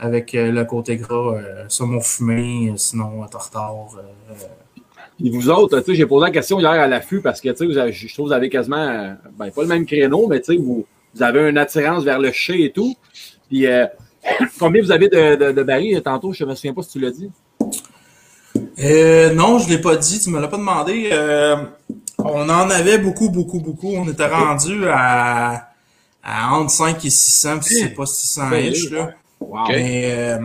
[0.00, 3.74] avec euh, le côté gras, euh, saumon fumé, euh, sinon euh, tartare.
[5.20, 7.92] Euh, Puis vous autres, j'ai posé la question hier à l'affût parce que, vous avez-
[7.92, 11.22] je trouve que vous avez quasiment, euh, ben, pas le même créneau, mais vous, vous
[11.22, 12.94] avez une attirance vers le chai et tout.
[13.48, 13.86] Puis, euh,
[14.58, 16.32] combien vous avez de, de, de barils tantôt?
[16.32, 17.30] Je me souviens pas si tu l'as dit.
[18.80, 21.10] Euh, non, je l'ai pas dit, tu me l'as pas demandé.
[21.12, 21.56] Euh,
[22.18, 23.92] on en avait beaucoup, beaucoup, beaucoup.
[23.94, 25.68] On était rendu à,
[26.22, 29.10] à entre 5 et 600, puis c'est pas 600 Ben, ish, là.
[29.40, 29.68] Wow.
[29.68, 30.38] Mais euh,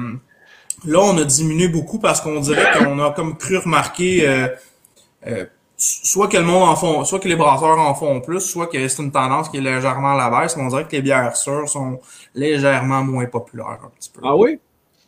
[0.85, 4.47] là, on a diminué beaucoup parce qu'on dirait qu'on a comme cru remarquer euh,
[5.27, 5.45] euh,
[5.77, 8.87] soit que le monde en font, soit que les brasseurs en font plus, soit que
[8.87, 10.55] c'est une tendance qui est légèrement à la baisse.
[10.57, 11.99] Mais on dirait que les bières sûres sont
[12.35, 14.21] légèrement moins populaires un petit peu.
[14.23, 14.59] Ah oui?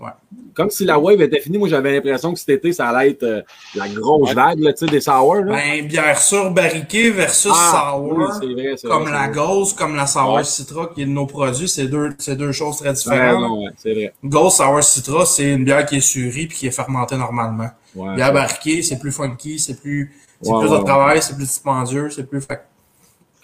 [0.05, 0.11] Ouais.
[0.53, 3.23] Comme si la wave était finie, moi j'avais l'impression que cet été, ça allait être
[3.23, 3.41] euh,
[3.75, 5.35] la grosse vague, là, des sours.
[5.35, 5.53] Là.
[5.55, 8.13] Ben, bière sûre barriquée versus Ah, sour.
[8.41, 9.27] oui, vrai, comme vrai, la.
[9.27, 10.43] Ghost, comme la Sour Ouais.
[10.45, 13.59] Citra, qui est de nos produits, c'est deux, deux choses très différentes.
[13.59, 14.13] ouais, c'est vrai.
[14.23, 17.69] Ghost Sour Citra, c'est une bière qui est surie puis qui est fermentée normalement.
[17.95, 22.29] Bière barriquée, c'est plus funky, c'est plus, c'est plus de travail, c'est plus dispendieux, c'est
[22.29, 22.61] plus fait.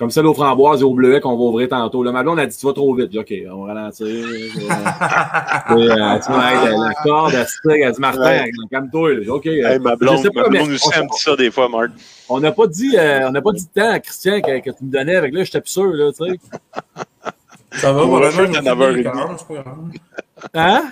[0.02, 2.02] Comme celle aux framboises et au bleuet qu'on va ouvrir tantôt.
[2.02, 3.10] Là, ma blonde a dit, tu vas trop vite.
[3.12, 4.08] J'ai dit, OK, on va ralentir.
[4.08, 4.18] euh,
[5.78, 8.52] Et, euh, tu vois, la, corde, elle se elle dit, Martin, Ouais.
[8.72, 9.10] calme-toi.
[9.30, 9.46] OK.
[9.46, 11.52] euh, Hey, ma blonde, ma pas, mais blonde aussi, elle me on- dit ça des
[11.52, 11.92] fois, Marc.
[12.30, 14.70] On n'a pas dit, euh, on n'a pas dit de temps à Christian que, que
[14.72, 16.40] tu me donnais avec là, j'étais plus sûr, là, tu sais.
[17.74, 18.94] Ça va, On va faire je vais à 9h30.
[18.96, 19.78] finir quelle heure, c'est pas grave.
[20.56, 20.84] Hein?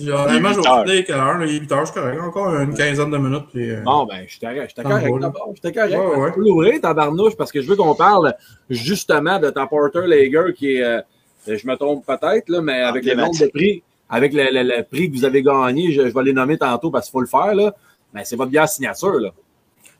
[0.00, 0.84] J'ai- Honnêtement, je vais 8 heures.
[0.86, 2.18] finir quelle heure, là, il est 8 heures, c'est correct.
[2.20, 5.52] Encore une quinzaine de minutes, puis, euh, Bon, ben, je me correct d'abord.
[5.54, 5.94] J'étais correct.
[5.98, 6.32] Ouais, ouais.
[6.32, 8.34] Peux l'ouvrir, tabarnouche, parce que je veux qu'on parle
[8.70, 11.00] justement de ta Porter Lager qui est, euh,
[11.46, 14.82] je me trompe peut-être, là, mais avec le nombre de prix, avec le, le- le
[14.82, 17.26] prix que vous avez gagné, je, je vais les nommer tantôt parce qu'il faut le
[17.26, 17.74] faire, là.
[18.14, 19.30] Mais c'est votre bière signature, là.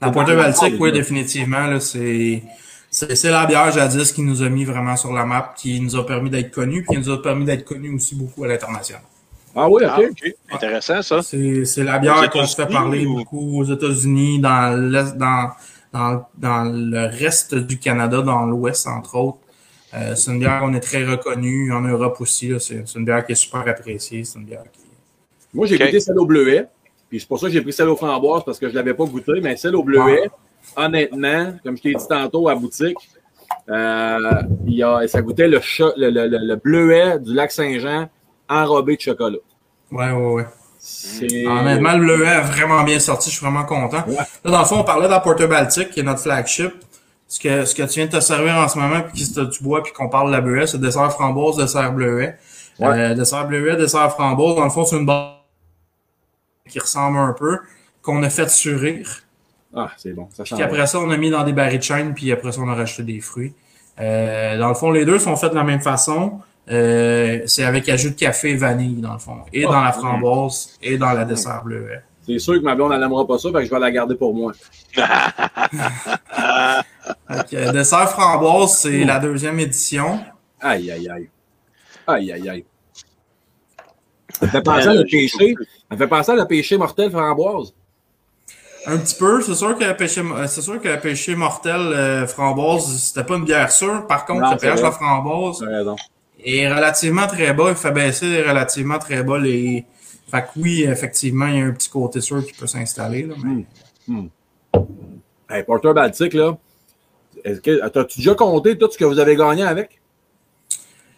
[0.00, 2.42] La Porter Baltique, oui, définitivement, là, c'est,
[2.90, 5.96] c'est, c'est la bière jadis qui nous a mis vraiment sur la map, qui nous
[5.96, 9.02] a permis d'être connus, puis qui nous a permis d'être connus aussi beaucoup à l'international.
[9.56, 9.90] Ah oui, OK.
[9.90, 10.34] Ah, OK.
[10.52, 11.22] Intéressant, ça.
[11.22, 15.50] C'est, c'est la bière qu'on se fait parler ou- beaucoup aux États-Unis, dans l'est, dans,
[15.92, 19.38] dans, dans le reste du Canada, dans l'Ouest, entre autres.
[19.94, 22.58] Euh, c'est une bière qu'on est très reconnue, en Europe aussi, là.
[22.58, 24.80] C'est, c'est une bière qui est super appréciée, c'est une bière qui,
[25.54, 26.66] Moi, j'ai goûté celle au bleuet.
[27.08, 28.92] Puis c'est pour ça que j'ai pris celle aux framboises parce que je ne l'avais
[28.92, 29.32] pas goûté.
[29.40, 30.28] Mais celle au bleuet,
[30.76, 32.96] honnêtement, comme je t'ai dit tantôt à la boutique,
[33.70, 35.60] euh, il y a, ça goûtait le,
[35.96, 38.08] le, le- le bleuet du lac Saint-Jean
[38.48, 39.38] enrobé de chocolat.
[39.92, 40.46] ouais, ouais, ouais.
[40.78, 41.46] C'est...
[41.46, 44.04] Honnêtement, le bleuet a vraiment bien sorti, je suis vraiment content.
[44.06, 44.14] Ouais.
[44.44, 46.72] Là, dans le fond, on parlait de la Porter Baltic, qui est notre flagship.
[47.26, 49.64] Ce que, ce que tu viens de te servir en ce moment, puis que tu
[49.64, 52.36] bois, puis qu'on parle de la bleuet, c'est dessert framboise, dessert bleuet.
[52.78, 52.86] Ouais.
[52.86, 55.44] Euh, dessert bleuet, dessert framboise, dans le fond, c'est une barre
[56.68, 57.58] qui ressemble un peu,
[58.00, 59.22] qu'on a fait surir.
[59.74, 60.28] Ah, c'est bon.
[60.32, 62.60] Ça Puis après ça, on a mis dans des barils de chêne, puis après ça,
[62.60, 63.54] on a rajouté des fruits.
[63.98, 66.40] Euh, dans le fond, les deux sont faits de la même façon.
[66.68, 69.38] Euh, c'est avec ajout de café et vanille, dans le fond.
[69.52, 70.02] Et Ah, dans la oui.
[70.02, 72.02] framboise, et dans la dessert bleuet.
[72.26, 74.16] C'est sûr que ma blonde, elle n'aimera pas ça, fait que je vais la garder
[74.16, 74.52] pour moi.
[77.72, 80.20] Dessert framboise, c'est la deuxième édition.
[80.60, 81.28] Aïe, aïe, aïe.
[82.06, 82.64] Aïe, aïe, aïe.
[84.30, 85.54] Ça me fait penser à le péché.
[85.88, 87.74] Ça me fait penser à le péché mortel framboise.
[88.86, 91.80] Un petit peu, c'est sûr que le péché, euh, c'est sûr que le péché mortel
[91.80, 94.06] euh, framboise, c'était pas une bière sûre.
[94.06, 95.64] Par contre, Non, le pH de framboise.
[96.44, 97.70] Est relativement très bas.
[97.70, 99.84] Il fait baisser relativement très bas les.
[100.30, 103.22] Fait que oui, effectivement, il y a un petit côté sûr qui peut s'installer.
[103.22, 103.64] là, mais-
[105.48, 106.58] Hey, Porter Baltic, là.
[107.44, 110.00] Est-ce que, t'as-tu déjà compté tout ce que vous avez gagné avec?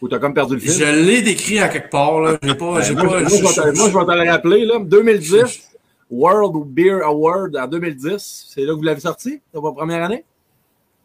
[0.02, 0.70] Ou t'as comme perdu le fil?
[0.72, 2.20] Je l'ai décrit à quelque part.
[2.20, 2.36] Là.
[2.42, 2.74] J'ai pas.
[2.74, 4.78] Ben, j'ai pas je- moi, je- vais te- le rappeler, là.
[4.80, 5.70] 2010,
[6.10, 8.46] World Beer Award en 2010.
[8.54, 10.24] C'est là que vous l'avez sorti, dans votre première année?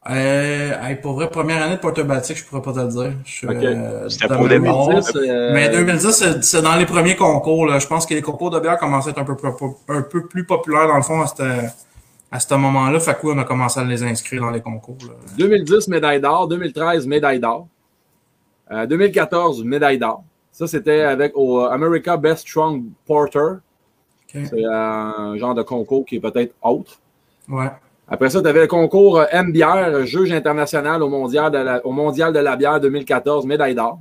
[0.09, 3.13] Euh, hey, pour vrai, première année de Porter Baltic, je pourrais pas te le dire.
[3.23, 4.87] Je euh, C'était de pour mémoire.
[4.89, 7.65] 2010, euh, Mais 2010, c'est- dans les premiers concours.
[7.67, 7.79] Là.
[7.79, 9.35] Je pense que les concours de bière commençaient à être un peu,
[9.89, 11.43] un peu plus populaires dans le fond à ce
[12.31, 12.99] à ce moment-là.
[12.99, 14.97] Fait que oui, on a commencé à les inscrire dans les concours.
[15.07, 15.13] là.
[15.37, 16.47] 2010, médaille d'or.
[16.47, 17.67] 2013, médaille d'or.
[18.71, 20.23] Euh, 2014, médaille d'or.
[20.51, 23.57] Ça, c'était avec au America Best Strong Porter.
[24.27, 26.97] C'est un genre de concours qui est peut-être autre.
[27.47, 27.69] Ouais.
[28.07, 31.85] Après ça, tu avais le concours euh, M Bière, juge international au mondial, de la,
[31.85, 33.99] au mondial de la bière 2014, médaille d'or.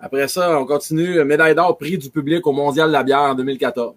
[0.00, 3.20] Après ça, on continue, euh, médaille d'or, prix du public au mondial de la bière
[3.20, 3.94] en 2014.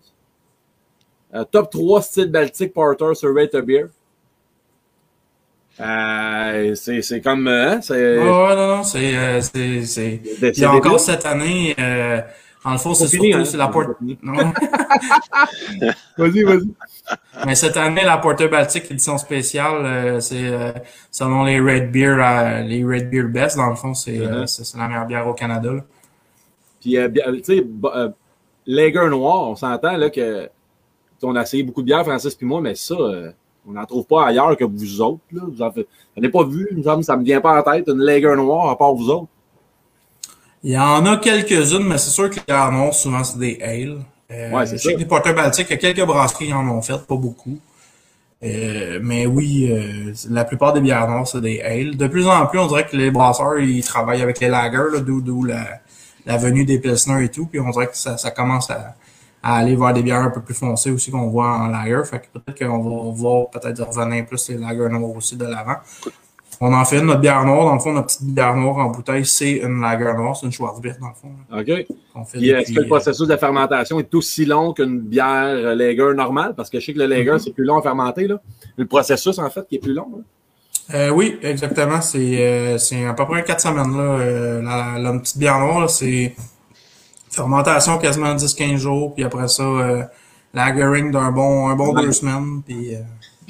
[1.33, 3.85] Euh, top 3 style Baltic Porter sur Rate a Beer.
[5.79, 7.47] Euh, c'est c'est comme.
[7.47, 9.83] euh, hein, c'est non, non, c'est, euh, c'est,
[10.53, 12.21] c'est, encore cette année, euh,
[12.63, 13.45] en le fond, c'est surtout, hein.
[13.45, 13.89] c'est la porte.
[16.17, 16.69] Vas-y, vas-y.
[17.45, 20.71] Mais cette année, la Porter Baltic édition spéciale, euh, c'est, euh,
[21.09, 24.87] selon les Red Beer, euh, les Red Beer Best, dans le fond, c'est, c'est la
[24.87, 25.81] meilleure bière au Canada, là.
[26.79, 27.65] Puis, tu sais,
[28.67, 30.49] Lager noir, on s'entend là que
[31.23, 32.95] on a essayé beaucoup de bières, Francis puis moi, mais ça,
[33.67, 35.21] on n'en trouve pas ailleurs que vous autres.
[35.31, 35.41] Là.
[35.47, 36.69] Vous en faites- J'en ai pas vu,
[37.03, 39.27] ça me vient pas en tête, une Lager noire à part vous autres.
[40.63, 43.59] Il y en a quelques-unes, mais c'est sûr que les bières noires, souvent, c'est des
[43.61, 43.97] ales.
[44.31, 46.53] Euh, Ouais, c'est je sais que les porteurs baltiques, il y a quelques brasseries qui
[46.53, 47.59] en ont fait, pas beaucoup.
[48.43, 51.97] Euh, mais oui, euh, la plupart des bières noires, c'est des ales.
[51.97, 55.43] De plus en plus, on dirait que les brasseurs, ils travaillent avec les lagers, d'où
[55.43, 55.79] la,
[56.25, 57.45] la venue des pilsners et tout.
[57.47, 58.95] Puis on dirait que ça, ça commence à,
[59.43, 62.01] à aller vers des bières un peu plus foncées aussi qu'on voit en lager.
[62.05, 65.77] Fait que peut-être qu'on va voir peut-être revenir plus les lagers noirs aussi de l'avant.
[66.59, 67.65] On en fait une, notre bière noire.
[67.65, 70.35] Dans le fond, notre petite bière noire en bouteille, c'est une lager noire.
[70.35, 71.31] C'est une Schwarzbier, dans le fond.
[71.51, 71.69] OK?
[72.35, 76.53] est-ce que le processus de fermentation est aussi long qu'une bière euh, Lager normale?
[76.55, 77.39] Parce que je sais que le Lager, Mhm.
[77.39, 78.39] c'est plus long à fermenter, là.
[78.77, 80.07] Le processus, en fait, qui est plus long.
[80.17, 80.23] là.
[80.93, 82.01] Euh, oui, exactement.
[82.01, 83.95] C'est euh, c'est à peu près quatre semaines.
[83.95, 86.35] Là, euh, la, la petite bière noire, c'est
[87.29, 89.13] fermentation quasiment 10-15 jours.
[89.15, 90.03] Puis après ça, euh,
[90.53, 92.01] lagering d'un bon, un bon Ouais.
[92.03, 92.61] deux semaines.
[92.65, 92.99] Puis, euh,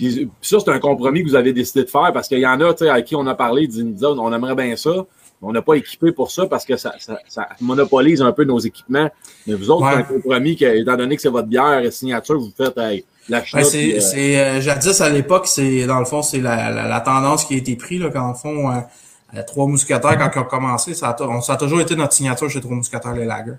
[0.01, 2.59] Puis ça, c'est un compromis que vous avez décidé de faire parce qu'il y en
[2.59, 5.51] a, tu sais, à qui on a parlé, disent, on aimerait bien ça, mais on
[5.51, 9.09] n'a pas équipé pour ça parce que ça, ça, ça monopolise un peu nos équipements.
[9.45, 9.91] Mais vous autres, Ouais.
[9.93, 13.05] c'est un compromis que, étant donné que c'est votre bière et signature, vous faites hey,
[13.29, 16.87] la ben, c'est euh, euh, jadis à l'époque, c'est dans le fond, c'est la, la,
[16.87, 18.01] la tendance qui a été prise.
[18.01, 21.39] Là, quand en fond, euh, Trois Mousquetaires, quand ils ont commencé, ça a, tou- on-
[21.41, 23.53] ça a toujours été notre signature chez Trois Mousquetaires, les lagers.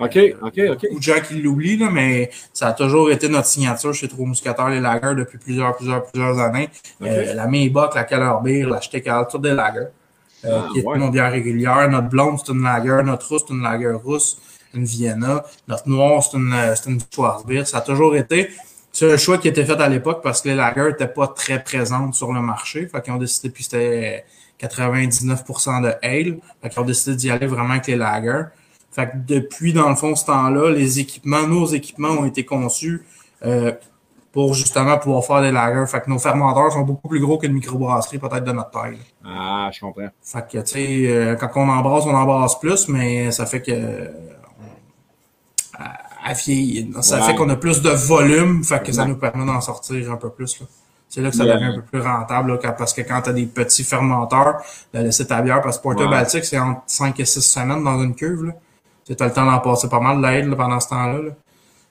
[0.00, 0.96] OK, OK, OK.
[0.96, 4.68] de gens qui l'oublient, là, mais ça a toujours été notre signature chez Trois Mousquetaires,
[4.68, 6.68] les lagers, depuis plusieurs, plusieurs, plusieurs années.
[7.02, 9.88] Euh, la Maybach, la Callerbir, la Stekal, toutes des lagers.
[10.44, 10.98] Euh, Ah, qui est ouais.
[10.98, 11.88] nos bières régulières.
[11.90, 13.02] Notre blonde, c'est une lager.
[13.04, 14.38] Notre rousse, c'est une lager rousse.
[14.72, 15.44] Une Vienna.
[15.68, 17.64] Notre noire, c'est une, euh, c'est une Schwarzbier.
[17.66, 18.48] Ça a toujours été...
[18.92, 21.28] C'est un choix qui a été fait à l'époque parce que les lagers n'étaient pas
[21.28, 22.88] très présentes sur le marché.
[22.88, 24.24] Fait qu'ils ont décidé, puis c'était
[24.60, 26.38] 99% de ale.
[26.62, 28.44] Fait qu'ils ont décidé d'y aller vraiment avec les lagers.
[28.92, 33.02] Fait que depuis, dans le fond, ce temps-là, les équipements, nos équipements ont été conçus
[33.44, 33.72] euh,
[34.32, 35.86] pour justement pouvoir faire des lagers.
[35.86, 38.98] Fait que nos fermenteurs sont beaucoup plus gros qu'une microbrasserie, peut-être de notre taille.
[39.24, 40.08] Ah, je comprends.
[40.22, 43.70] Fait que, tu sais, euh, quand on embrasse, on embrasse plus, mais ça fait que...
[43.72, 44.08] euh,
[45.78, 47.02] à, à vieillir.
[47.02, 47.22] Ça Ouais.
[47.26, 50.30] fait qu'on a plus de volume, fait que ça nous permet d'en sortir un peu
[50.30, 50.60] plus.
[50.60, 50.66] là.
[51.08, 53.30] C'est là que ça devient un peu plus rentable, là, quand- parce que quand tu
[53.30, 54.62] as des petits fermenteurs,
[54.94, 56.10] de laisser ta bière, parce que Porter Ouais.
[56.10, 58.44] Baltic, c'est entre 5 et 6 semaines dans une cuve.
[58.44, 58.52] Là.
[59.16, 61.18] Tu as le temps d'en passer pas mal d'aide là, pendant ce temps-là.
[61.22, 61.30] Là.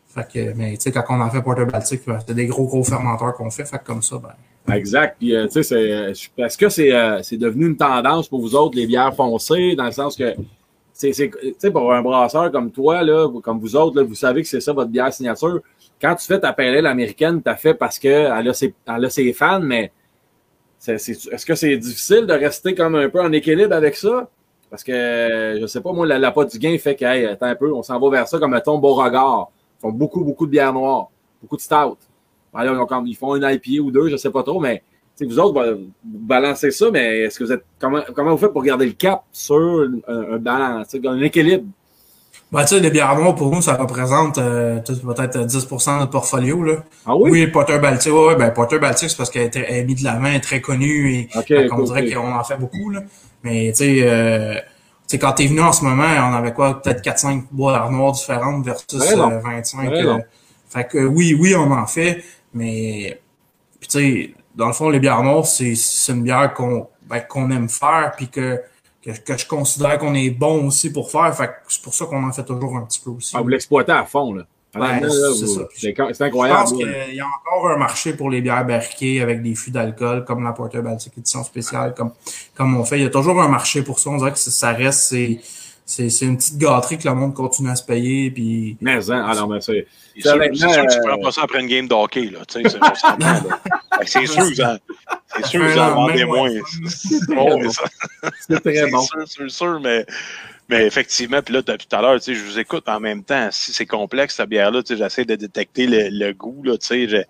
[0.08, 2.66] Fait que, mais tu sais, quand on en fait Porter Baltic, ben, c'est des gros,
[2.66, 3.66] gros fermenteurs qu'on fait.
[3.66, 5.16] Fait comme ça, ben, Exact.
[5.20, 8.40] Puis, euh, tu sais, c'est, euh, est-ce que c'est, euh, c'est devenu une tendance pour
[8.40, 10.34] vous autres, les bières foncées, dans le sens que,
[10.94, 14.16] c'est, c'est, tu sais, pour un brasseur comme toi, là, comme vous autres, là, vous
[14.16, 15.60] savez que c'est ça votre bière signature.
[16.02, 19.34] Quand tu fais ta ale américaine, t'as fait parce que elle a ses, a ses
[19.34, 19.92] fans, mais
[20.78, 24.30] c'est- est-ce que c'est difficile de rester comme un peu en équilibre avec ça?
[24.70, 27.48] Parce que, euh, je sais pas, moi, la, la du gain fait que, hey, attends
[27.48, 29.50] un peu, on s'en va vers ça comme, mettons, Beauregard.
[29.78, 31.10] Ils font beaucoup, beaucoup de bières noires,
[31.42, 31.98] beaucoup de stout.
[32.54, 34.84] Alors, ils, ont comme- ils font une IPA ou deux, je sais pas trop, mais
[35.26, 38.54] vous autres, bah, vous balancez ça, mais est-ce que vous êtes comment, comment vous faites
[38.54, 39.56] pour garder le cap sur
[40.08, 41.66] un, un balance, un équilibre?
[42.52, 46.12] ben, tu sais, les bières noires, pour nous, ça représente euh, peut-être 10% de notre
[46.12, 46.64] portfolio.
[46.64, 46.84] Là.
[47.06, 47.30] Ah oui?
[47.32, 50.16] Oui, Porter Baltic, ouais, ouais, ben Porter Baltic, c'est parce qu'elle est, mise de la
[50.16, 51.68] main, elle est très connue et ok, dirait
[52.12, 52.90] qu'on en fait beaucoup.
[52.90, 53.02] Là.
[53.44, 54.62] Mais tu sais, euh, tu
[55.08, 58.66] sais, quand t'es venu en ce moment, on avait quoi, peut-être 4-5 boires noires différentes
[58.66, 59.32] versus Ouais, non.
[59.32, 59.90] euh, 25.
[59.90, 60.24] Ouais, euh, non.
[60.70, 62.24] fait que oui, oui, on en fait,
[62.54, 63.20] mais
[63.82, 65.74] tu sais, dans le fond, les bières noires, c'est
[66.10, 68.62] une bière qu'on ben, qu'on aime faire, puis que,
[69.04, 71.36] que, que je considère qu'on est bon aussi pour faire.
[71.36, 73.36] Fait que c'est pour ça qu'on en fait toujours un petit peu aussi.
[73.36, 74.44] Ah, vous l'exploitez à fond, là.
[74.74, 74.80] C'est
[75.76, 76.60] c'est Je incroyable.
[76.60, 80.26] pense qu'il y a encore un marché pour les bières barriquées avec des fûts d'alcool,
[80.26, 82.12] comme la Porter Baltic édition spéciale, comme,
[82.56, 83.00] comme on fait.
[83.00, 84.12] Il y a toujours un marché pour ça.
[84.12, 85.40] On dirait que ça- reste, c'est,
[85.86, 88.30] c'est, c'est une petite gâterie que le monde continue à se payer.
[88.30, 89.88] Puis, Mais, hein, alors, mais c'est.
[90.16, 91.94] C'est sûr, honnêtement, c'est sûr que tu euh, prends pas ça après une game de
[91.94, 92.40] hockey, là.
[92.48, 92.70] Tu sais,
[94.06, 94.44] c'est sûr,
[95.36, 96.50] c'est sûr, vous en vendez moins.
[96.96, 99.02] C'est très c'est bon.
[99.02, 100.06] sûr, c'est sûr, mais,
[100.70, 103.24] mais effectivement, puis là, depuis tout à l'heure, tu sais, je vous écoute en même
[103.24, 103.50] temps.
[103.52, 106.86] Si c'est complexe, cette bière-là, tu sais, j'essaie de détecter le, le goût, là, tu
[106.88, 107.24] sais, je-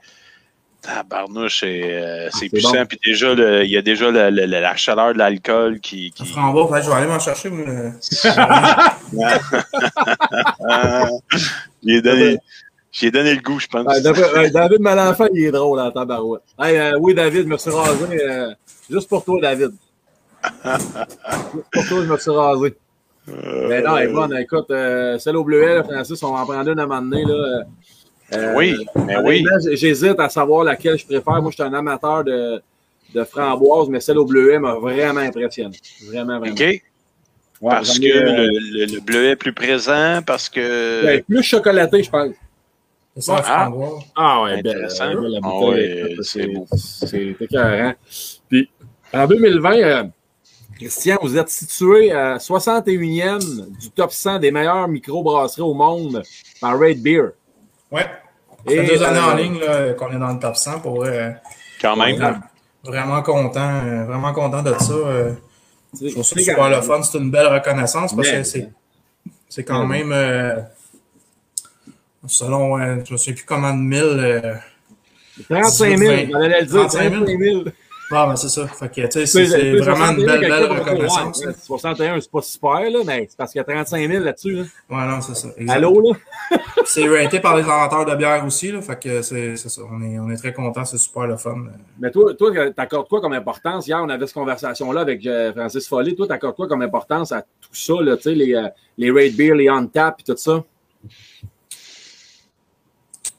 [0.82, 2.86] tabarnouche, c'est, euh, c'est c'est puissant, bon.
[2.86, 6.12] puis déjà, le- il y a déjà le- le- la chaleur de l'alcool qui...
[6.12, 6.26] qui...
[6.26, 7.50] framboise, ouais, je vais aller m'en chercher.
[7.50, 7.92] moi, le-
[10.70, 11.06] Ah,
[11.86, 12.38] j'ai donné,
[12.92, 13.86] j'ai donné le goût, je pense.
[13.86, 16.44] Ouais, David, David Malenfant, il est drôle en tabarouette.
[16.60, 18.06] Hey, euh, oui, David, je me suis rasé.
[18.24, 18.54] euh,
[18.90, 19.72] juste pour toi, David.
[20.66, 22.78] juste pour toi, je me suis rasé.
[23.70, 24.36] Mais non, elle est bonne.
[24.38, 27.24] Écoute, euh, celle au bleuet, Francis, on va en prendre une à un moment donné.
[27.26, 27.64] Là.
[28.36, 29.44] Euh, oui, mais oui.
[29.48, 31.42] honnêtement, J'hésite à savoir laquelle je préfère.
[31.42, 32.62] Moi, je suis un amateur de,
[33.16, 35.76] de framboise, mais celle au bleuet m'a vraiment impressionné.
[36.08, 36.54] Vraiment, vraiment.
[36.56, 36.60] OK.
[37.62, 41.06] Ouais, parce que euh, le, le, le bleuet est plus présent, parce que.
[41.06, 42.30] ouais, plus chocolaté, je pense.
[43.16, 43.66] C'est ça, la Ah.
[43.66, 44.04] framboise.
[44.16, 45.08] Ah ouais, belle, Intéressant.
[45.22, 46.66] belle la Ah ouais, c'est beau.
[46.78, 47.94] C'est écœurant.
[48.48, 48.70] Puis,
[49.12, 50.04] en 2020, euh,
[50.80, 56.24] Christian, vous êtes situé à 61e du top 100 des meilleures microbrasseries au monde
[56.62, 57.32] par Rate Beer.
[57.92, 58.04] Ouais.
[58.66, 59.60] Ça fait Et, deux années en euh, ligne
[59.98, 61.32] qu'on est dans le top 100 pour euh,
[61.82, 62.16] Quand même.
[62.18, 62.40] vraiment,
[62.84, 64.94] vraiment content, euh, vraiment content de ça.
[64.94, 65.34] euh.
[66.02, 67.02] Je trouve ça super le fun.
[67.04, 68.70] C'est une belle reconnaissance parce Mais- que c'est,
[69.50, 70.62] c'est quand Mais- même, euh,
[72.28, 74.02] selon, euh, je ne sais plus comment de mille.
[74.04, 74.54] euh,
[75.50, 77.24] 35 000, j'allais le dire, 35 000.
[77.26, 77.64] 35 000.
[78.12, 78.68] Ah, ben c'est ça.
[78.68, 81.40] Fait que, tu sais, c'est, vraiment une 61, belle, belle reconnaissance.
[81.40, 81.54] ouais, là.
[81.54, 84.52] 61, c'est pas super, là, mais c'est parce qu'il y a 35 000 là-dessus.
[84.54, 84.64] Là.
[84.90, 85.50] Ouais, non, c'est ça.
[85.68, 86.18] Allô, là?
[86.86, 88.82] C'est raté par les inventeurs de bière aussi, là.
[88.82, 89.82] Fait que c'est, c'est ça.
[89.92, 90.86] On est, on est très contents.
[90.86, 91.66] C'est super le fun.
[92.00, 93.86] Mais toi, toi, t'accordes quoi comme importance?
[93.86, 96.16] Hier, on avait cette conversation-là avec euh, Francis Follet.
[96.16, 98.68] Toi, t'accordes quoi comme importance à tout ça, là, tu sais, les, euh,
[98.98, 100.64] les Raid Beer, les On Tap et tout ça?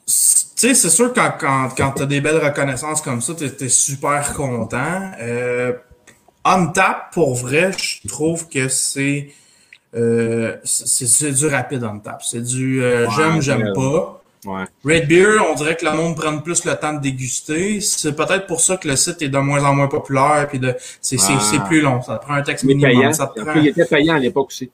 [0.05, 3.45] Tu sais, c'est sûr quand, quand, quand tu as des belles reconnaissances comme ça, tu
[3.45, 5.11] es, super content.
[5.19, 5.73] Euh,
[6.45, 9.29] on tap, pour vrai, je trouve que c'est
[9.93, 12.21] euh, c'est c'est du rapide on tap.
[12.23, 14.21] C'est du euh, Ouais, j'aime, j'aime pas.
[14.45, 14.63] Ouais.
[14.83, 17.79] Red Beer, on dirait que le monde prend plus le temps de déguster.
[17.79, 20.47] C'est peut-être pour ça que le site est de moins en moins populaire.
[20.49, 21.39] Puis de, c'est, c'est, Ah.
[21.39, 22.01] c'est plus long.
[22.01, 22.91] Ça te prend un texte minimum.
[22.91, 23.13] payant.
[23.13, 23.53] Ça te prend...
[23.53, 24.71] Il était payant à l'époque aussi.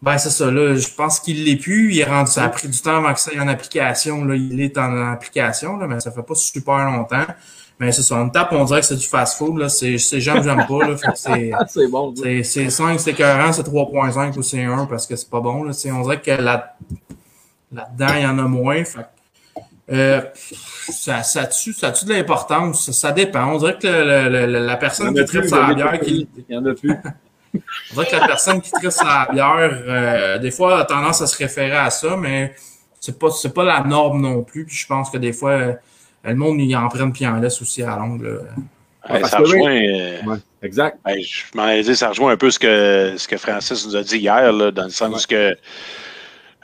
[0.00, 0.76] Ben, c'est ça, là.
[0.76, 1.92] Je pense qu'il l'est plus.
[1.92, 4.36] Il est rendu, ça a pris du temps avant que ça aille en application, là.
[4.36, 7.26] Il est en application, là, mais ça fait pas super longtemps.
[7.80, 8.16] Mais c'est ça.
[8.16, 9.68] On tape, on dirait que c'est du fast-food, là.
[9.68, 10.96] C'est, c'est j'aime, j'aime pas, là.
[10.96, 12.14] Fait que c'est, Ah, c'est bon.
[12.16, 15.64] c'est, c'est 5, c'est écœurant, c'est 3.5 ou c'est 1 parce que c'est pas bon,
[15.64, 15.72] là.
[15.72, 16.76] C'est, on dirait que là,
[17.72, 18.84] là-dedans, il y en a moins.
[18.84, 19.62] Fait que,
[19.94, 20.20] euh,
[20.90, 22.86] ça, ça tue, ça tue de l'importance.
[22.86, 23.46] Ça, ça dépend.
[23.52, 26.58] On dirait que le- le- le- la personne qui tripe sa bière, qui, Il y
[26.58, 26.94] en a plus.
[27.54, 31.26] on dirait que la personne qui tripe sa bière, euh, des fois, a tendance à
[31.26, 32.54] se référer à ça, mais
[33.00, 34.64] c'est pas, c'est pas la norme non plus.
[34.64, 35.72] Puis je pense que des fois, euh,
[36.24, 38.22] le monde, il en prenne puis il en laisse aussi à longue.
[38.22, 38.30] là.
[39.10, 39.70] Ouais, parce ça rejoint.
[39.70, 40.98] euh, Ouais, exact.
[41.04, 44.18] ben, je m'en ça rejoint un peu ce que, ce que Francis nous a dit
[44.18, 45.56] hier, là, dans le sens que.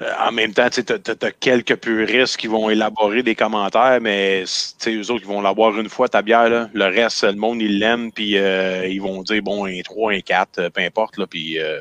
[0.01, 4.51] Euh, en même temps, tu as, quelques puristes qui vont élaborer des commentaires, mais tu
[4.79, 6.49] sais, eux autres, ils vont l'avoir une fois, ta bière.
[6.49, 6.69] Là.
[6.75, 10.21] Le reste, le monde, ils l'aiment, puis euh, ils vont dire, bon, un 3, un
[10.21, 11.17] 4, euh, peu importe.
[11.19, 11.79] Là, puis, euh,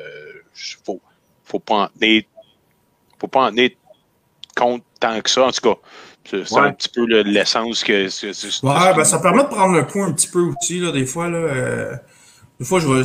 [0.86, 1.02] faut,
[1.44, 2.24] faut pas en tenir,
[3.20, 3.72] faut pas en tenir
[4.56, 5.80] compte tant que ça, en tout cas.
[6.26, 6.62] C'est Ouais.
[6.62, 8.04] un petit peu le- l'essence que.
[8.66, 11.28] Ouais, ben ça permet de prendre le coup un petit peu aussi, là, des fois.
[11.30, 11.96] Là, euh,
[12.60, 13.02] des fois, je vais.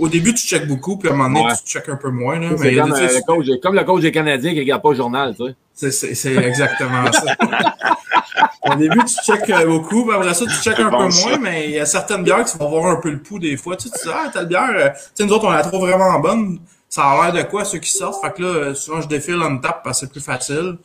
[0.00, 1.56] Au début, tu checkes beaucoup, puis à un moment donné, Ouais.
[1.64, 2.38] tu checkes un peu moins.
[2.40, 4.90] Là, mais comme, euh, le coach, comme le coach des Canadiens qui ne regarde pas
[4.90, 6.14] le journal, tu sais.
[6.14, 7.36] c'est- exactement ça.
[8.70, 11.28] Au début, tu checkes euh, beaucoup, puis après ça, tu checkes un bon, peu ça.
[11.28, 13.56] moins, mais il y a certaines bières qui vont avoir un peu le pouls des
[13.56, 13.76] fois.
[13.76, 15.80] Tu sais, tu dis, ah, telle bière, euh, tu sais, nous autres, on la trouve
[15.88, 16.58] vraiment bonne.
[16.88, 18.22] Ça a l'air de quoi, ceux qui sortent?
[18.24, 20.76] Fait que là, souvent, je défile en tape parce que c'est plus facile.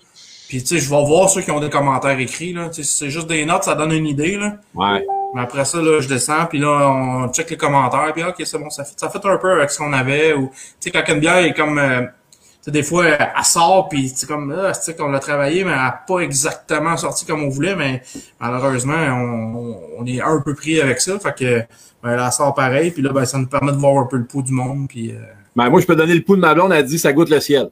[0.48, 2.70] Puis, tu sais, je vais voir ceux qui ont des commentaires écrits, là.
[2.70, 4.58] Tu sais, si c'est juste des notes, ça donne une idée, là.
[4.76, 5.06] Ouais.
[5.38, 8.70] Après ça, là, je descends, puis là, on check les commentaires, puis ok, c'est bon,
[8.70, 10.34] ça fait, ça fait un peu avec ce qu'on avait.
[10.34, 13.90] Ou, tu sais, quand une bière est comme, euh, tu sais, des fois, elle, sort,
[13.90, 17.26] puis c'est comme, ah, tu sais, qu'on l'a travaillé, mais elle n'a pas exactement sorti
[17.26, 18.02] comme on voulait, mais
[18.40, 21.60] malheureusement, on, on- on est un peu pris avec ça, fait que,
[22.04, 24.26] ben, elle sort pareil, puis là, ben, ça nous permet de voir un peu le
[24.26, 25.12] pouls du monde, puis...
[25.12, 25.20] euh,
[25.56, 27.40] Ben, moi, je peux donner le pouls de ma blonde, elle dit ça goûte le
[27.40, 27.70] ciel.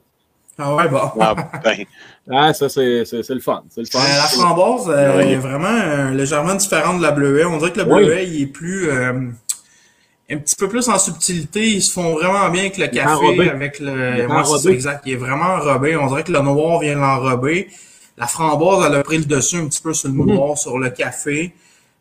[0.58, 1.00] Ah ouais, bon.
[1.20, 1.84] Ah, ben,
[2.32, 3.62] Ah, ça, c'est c'est- c'est le fun.
[3.70, 3.98] C'est le fun.
[3.98, 5.32] Euh, la framboise euh, Oui.
[5.32, 7.44] est vraiment euh, légèrement différente de la bleuet.
[7.44, 8.04] On dirait que le Oui.
[8.04, 9.12] bleuet, il est plus euh,
[10.30, 11.66] un petit peu plus en subtilité.
[11.66, 13.92] Ils se font vraiment bien avec le est café, avec Il le.
[13.92, 14.72] est Ouais, c'est ça, enrobé.
[14.72, 15.02] exact.
[15.06, 15.96] Il est vraiment enrobé.
[15.96, 17.68] On dirait que le noir vient l'enrober.
[18.16, 20.88] La framboise, elle a pris le dessus un petit peu sur le noir, sur le
[20.90, 21.52] café.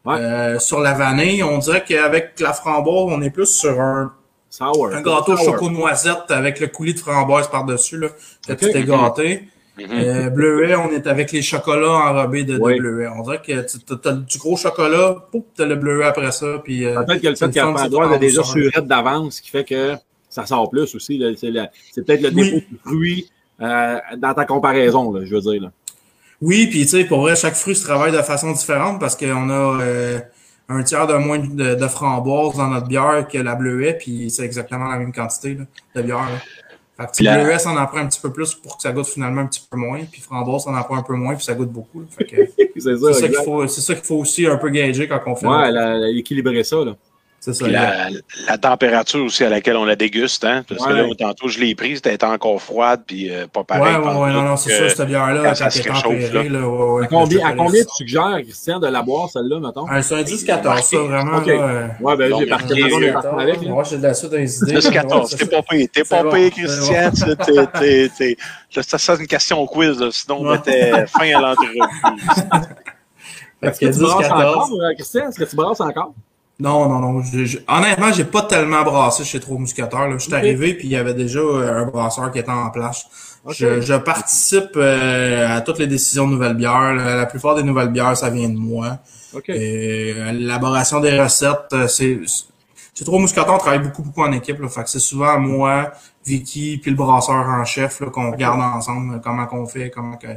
[0.05, 0.15] Ouais.
[0.19, 4.13] Euh, sur la vanille, on dirait qu'avec la framboise, on est plus sur un,
[4.57, 4.89] Sour.
[4.93, 5.45] un gâteau Sour.
[5.53, 8.09] choco noisette avec le coulis de framboise par-dessus, là.
[8.47, 8.59] Que Ok.
[8.59, 9.43] tu t'es gâté.
[9.79, 12.77] Euh, bleuet, on est avec les chocolats enrobés de, de Oui.
[12.79, 13.07] bleuet.
[13.07, 16.85] On dirait que tu as, du gros chocolat, pouf, t'as le bleuet après ça, puis
[16.85, 19.49] euh, Peut-être que le fait le qu'elle fun, a de a déjà surette d'avance, qui
[19.49, 19.95] fait que
[20.29, 21.17] ça sort plus aussi.
[21.17, 21.29] là.
[21.39, 22.51] C'est peut-être le Oui.
[22.51, 23.31] dépôt du fruit
[23.61, 25.63] euh, dans ta comparaison, là, je veux dire.
[25.63, 25.71] Là.
[26.41, 29.49] Oui, puis tu sais, pour vrai, chaque fruit se travaille de façon différente parce qu'on
[29.49, 30.19] a euh,
[30.69, 34.43] un tiers de moins de, de framboise dans notre bière que la bleuet, puis c'est
[34.43, 35.65] exactement la même quantité là,
[35.95, 36.17] de bière.
[36.19, 36.39] Là.
[36.97, 38.83] Fait que tu sais, La- bleuet, ça en prend un petit peu plus pour que
[38.83, 41.35] ça goûte finalement un petit peu moins, puis framboise, ça en prend un peu moins,
[41.35, 42.03] puis ça goûte beaucoup.
[42.19, 45.47] c'est ça, qu'il faut, aussi un peu gager quand on fait.
[45.47, 46.77] Ouais, notre- elle a, elle a équilibré ça.
[46.77, 46.95] Là.
[47.45, 47.65] C'est ça.
[47.65, 48.07] Puis la,
[48.47, 50.63] la température aussi à laquelle on la déguste, hein?
[50.65, 53.97] Parce que là, tantôt, je l'ai prise, elle était encore froide, puis euh, pas pareil.
[53.97, 56.31] ouais, pantoute ouais, non, non, c'est ça, cette bière-là, quand ça elle se est réchauffe,
[56.31, 59.89] là, ouais, À combien, le à combien tu suggères, Christian, de la boire, celle-là, mettons?
[59.89, 61.37] Un, c'est un 10-14, ça, vraiment.
[61.39, 61.47] Ok.
[61.47, 63.61] Là, Ouais, ben, j'ai parti avec.
[63.63, 64.75] Moi, j'ai de la suite dans les idées.
[64.75, 65.51] 10 Ouais, 14 c'est t'es ça.
[65.51, 67.11] pas payé, t'es pas payé, c'est Christian.
[67.11, 68.37] tu- t'es- t'es- t'es-
[68.73, 71.77] là, Ça, c'est une question quiz, là, sinon on mettait fin à l'entrevue.
[73.61, 74.31] Est-ce que tu brasses 10-14.
[74.31, 75.29] encore, euh, Christian?
[75.29, 76.13] Est-ce que tu brasses encore?
[76.59, 77.21] Non, non, non.
[77.23, 80.07] je- je- honnêtement, j'ai pas tellement brassé chez Trois Mousquetaires.
[80.07, 80.17] Là.
[80.17, 83.05] Je suis arrivé puis il y avait déjà euh, un brasseur qui était en place.
[83.49, 86.93] Je, je participe euh, à toutes les décisions de nouvelles bières.
[86.93, 88.99] La, la plupart des nouvelles bières, ça vient de moi.
[89.35, 89.49] OK.
[89.49, 92.19] Euh, L'élaboration des recettes, euh, c'est
[92.93, 94.59] c'est Trois on travaille beaucoup, beaucoup en équipe.
[94.61, 95.91] Là, fait que c'est souvent moi,
[96.25, 100.15] Vicky, puis le brasseur en chef là, qu'on regarde ensemble euh, comment qu'on fait, comment
[100.15, 100.27] que,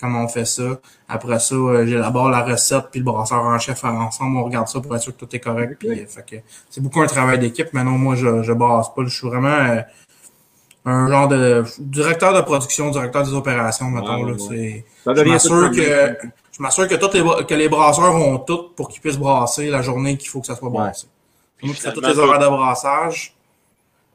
[0.00, 0.78] comment on fait ça.
[1.08, 4.80] Après ça, euh, j'élabore la recette, puis le brasseur en chef ensemble, on regarde ça
[4.80, 5.76] pour être sûr que tout est correct.
[5.78, 6.36] Puis, euh, fait que
[6.70, 7.68] c'est beaucoup un travail d'équipe.
[7.72, 9.02] Mais non, moi, je, je brasse pas.
[9.04, 9.80] Je suis vraiment euh,
[10.84, 14.24] un genre de directeur de production, directeur des opérations, mettons.
[14.24, 14.84] Ouais, là, ouais.
[15.04, 16.16] c'est Ça je m'assure que
[16.52, 19.82] je m'assure que toutes les que les brasseurs ont tout pour qu'ils puissent brasser la
[19.82, 21.06] journée qu'il faut que ça soit brassé.
[21.62, 23.31] Moi fais tous les horaires de brassage.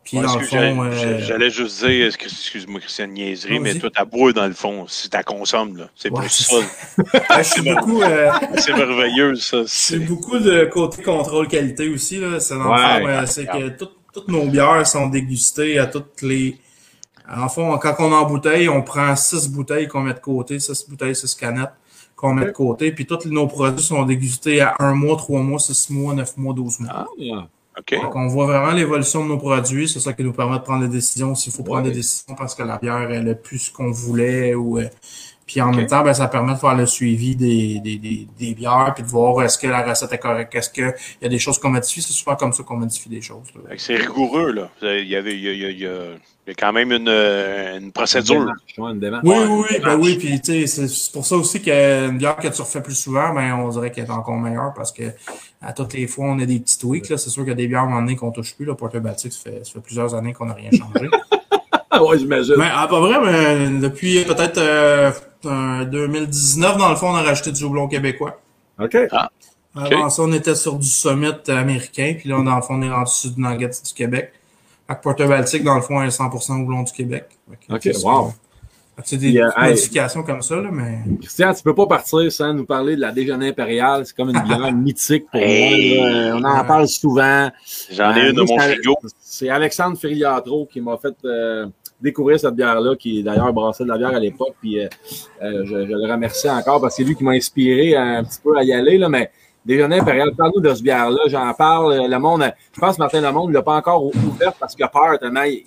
[0.07, 3.59] Puis Ouais, dans le excuse, j'allais- fond, euh, J'allais juste dire, excuse- excuse-moi, Christian, niaiserie,
[3.59, 6.43] mais toi, ta bois, dans le fond, si t'as consommes, là, c'est Ouais, plus c'est
[6.43, 7.35] ça.
[7.35, 9.63] ouais, suis beaucoup, euh, C'est merveilleux, ça.
[9.67, 12.39] c'est C'est beaucoup de côté contrôle qualité aussi là.
[12.39, 16.21] C'est dans le Ouais, fond, c'est que tout- toutes nos bières sont dégustées à toutes
[16.21, 16.57] les.
[17.29, 21.15] En fond, quand on embouteille, on prend six bouteilles qu'on met de côté, six bouteilles,
[21.17, 21.73] six canettes
[22.15, 25.59] qu'on met de côté, puis tous nos produits sont dégustés à un mois, trois mois,
[25.59, 26.89] six mois, neuf mois, douze mois.
[26.93, 27.47] Ah,
[27.91, 27.99] yeah.
[27.99, 28.03] OK.
[28.03, 29.87] Donc, on voit vraiment l'évolution de nos produits.
[29.87, 31.89] C'est ça qui nous permet de prendre des décisions s'il faut prendre Ouais.
[31.91, 34.55] des décisions parce que la bière, elle a plus ce qu'on voulait.
[34.55, 34.87] ou euh,
[35.47, 38.53] Puis en même temps, ben, ça permet de faire le suivi des, des, des, des
[38.53, 41.39] bières puis de voir est-ce que la recette est correcte, est-ce qu'il y a des
[41.39, 42.01] choses qu'on modifie?
[42.01, 43.45] C'est souvent comme ça qu'on modifie des choses.
[43.77, 44.69] C'est rigoureux, là.
[44.81, 47.07] Il y avait, il y a, il y a- il y a- quand même une,
[47.09, 48.39] euh, une procédure.
[48.41, 49.23] Démarche, une démarche.
[49.25, 52.47] Oui, oui, oui, ben oui, puis tu sais, c'est pour ça aussi qu'une bière que
[52.49, 55.03] tu refais plus souvent, ben on dirait qu'elle est encore meilleure parce que
[55.61, 57.09] à toutes les fois, on a des petits tweaks.
[57.09, 57.17] là.
[57.17, 58.65] C'est sûr qu'il y a des bières à un moment donné qu'on touche plus.
[58.65, 61.09] Là, Porter Baltic, ça fait, ça fait plusieurs années qu'on n'a rien changé.
[61.89, 62.55] Ah, ouais, j'imagine.
[62.57, 65.11] Mais à peu près, mais depuis peut-être euh,
[65.47, 68.39] un 2019, dans le fond, on a rajouté du houblon québécois.
[68.79, 68.95] OK.
[69.75, 72.89] Avant ça, on était sur du summit américain, puis là, dans le fond, on est
[72.89, 74.31] rendu sur du Nuggets du Québec.
[74.87, 77.25] Fait que Porter Baltic, dans le fond, est 100% houblon du Québec.
[77.69, 78.33] OK, wow.
[79.03, 79.69] C'est des Yeah, hey.
[79.69, 80.97] modifications comme ça, là, mais...
[81.21, 84.03] Christian, tu peux pas partir sans nous parler de la déjeuner impériale.
[84.07, 85.99] C'est comme une bière mythique pour Hey.
[85.99, 86.09] moi.
[86.09, 86.35] là.
[86.35, 87.51] On en parle souvent.
[87.91, 88.95] J'en ai Euh, une de mon frigo.
[89.21, 91.67] C'est Alexandre Filiatro qui m'a fait euh,
[92.01, 94.55] découvrir cette bière-là, qui d'ailleurs brassait de la bière à l'époque.
[94.61, 94.87] Puis euh,
[95.43, 98.39] euh, je, je le remercie encore parce que c'est lui qui m'a inspiré un petit
[98.43, 98.97] peu à y aller.
[98.97, 99.31] Là, mais
[99.65, 101.19] Déjeuner impérial, parle-nous de ce bière-là.
[101.27, 101.91] J'en parle.
[101.91, 104.85] euh, Le monde, je pense que Martin Lemonde ne l'a pas encore ouvert parce qu'il
[104.85, 105.43] a peur tellement.
[105.43, 105.61] Il,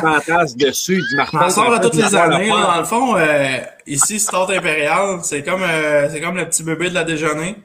[0.00, 0.94] fantasme dessus.
[0.94, 1.40] Il dit Martin.
[1.44, 2.48] On sort à toutes les années.
[2.48, 2.72] là.
[2.74, 6.88] dans le fond, euh, ici, Start Impérial, c'est comme, euh, c'est comme le petit bébé
[6.88, 7.56] de la déjeuner.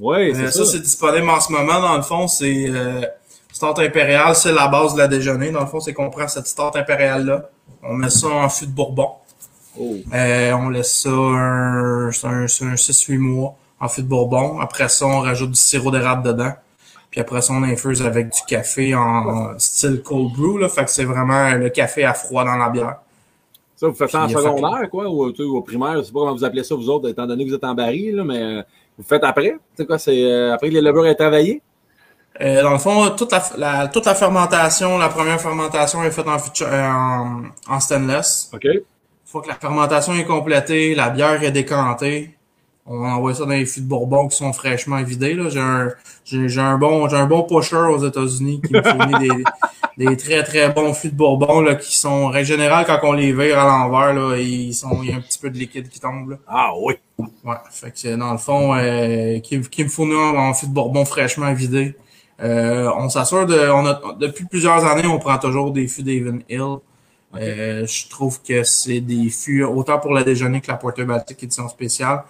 [0.00, 0.72] Oui, Euh, c'est ça, ça.
[0.72, 1.80] c'est disponible en ce moment.
[1.80, 3.02] Dans le fond, c'est euh,
[3.64, 5.50] Start Impérial, c'est la base de la déjeuner.
[5.50, 7.48] Dans le fond, c'est qu'on prend cette Start Impérial-là,
[7.82, 9.12] on met ça en fût de bourbon.
[9.80, 9.94] Oh.
[10.12, 12.12] Euh, on laisse ça un, un,
[12.46, 14.60] c'est un 6-8 mois en fût de bourbon.
[14.60, 16.52] Après ça, on rajoute du sirop d'érable dedans.
[17.10, 20.58] Puis après ça, on infuse avec du café en style cold brew.
[20.58, 20.68] Là.
[20.68, 22.96] Fait que c'est vraiment le café à froid dans la bière.
[23.76, 26.44] Ça, vous faites ça en secondaire, quoi, ou, au primaire, je sais pas comment vous
[26.44, 28.62] appelez ça, vous autres, étant donné que vous êtes en baril, là, mais euh,
[28.98, 29.56] vous faites après?
[29.74, 31.62] C'est quoi, c'est euh, après que les levures aient travaillé?
[32.40, 36.26] Euh, dans le fond, toute la, la- toute la fermentation, la première fermentation est faite
[36.26, 38.50] en, euh, en, en stainless.
[38.52, 38.64] OK.
[38.64, 38.80] Une
[39.24, 42.36] fois que la fermentation est complétée, la bière est décantée,
[42.86, 45.34] on envoie ça dans les fûts de bourbon qui sont fraîchement vidés.
[45.34, 45.48] Là.
[45.48, 45.88] J'ai, un,
[46.24, 49.44] j'ai, un bon j'ai un bon pusher aux États-Unis qui me fournit des,
[50.10, 53.12] des très très bons fûts de bourbon là, qui sont, en règle générale, quand on
[53.12, 55.88] les vire à l'envers, là, ils sont, il y a un petit peu de liquide
[55.88, 56.30] qui tombe.
[56.30, 56.36] Là.
[56.48, 56.94] Ah oui.
[57.44, 60.66] Ouais, fait que c'est dans le fond, euh, qui, qui me fournit en, en fût
[60.66, 61.94] de bourbon fraîchement vidé.
[62.40, 66.42] Euh, on s'assure de, on a, depuis plusieurs années, on prend toujours des fûts d'Aven
[66.48, 66.78] Hill.
[67.36, 71.42] Euh, je trouve que c'est des fûts, autant pour le déjeuner que la Porter Baltic
[71.42, 72.24] édition spéciale,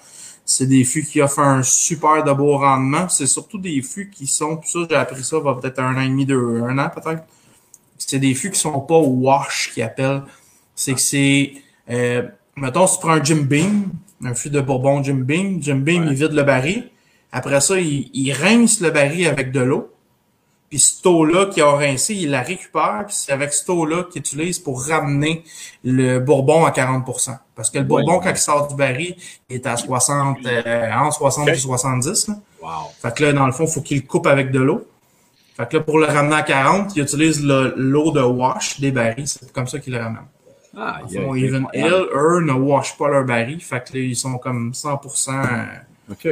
[0.45, 3.09] c'est des fûts qui offrent un super de beau rendement.
[3.09, 5.97] C'est surtout des fûts qui sont, puis ça, j'ai appris ça, il va peut-être un
[5.97, 7.25] an et demi, deux, un an peut-être.
[7.99, 10.23] C'est des fûts qui sont pas wash, qu'ils appellent.
[10.75, 11.53] C'est que c'est,
[11.91, 12.23] euh,
[12.57, 13.91] mettons, si tu prends un Jim Beam,
[14.25, 16.91] un fût de bourbon Jim Beam, Jim Beam, il vide le baril.
[17.33, 19.94] Après ça, il, il rince le baril avec de l'eau.
[20.75, 23.05] Puis cette eau-là qu'il a rincé, il la récupère.
[23.07, 25.45] Puis c'est avec cette eau-là qu'il utilise pour ramener
[25.85, 27.39] le bourbon à 40%.
[27.55, 29.15] Parce que le bourbon, quand il sort du baril,
[29.49, 32.27] il est à 60, euh, entre 60 et 70.
[32.27, 32.35] Là.
[32.61, 32.69] Wow.
[33.01, 34.85] Fait que là, dans le fond, il faut qu'il le coupe avec de l'eau.
[35.57, 38.91] Fait que là, pour le ramener à 40, il utilise le- l'eau de wash des
[38.91, 39.29] barils.
[39.29, 40.23] C'est comme ça qu'il le ramène.
[40.77, 42.99] Ah, Dans le il y a- fond, il y a- Even Hill, eux, ne washent
[42.99, 43.61] pas leurs barils.
[43.61, 45.41] Fait que là, ils sont comme 100%
[46.11, 46.29] OK.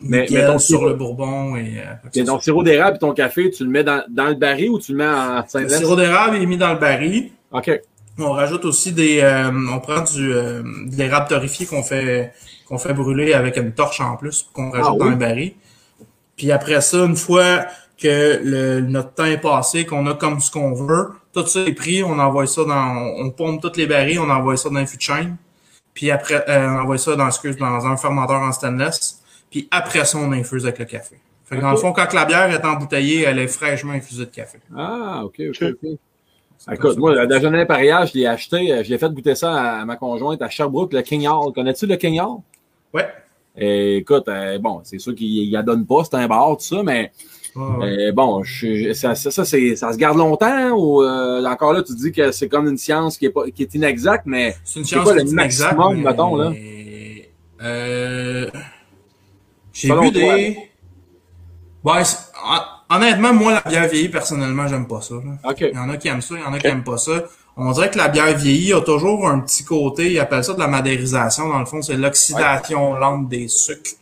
[0.00, 1.56] Mais, mais ton sur sirop, le bourbon.
[1.56, 1.80] Et,
[2.14, 4.78] euh, ton sirop d'érable et ton café, tu le mets dans, dans le baril ou
[4.78, 7.30] tu le mets en Le sirop d'érable est mis dans le baril.
[7.52, 7.80] OK.
[8.18, 12.32] On rajoute aussi des, euh, on prend du euh, de l'érable torréfié qu'on fait
[12.66, 15.10] qu'on fait brûler avec une torche en plus qu'on rajoute Ah dans oui?
[15.10, 15.52] le baril.
[16.36, 17.66] Puis après ça, une fois
[18.00, 21.72] que le, notre temps est passé, qu'on a comme ce qu'on veut, tout ça est
[21.72, 24.86] pris, on envoie ça dans, on pompe tous les barils, on envoie ça dans un
[24.86, 25.36] fût de chaîne.
[25.92, 29.20] Puis après, euh, on envoie ça dans, excuse, dans un fermenteur en stainless.
[29.54, 31.14] Puis après ça, on infuse avec le café.
[31.44, 34.30] Fait que dans le fond, quand la bière est embouteillée, elle est fraîchement infusée de
[34.30, 34.58] café.
[34.76, 35.90] Ah, OK, OK, Ok.
[36.72, 39.84] Écoute, moi, le déjeuner impérial, je l'ai acheté, euh, je l'ai fait goûter ça à
[39.84, 41.52] ma conjointe à Sherbrooke, le King Hall.
[41.52, 42.38] Connais-tu le King Hall?
[42.92, 43.06] Ouais.
[43.56, 46.82] Et écoute, euh, bon, c'est sûr qu'il la donne pas, c'est un bar, tout ça,
[46.82, 47.12] mais
[47.54, 48.08] Ouais, ouais.
[48.08, 51.80] euh, bon, je, ça, ça, ça, c'est- ça se garde longtemps ou euh, encore là,
[51.84, 54.80] tu dis que c'est comme une science qui est, pas, qui est inexacte, mais C'est
[54.80, 56.52] une C'est science quoi le qui est inexacte, maximum, mais- mettons, là?
[59.74, 60.58] J'ai vu toi, des...
[61.84, 62.02] Ouais,
[62.46, 65.14] hon- honnêtement, moi, la bière vieillie, personnellement, j'aime pas ça.
[65.16, 65.50] là.
[65.50, 65.60] OK.
[65.60, 67.24] Il y en a qui aiment ça, il y en a qui aiment pas ça.
[67.56, 70.58] On dirait que la bière vieillie a toujours un petit côté, ils appellent ça de
[70.58, 71.48] la madérisation.
[71.48, 73.92] Dans le fond, c'est l'oxydation lente des sucres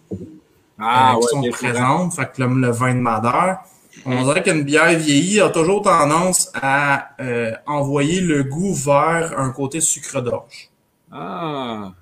[0.79, 2.15] Ah, euh, qui ouais, sont présentes.
[2.15, 3.59] Fait que le, le vin de Madère.
[4.07, 9.51] On dirait qu'une bière vieillie a toujours tendance à euh, envoyer le goût vers un
[9.51, 10.71] côté sucre d'orge.
[11.13, 11.93] Ah.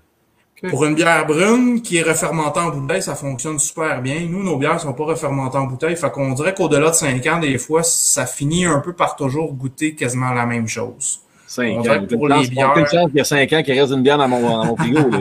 [0.69, 4.27] Pour une bière brune qui est refermentée en bouteille, ça fonctionne super bien.
[4.29, 5.97] Nous, nos bières sont pas refermentées en bouteille.
[5.97, 9.53] Fait qu'on dirait qu'au-delà de 5 ans, des fois, ça finit un peu par toujours
[9.55, 11.21] goûter quasiment la même chose.
[11.47, 11.83] Cinq On ans.
[11.83, 13.53] dirait que pour J'ai les une chance- bières- j'ai une chance qu'il y a cinq
[13.55, 15.11] ans qu'il reste une bière dans mon, dans mon frigo.
[15.11, 15.19] là.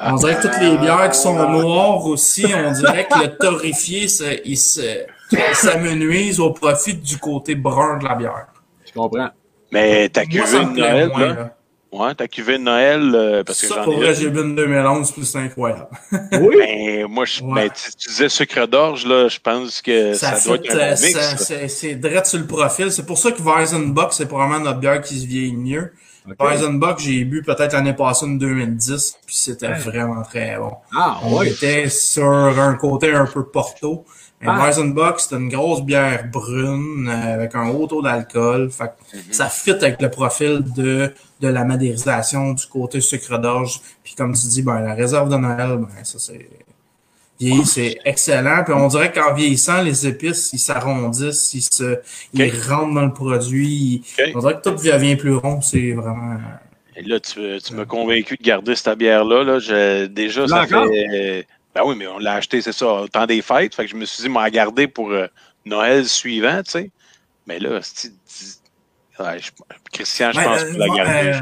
[0.12, 4.06] On dirait que toutes les bières qui sont noires aussi, on dirait que le torréfié,
[4.06, 4.82] ça- il se,
[5.54, 8.46] s'amenuise au profit du côté brun de la bière.
[8.86, 9.28] Je comprends.
[9.72, 11.26] Mais ta cuvée de Noël, moins, là.
[11.34, 11.56] là.
[11.96, 14.12] Ouais, ta cuvée de Noël, euh, parce que Ça, j'en pour ai vrai, là.
[14.14, 15.86] j'ai bu une 2011, puis c'est incroyable.
[16.40, 16.56] Oui.
[16.58, 17.54] Ben, moi, je, Ouais.
[17.54, 20.78] ben, tu, tu disais sucre d'orge, là, je pense que ça, Ça, doit être un
[20.78, 21.12] euh, bon mix.
[21.12, 21.36] ça- là.
[21.36, 22.90] c'est, c'est direct sur le profil.
[22.90, 25.92] C'est pour ça que Weizenbock, c'est probablement notre bière qui se vieillit mieux.
[26.28, 26.34] OK.
[26.40, 30.72] Weizenbock, j'ai bu peut-être l'année passée, une 2010, puis c'était vraiment très bon.
[30.96, 31.50] Ah, On ouais.
[31.50, 32.24] était sur
[32.58, 34.04] un côté un peu porto.
[34.44, 34.66] Mais Ah.
[34.66, 38.70] Weizenbock, c'est une grosse bière brune euh, avec un haut taux d'alcool.
[38.70, 43.80] Fait que ça fit avec le profil de, de la madérisation du côté sucre d'orge.
[44.04, 46.48] Puis comme tu dis, ben, la réserve de Noël, ben, ça c'est
[47.40, 48.62] vieilli, c'est excellent.
[48.64, 51.98] Puis on dirait qu'en vieillissant, les épices, ils s'arrondissent, ils se,
[52.32, 54.02] ils rentrent dans le produit.
[54.34, 55.60] On dirait que tout devient plus rond.
[55.60, 56.38] C'est vraiment.
[56.96, 59.42] Et là, tu, tu m'as convaincu de garder cette bière-là.
[59.42, 59.58] Là.
[59.58, 61.46] Je- déjà, ça fait.
[61.74, 63.74] Ben oui, mais on l'a acheté, c'est ça, au temps des fêtes.
[63.74, 65.26] Fait que je me suis dit, m'en garder pour euh,
[65.64, 66.90] Noël suivant, tu sais.
[67.46, 67.80] Mais là.
[69.20, 69.50] Ouais, je-
[69.92, 71.40] Christian, je Ouais, pense euh, pas la garder.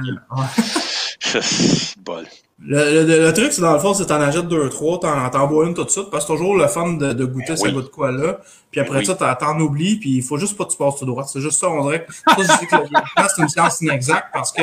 [1.35, 1.41] euh,
[1.99, 2.27] Bol.
[2.65, 5.47] Le, le, le truc, c'est dans le fond, c'est t'en achètes deux, trois, t'en, t'en
[5.49, 7.57] bois une tout de suite, parce que c'est toujours le fun de, de goûter Ben
[7.57, 7.73] ça oui.
[7.73, 8.39] goûte quoi là.
[8.71, 9.07] Puis après oui.
[9.07, 11.25] ça, t'en, t'en oublies, puis il faut juste pas que tu passes tout droit.
[11.25, 12.05] C'est juste ça, on dirait.
[12.05, 14.63] que- Ça, je dis que le vieillissement, c'est une science inexacte parce que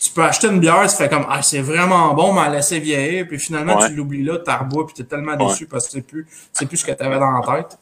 [0.00, 2.78] tu peux acheter une bière, ça fait comme ah c'est vraiment bon, mais la laisser
[2.80, 3.88] vieillir, puis finalement Ouais.
[3.88, 5.46] tu l'oublies là, t'as rebois, puis t'es tellement Ouais.
[5.48, 7.78] déçu parce que c'est plus, c'est plus ce que t'avais dans la tête.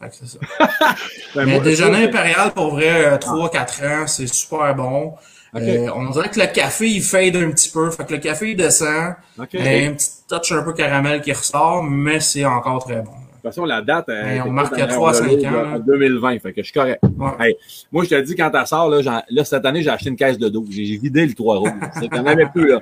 [0.00, 0.38] Fait que c'est ça.
[1.34, 5.14] Ben, Mais moi, déjeuner impérial, pour vrai, 3-4 ans, c'est super bon.
[5.54, 7.90] Euh, on dirait que le café, il fade un petit peu.
[7.90, 9.14] Fait que le café, il descend.
[9.38, 9.48] OK.
[9.52, 13.02] Il y a un petit touch un peu caramel qui ressort, mais c'est encore très
[13.02, 13.12] bon.
[13.42, 15.44] De toute façon, la date, euh, Mais on marque dans à 3 à 5 l'horloge
[15.46, 15.78] ans, en là.
[15.80, 17.00] 2020, fait que je suis correct.
[17.18, 17.30] Ouais.
[17.48, 17.56] Hey,
[17.90, 20.16] moi, je te dis, quand t'as sort, là, j'en- là, cette année, j'ai acheté une
[20.16, 20.68] caisse de 12.
[20.70, 21.68] J'ai vidé le 3 roues.
[21.98, 22.80] C'est quand même plus, là.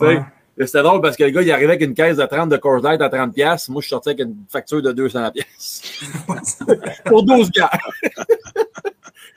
[0.00, 0.20] Ouais.
[0.58, 2.80] C'était drôle parce que le gars, il arrivait avec une caisse de 30 de Coors
[2.80, 3.68] Light à 30 pièces.
[3.68, 5.82] Moi, je suis sorti avec une facture de 200 pièces.
[7.06, 7.70] Pour 12 gars.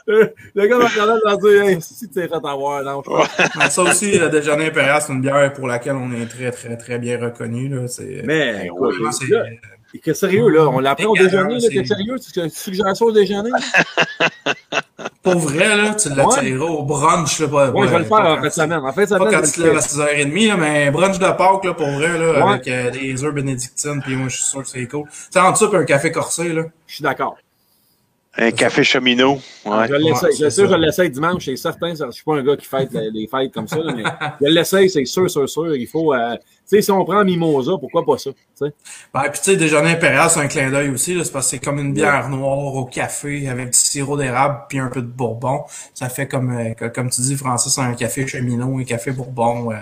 [0.07, 3.01] le gars m'a regardé m'a dit, hey, si tu t'es fait avoir, non.
[3.57, 6.77] Mais ça aussi, le déjeuner impérial, c'est une bière pour laquelle on est très, très,
[6.77, 7.69] très bien reconnu.
[8.23, 8.95] Mais, écoute,
[9.91, 12.15] c'est- là, que sérieux, là, on l'apprend au déjeuner, là, c'est- t'es sérieux?
[12.19, 13.49] Tu tu suggères ça au déjeuner?
[15.23, 17.39] Pour vrai, là, tu l'attireras au brunch.
[17.39, 18.79] Là, pas, Ouais, je vais le faire pas en quand fin de semaine.
[18.79, 19.89] En fin de Pas semaine, quand je tu te lèves à faire.
[19.91, 22.51] 6h30, là, mais brunch de Pâques, là, pour vrai, là, Ouais.
[22.53, 25.03] avec euh, des œufs bénédictines, puis moi, je suis sûr que c'est cool.
[25.31, 26.63] Tu en dessous, puis un café corsé, là.
[26.87, 27.35] Je suis d'accord.
[28.39, 29.39] Un café cheminot.
[29.65, 29.87] Ouais.
[29.87, 30.43] Je l'essaye.
[30.43, 31.45] Ouais, je l'essaye dimanche.
[31.45, 31.93] C'est certain.
[31.95, 34.03] Je suis pas un gars qui fête les, les fêtes comme ça, mais
[34.41, 35.75] je l'essaye, c'est sûr, sûr, sûr.
[35.75, 36.13] Il faut.
[36.13, 38.29] euh, tu sais, si on prend Mimosa, pourquoi pas ça?
[38.31, 38.73] tu sais?
[39.13, 41.51] Ben, puis tu sais, déjeuner impérial, c'est un clin d'œil aussi, là, c'est parce que
[41.51, 45.07] c'est comme une bière noire au café avec du sirop d'érable puis un peu de
[45.07, 45.61] bourbon.
[45.93, 49.71] Ça fait comme, euh, comme tu dis, Francis, un café cheminot, un café bourbon.
[49.71, 49.77] euh.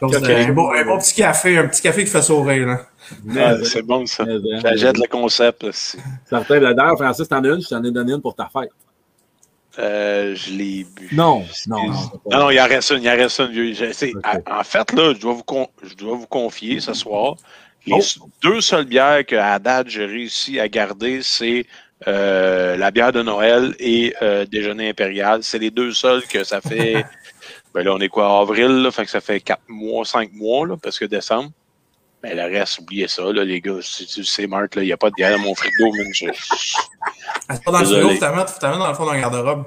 [0.00, 2.86] Donc, un, bon, un bon petit café, un petit café qui fait sourire.
[3.36, 4.24] Ah, c'est bon, ça.
[4.24, 5.64] mais, J'achète le concept.
[5.64, 5.98] aussi.
[6.28, 6.60] Certain.
[6.60, 8.70] D'ailleurs, Francis, t'en as une, je t'en ai donné une pour ta fête.
[9.78, 11.08] Euh, je l'ai bu.
[11.12, 11.92] Non, non, non.
[12.30, 14.20] Non, non, il en reste une, il en reste une.
[14.50, 17.36] En fait, là, je dois vous, con- je dois vous confier ce soir,
[17.86, 18.28] les Oh.
[18.42, 21.64] deux seules bières que à date j'ai réussi à garder, c'est
[22.08, 25.42] euh, la bière de Noël et euh, déjeuner impérial.
[25.44, 27.04] C'est les deux seules que ça fait.
[27.78, 30.66] ben là, on est quoi, avril, là, fait que ça fait quatre mois, cinq mois,
[30.66, 31.50] là, parce que décembre.
[32.24, 33.76] Mais le reste, oubliez ça, là, les gars.
[33.80, 36.06] Si tu sais, Marc, là, il n'y a pas de bière dans mon frigo, man.
[36.12, 36.26] Je-
[37.48, 38.02] Ah, C'est pas dans le Désolé.
[38.16, 39.64] frigo, t'en mettre dans le fond d'un garde-robe.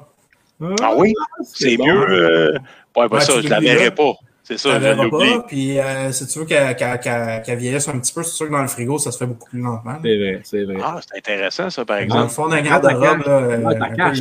[0.81, 1.13] Ah oui?
[1.53, 1.85] C'est bon.
[1.88, 2.09] mieux.
[2.09, 2.51] euh,
[2.97, 4.11] Ouais, pas Ouais, ça, tu je la verrai pas.
[4.43, 5.38] C'est ça, je l'oublie.
[5.47, 8.61] puis euh, si tu veux qu'elle qu'elle vieillisse un petit peu, c'est sûr que dans
[8.61, 9.97] le frigo, ça se fait beaucoup plus lentement.
[10.03, 10.77] C'est vrai, c'est vrai.
[10.83, 12.33] Ah, c'est intéressant, ça, par Dans le exemple.
[12.33, 13.63] fond d'un garde-robe, euh,
[13.97, 14.11] Ah,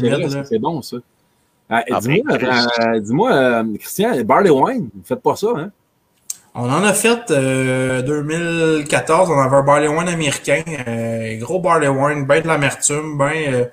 [0.45, 0.99] c'est bon, ça.
[1.71, 5.71] Ah, Ah, dis-moi, ben, euh, dis-moi, euh, Christian, Barley Wine, vous faites pas ça, hein?
[6.55, 11.87] On en a fait euh, 2014, on avait un barley wine américain, euh, gros barley
[11.87, 13.65] wine, ben de l'amertume, ben euh,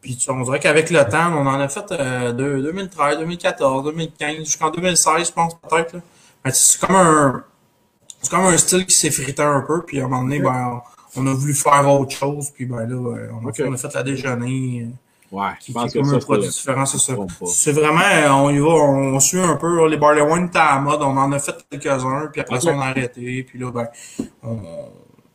[0.00, 4.38] puis on dirait qu'avec le temps, on en a fait euh, de, 2013, 2014, 2015,
[4.38, 5.94] jusqu'en 2016, je pense peut-être.
[5.94, 6.00] là.
[6.52, 7.44] C'est comme un
[8.22, 10.82] c'est comme un style qui s'effritait un peu, puis à un moment donné, ben
[11.16, 13.76] on a voulu faire autre chose, puis ben là, euh, on a, fait, on a
[13.76, 14.88] fait la déjeuner.
[15.32, 16.58] Ouais, je qui, qui pense que comme ça, un produit c'est...
[16.58, 17.14] différent, c'est ça.
[17.46, 20.74] C'est vraiment, euh, on y va, on suit un peu, les barley wine étaient à
[20.74, 23.70] la mode, on en a fait quelques-uns, puis après ça, on a arrêté, puis là,
[23.70, 23.86] ben,
[24.42, 24.58] on,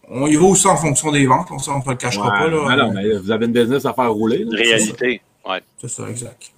[0.09, 2.47] on y va aussi en fonction des ventes, on, on te le cachera Ouais, pas,
[2.47, 2.65] là.
[2.67, 4.43] mais non, mais vous avez une business à faire rouler.
[4.43, 4.57] là.
[4.57, 5.21] Réalité.
[5.47, 5.61] Ouais.
[5.77, 6.51] C'est ça, exact.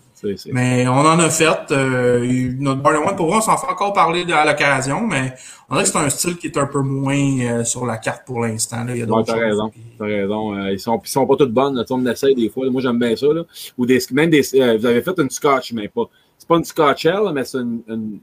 [0.53, 3.93] Mais on en a fait, euh, notre barley wine, pour vrai, on s'en fait encore
[3.93, 5.33] parler à l'occasion, mais
[5.69, 8.25] on dirait que c'est un style qui est un peu moins euh, sur la carte
[8.25, 8.85] pour l'instant.
[8.87, 9.69] Il y a Ouais, d'autres t'as raison.
[9.69, 10.55] puis- T'as raison.
[10.55, 11.83] Euh, ils, sont, ils sont pas toutes bonnes.
[11.89, 12.69] on essaye des fois.
[12.69, 13.27] Moi, j'aime bien ça.
[13.27, 13.43] Là.
[13.77, 16.03] Ou des, même des, vous avez fait une scotch, mais pas.
[16.37, 17.81] C'est pas une scotch ale, mais c'est une.
[17.87, 18.19] une-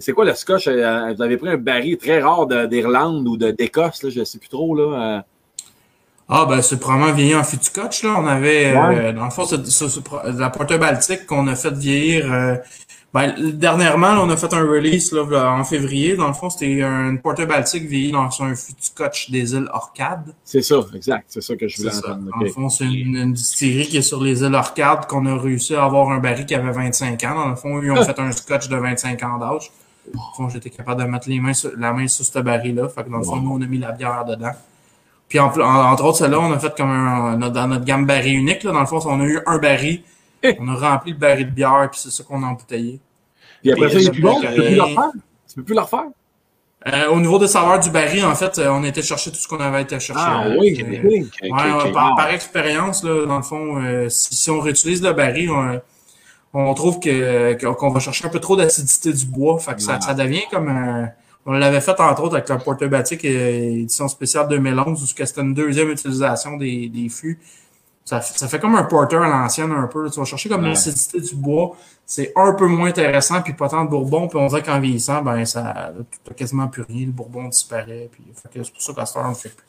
[0.00, 0.68] c'est quoi le scotch?
[0.68, 4.74] vous avez pris un baril très rare de- d'Irlande ou d'Écosse, je sais plus trop.
[4.76, 5.24] Là.
[6.30, 8.14] Ah, ben, c'est probablement vieilli en fût de scotch, là.
[8.18, 8.98] On avait, Ouais.
[8.98, 9.58] euh, dans le fond, c'est
[10.38, 12.56] la porte baltique qu'on a fait vieillir, euh,
[13.14, 16.16] ben, dernièrement, là, on a fait un release, là, en février.
[16.16, 19.70] Dans le fond, c'était une porte baltique vieillie dans un fût de scotch des îles
[19.72, 20.34] Orcades.
[20.44, 21.24] C'est ça, exact.
[21.28, 22.30] C'est ça que je voulais entendre.
[22.30, 25.34] Dans le fond, c'est une, une distillerie qui est sur les îles Orcades qu'on a
[25.38, 27.34] réussi à avoir un baril qui avait 25 ans.
[27.36, 29.72] Dans le fond, ils ont fait un scotch de 25 ans d'âge.
[30.12, 32.88] Dans le fond, j'étais capable de mettre les mains sur, la main sur ce baril-là.
[32.90, 33.40] Fait que dans le fond, Wow.
[33.40, 34.52] nous, on a mis la bière dedans.
[35.28, 38.38] Puis en, entre autres, celle-là, on a fait comme un, notre- dans notre gamme baril
[38.38, 38.62] unique.
[38.62, 40.02] Là, dans le fond, on a eu un baril.
[40.42, 40.56] Eh.
[40.60, 43.00] On a rempli le baril de bière, puis c'est ça qu'on a embouteillé.
[43.60, 44.40] Puis après Puis, ça, il est plus bon.
[44.40, 45.10] Tu peux plus le euh, refaire.
[45.48, 46.04] Tu peux plus le refaire.
[46.86, 49.48] Euh, au niveau des saveurs du baril, en fait, euh, on était chercher tout ce
[49.48, 50.22] qu'on avait été chercher.
[50.24, 51.28] Ah Euh, oui, euh, oui.
[51.42, 51.50] Ok,
[51.84, 55.50] Ouais, par, par expérience, là, dans le fond, euh, si, si on réutilise le baril,
[55.50, 55.80] on,
[56.54, 59.58] on trouve que que- qu'on va chercher un peu trop d'acidité du bois.
[59.58, 60.00] Fait que ça, Ah.
[60.00, 61.10] ça devient comme un-
[61.50, 63.28] On l'avait fait entre autres avec le Portebatic euh,
[63.80, 67.38] édition spéciale 2011, où c'était une deuxième utilisation des, des fûts.
[68.04, 70.04] Ça, fait- ça fait comme un porter à l'ancienne un peu.
[70.04, 70.10] là.
[70.10, 70.68] Tu vas chercher comme Ouais.
[70.70, 71.74] l'acidité du bois.
[72.04, 74.28] C'est un peu moins intéressant, puis pas tant de bourbon.
[74.28, 75.92] Puis on dirait qu'en vieillissant, ben ça
[76.24, 77.06] t'as quasiment plus rien.
[77.06, 78.08] Le bourbon disparaît.
[78.12, 79.64] Puis, fait que c'est pour ça qu'à heure, on le fait plus.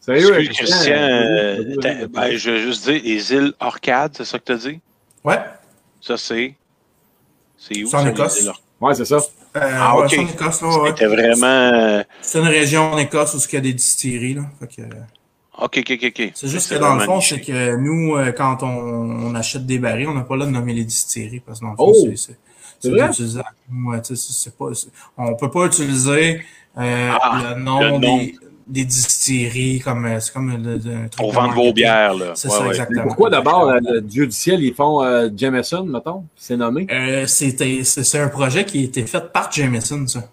[0.00, 2.06] Sérieux, Excuse, Christian, euh, vas-y.
[2.06, 4.80] ben, je vais juste dire, les îles Orcades, c'est ça que tu as dit?
[5.24, 5.38] Ouais.
[6.00, 6.54] Ça, c'est.
[7.56, 7.88] C'est où?
[7.88, 8.48] C'est en ça, Écosse.
[8.80, 9.18] Ouais, c'est ça.
[9.56, 10.10] Euh, Ah, ouais, ok.
[10.10, 10.88] c'est en Écosse, là, ouais.
[10.90, 11.46] C'était vraiment.
[11.46, 14.34] euh, C'est une région en Écosse où il y a des distilleries.
[14.34, 14.42] Là.
[14.60, 14.82] Fait que,
[15.60, 16.32] Ok, ok, ok, ok.
[16.34, 19.78] c'est juste que dans le fond, c'est que nous, euh, quand on, on achète des
[19.80, 21.94] barils, on n'a pas là de nommer les distilleries parce que dans le fond, Oh!
[21.94, 22.38] c'est, c'est,
[22.80, 23.08] C'est vrai?
[23.08, 24.66] Ouais, c'est, pas,
[25.16, 26.42] on peut pas utiliser
[26.78, 27.98] euh, Ah, le nom, le nom.
[27.98, 28.36] Des,
[28.68, 32.32] des distilleries comme euh, c'est comme le, le- un truc Pour vendre vos bières, là.
[32.34, 32.76] C'est Ouais, ça, ouais.
[32.90, 33.02] Mais exactement.
[33.02, 36.24] pourquoi d'abord, euh, le Dieu du ciel, ils font euh, Jameson, mettons?
[36.36, 36.86] C'est nommé?
[36.90, 40.30] Euh, c'était, c'est, c'est un projet qui a été fait par Jameson, ça.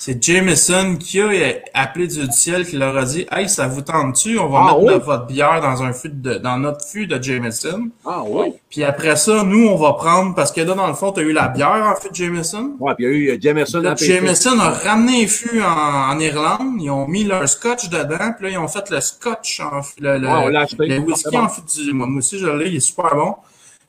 [0.00, 1.28] C'est Jameson qui a
[1.74, 4.38] appelé Dieu du ciel, qui leur a dit Hey, ça vous tente-tu?
[4.38, 4.94] On va Ah, mettre oui?
[4.94, 7.88] de votre bière dans un fût de, dans notre fût de Jameson.
[8.06, 8.52] Ah oui.
[8.70, 11.24] Puis après ça, nous, on va prendre, parce que là, dans le fond, tu as
[11.24, 12.76] eu la bière en fût de Jameson.
[12.78, 13.96] Ouais, puis il y a eu euh, Jameson Là.
[13.96, 15.66] Jameson a ramené un fût en,
[16.12, 16.76] en Irlande.
[16.80, 18.32] Ils ont mis leur scotch dedans.
[18.38, 20.86] Puis là, ils ont fait le scotch en le, le, on acheté.
[20.86, 21.92] le whisky en fût du.
[21.92, 23.34] Moi aussi, je l'ai, il est super bon.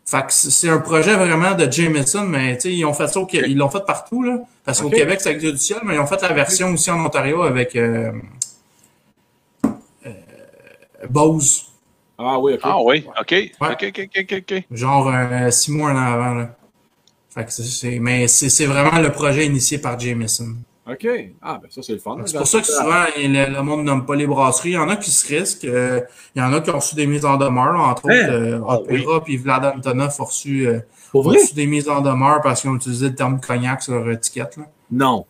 [0.10, 3.22] Fait que c'est un projet vraiment de Jameson, mais tu sais, ils ont fait ça.
[3.32, 4.40] Ils l'ont fait partout, là.
[4.66, 4.90] Parce qu'au.
[4.90, 7.44] Québec, c'est avec Dieu du ciel, mais ils ont fait la version aussi en Ontario
[7.44, 8.12] avec euh,
[10.06, 10.12] euh,
[11.10, 11.66] Bose.
[12.18, 12.60] Ah oui, ok.
[12.64, 13.32] Ah oui, ok.
[13.32, 13.70] Ouais.
[13.72, 14.64] Ok, ok, ok, ok, ok.
[14.72, 16.56] Genre euh, six mois en avant, là.
[17.34, 20.56] Fait que c'est- mais c'est vraiment le projet initié par Jameson.
[20.92, 21.08] OK.
[21.42, 22.18] Ah, ben ça, c'est le fun.
[22.26, 24.70] C'est pour ça que souvent, le, le monde nomme pas les brasseries.
[24.70, 25.66] Il y en a qui se risquent.
[25.66, 26.02] euh,
[26.36, 28.26] il y en a qui ont reçu des mises en demeure, entre Hein?
[28.26, 28.34] autres.
[28.34, 30.80] Euh, Ah, Opera puis Vlad Antonov ont reçu, euh,
[31.14, 34.58] reçu des mises en demeure parce qu'ils ont utilisé le terme cognac sur leur étiquette.
[34.58, 34.64] Là.
[34.92, 35.26] Non.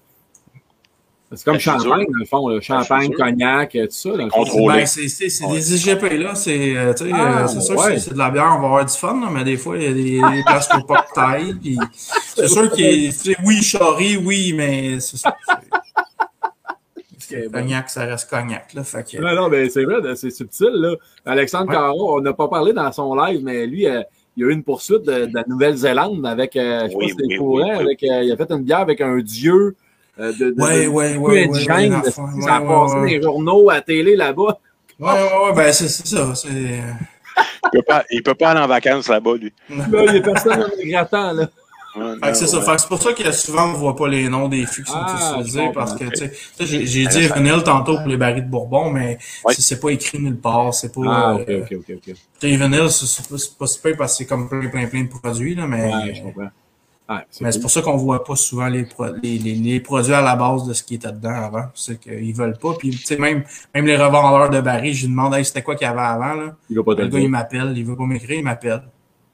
[1.35, 2.47] C'est comme Ben, champagne, dans le fond.
[2.47, 2.59] là.
[2.59, 4.09] Champagne, cognac, euh, tout ça.
[4.11, 4.37] dans le fond.
[4.39, 4.77] Contrôlé.
[4.79, 5.53] Ben, c'est c'est- c'est Ouais.
[5.53, 6.33] des IGP, là.
[6.33, 7.85] C'est euh, tu sais, Ah, euh, c'est sûr ouais.
[7.85, 9.77] que c'est- c'est de la bière, on va avoir du fun, là, mais des fois,
[9.77, 11.53] il y a des, des places pour pas de taille.
[11.61, 11.77] puis
[12.35, 15.35] C'est sûr qu'il sais, oui, charrie, oui, mais c'est ça.
[17.53, 18.83] Cognac, ça reste cognac, là.
[18.83, 20.69] Fait que, Non, non, mais c'est vrai, c'est subtil.
[20.73, 20.95] Là.
[21.25, 21.75] Alexandre Ouais.
[21.75, 24.01] Caron, on n'a pas parlé dans son live, mais lui, euh,
[24.35, 27.05] il y a eu une poursuite de, de la Nouvelle-Zélande avec, euh, je sais Oui,
[27.05, 29.53] pas si c'est oui, courant, avec, euh, il a fait une bière avec un dieu
[29.53, 29.71] euh,
[30.19, 33.09] de, de, Ouais, de- ouais, ouais, ouais, ouais, ça a passé ouais, dans ouais.
[33.09, 34.59] les journaux, à la télé là-bas.
[34.99, 36.33] Ouais, ouais, ouais, ben, c'est c'est ça.
[36.45, 39.53] Il peut pas, il peut pas aller en vacances là-bas, lui.
[39.69, 41.47] Là, il y a personne dans les grattants, là.
[41.95, 42.57] Ouais, Fait que c'est ça.
[42.59, 42.63] ouais.
[42.65, 44.83] Fait que c'est pour ça que souvent on ne voit pas les noms des fûts
[44.83, 46.31] qui sont Ah, utilisés parce que tu sais,
[46.85, 49.53] j'ai dit Evenil tantôt pour les barils de Bourbon, mais Ouais.
[49.57, 50.71] c'est- pas écrit nulle part.
[50.73, 51.01] C'est pas.
[51.07, 52.01] Ah, ok, euh, ok, ok, ok.
[52.05, 54.85] tu sais, Evenil, c'est c'est pas, c'est pas super parce que c'est comme plein, plein,
[54.85, 55.85] plein de produits, là, mais.
[55.91, 56.49] Ouais, je comprends.
[57.09, 59.79] Ouais, c'est Mais c'est pour ça qu'on voit pas souvent les, pro- les, les, les
[59.79, 61.65] produits à la base de ce qui était dedans avant.
[61.73, 62.73] C'est qu'ils veulent pas.
[62.77, 65.75] Puis, tu sais, même, même les revendeurs de barils, je lui demande, hey, c'était quoi
[65.75, 66.55] qu'il y avait avant, là?
[66.69, 68.83] Il va pas te Le gars, il m'appelle, il veut pas m'écrire, il m'appelle.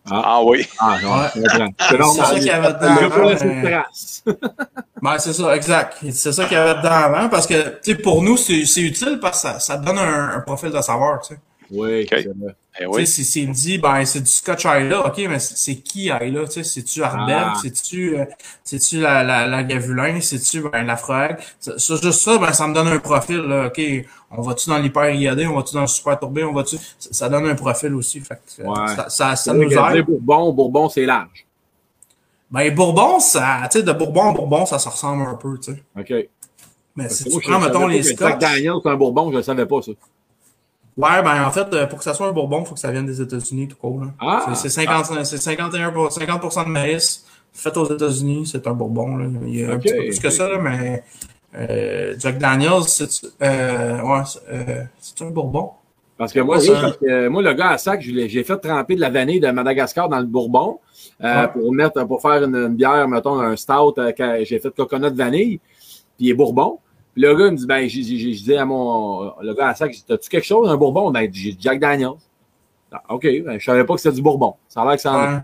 [0.10, 0.65] Ah oui.
[0.80, 1.27] Ah, non, Ouais.
[1.35, 2.11] je comprends.
[2.14, 3.45] C'est ça qu'il y avait dedans Il va pas avant,
[4.26, 4.34] mais-.
[5.02, 5.97] Ben, c'est ça, exact.
[6.11, 8.81] C'est ça qu'il y avait dedans avant, parce que, tu sais, pour nous, c'est c'est
[8.81, 11.39] utile parce que ça, ça te donne un, un profil de savoir, tu sais.
[11.72, 12.08] Oui, Ok.
[12.12, 12.56] c'est vrai.
[12.78, 13.08] Eh Tu oui.
[13.08, 16.52] sais, si s'il dit, ben, c'est du Scotch Isla, ok, mais c'est qui Isla, tu
[16.52, 17.54] sais, c'est-tu Ardbeg, Ah.
[17.62, 22.52] c'est-tu, euh, la, la, la Gavulin, c'est-tu, ben, la Frag, ça, ça, juste ça, ben,
[22.52, 23.82] ça me donne un profil, là, ok,
[24.32, 27.30] on va-tu dans l'hyper IAD, on va-tu dans le super tourbé, on va-tu, ça, ça
[27.30, 28.96] donne un profil aussi, fait que, euh, Ouais.
[28.96, 30.06] ça, ça, ça nous aide.
[30.06, 31.46] Bourbon, Bourbon, c'est large.
[32.52, 35.74] Ben, Bourbon, ça, tu sais, de Bourbon en Bourbon, ça se ressemble un peu, tu
[35.74, 35.84] sais.
[35.98, 36.10] OK.
[36.98, 39.32] Mais Parce si tu moi, prends, mettons, les que Jack Scotch, Daniel, c'est un Bourbon,
[39.32, 39.92] je le savais pas, ça.
[40.98, 42.92] Ouais, ben en fait, euh, pour que ça soit un bourbon, il faut que ça
[42.92, 44.00] vienne des États-Unis, tout court.
[44.02, 44.12] là.
[44.20, 44.46] Ah!
[44.50, 49.18] C'est c'est 50, c'est 51 pour- 50% de maïs fait aux États-Unis, c'est un bourbon.
[49.18, 49.26] Là.
[49.46, 51.04] Il y a un petit peu plus que ça, là, mais
[51.58, 53.10] euh, Jack Daniels, c'est
[53.42, 54.84] euh, ouais, euh,
[55.22, 55.72] un bourbon?
[56.18, 58.96] Parce que moi, oui, ça- parce que moi, le gars à sac, j'ai fait tremper
[58.96, 60.80] de la vanille de Madagascar dans le Bourbon
[61.22, 61.48] euh, Ouais.
[61.50, 64.14] pour mettre pour faire une, une bière, mettons, un stout euh,
[64.44, 65.58] j'ai fait coconut vanille,
[66.18, 66.80] puis il est Bourbon.
[67.16, 69.70] Puis le gars il me dit, ben, j'ai j'ai- j'ai dit à mon le gars
[69.70, 71.10] à sac, t'as-tu quelque chose, un Bourbon?
[71.12, 72.10] Ben, j'ai dit Jack Daniels.
[72.92, 74.54] Ah, OK, ben, je savais pas que c'était du Bourbon.
[74.70, 75.40] Ça a l'air que ça en Ouais.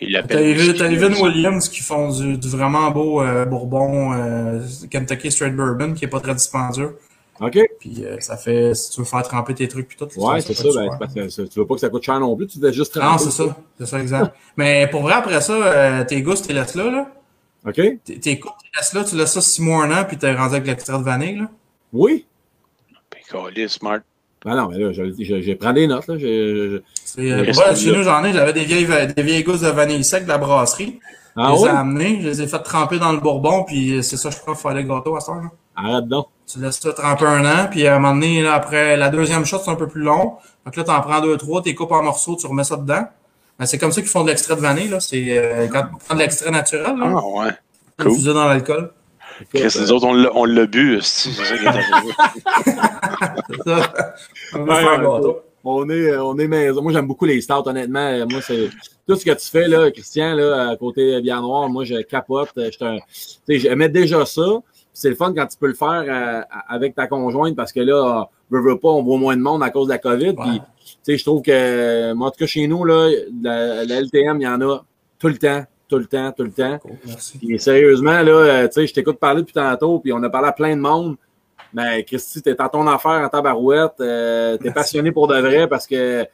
[0.00, 0.40] Il T'as.
[0.40, 1.14] Evan.
[1.22, 4.60] Williams qui font du, du vraiment beau euh, bourbon euh,
[4.90, 6.98] Kentucky Straight Bourbon qui est pas très dispendieux.
[7.40, 7.58] OK.
[7.78, 10.08] Puis euh, ça fait, si tu veux faire tremper tes trucs puis tout.
[10.18, 10.68] Ouais, c'est ça.
[11.14, 13.12] Ben, tu veux pas que ça coûte cher non plus, tu devais juste tremper.
[13.12, 13.56] Non, c'est ça.
[13.78, 14.34] C'est ça, exact.
[14.56, 17.06] Mais pour vrai, après ça, euh, tes goûts, tu les laisses là, là.
[17.66, 17.74] OK?
[18.04, 20.32] T'es t'es cool, tu laisses là, tu laisses ça six mois, un an, puis t'es
[20.34, 21.48] rendu avec l'extrait de vanille, là?
[21.92, 22.26] Oui.
[23.10, 24.00] Ben, calé, smart.
[24.44, 26.18] Ben non, mais là, je, je, je prends des notes, là.
[26.18, 29.68] Je, je- C'est, euh, chez nous, j'en ai, j'avais des vieilles, des vieilles gousses de
[29.68, 31.00] vanille sec de la brasserie.
[31.36, 31.68] Ah je les oui?
[31.68, 34.54] ai amenées, je les ai fait tremper dans le bourbon, puis c'est ça, je crois,
[34.54, 35.50] faire le gâteau à temps, là.
[35.76, 36.28] Arrête donc.
[36.46, 39.44] Tu laisses ça tremper un an, puis à un moment donné, là, après, la deuxième
[39.46, 40.34] shot, c'est un peu plus long.
[40.66, 43.04] Donc là, t'en prends deux, trois, t'es coupes en morceaux, tu remets ça dedans.
[43.58, 45.00] Ben, c'est comme ça qu'ils font de l'extrait de vanille, là.
[45.00, 47.50] C'est, euh, quand tu prends de l'extrait naturel, là, Ah ouais.
[47.98, 48.34] tu cool.
[48.34, 48.92] dans l'alcool.
[49.52, 52.12] Chris, nous autres, on l'a- on l'a bu, c'est ça qui est arrivé.
[53.50, 53.92] C'est ça.
[54.54, 55.20] On va faire un.
[55.66, 56.82] On est, euh, on est maison.
[56.82, 58.26] Moi, j'aime beaucoup les stouts, honnêtement.
[58.28, 58.68] Moi, c'est
[59.08, 62.50] tout ce que tu fais, là, Christian, là, à côté bière noire, moi, je capote.
[63.48, 64.42] J'aimais déjà ça.
[64.92, 68.28] C'est le fun quand tu peux le faire euh, avec ta conjointe parce que là,
[68.50, 70.30] veux, veux pas, on voit moins de monde à cause de la COVID.
[70.36, 70.60] Ouais.
[71.12, 73.10] Sais, je trouve que, moi, en tout cas, chez nous, là,
[73.42, 74.84] la, la LTM, il y en a
[75.18, 76.78] tout le temps, tout le temps, tout le temps.
[77.06, 77.38] Merci.
[77.38, 80.48] Puis sérieusement, là, euh, tu sais, je t'écoute parler depuis tantôt, puis on a parlé
[80.48, 81.16] à plein de monde.
[81.72, 83.94] Mais Christy, t'es dans ton affaire en tabarouette.
[84.00, 86.24] Euh, t'es passionné pour de vrai parce que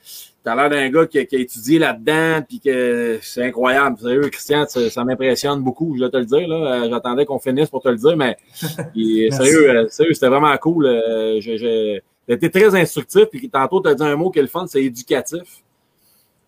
[0.44, 3.98] t'as l'air d'un gars qui, a- qui a étudié là-dedans, puis que c'est incroyable.
[3.98, 6.46] Sérieux, Christian, ça, ça m'impressionne beaucoup, je dois te le dire.
[6.46, 6.56] Là.
[6.84, 8.36] Euh, J'attendais qu'on finisse pour te le dire, mais
[8.94, 9.28] Merci.
[9.30, 10.84] sérieux, euh, sérieux, c'était vraiment cool.
[10.86, 14.42] Euh, je- je- T'as été très instructif, puis tantôt, t'as dit un mot qui est
[14.42, 15.62] le fun, c'est éducatif.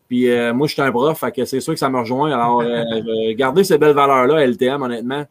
[0.08, 2.30] Puis euh, moi, je suis un prof, fait que c'est sûr que ça me rejoint.
[2.32, 5.24] Alors, euh, gardez ces belles valeurs-là, LTM, honnêtement.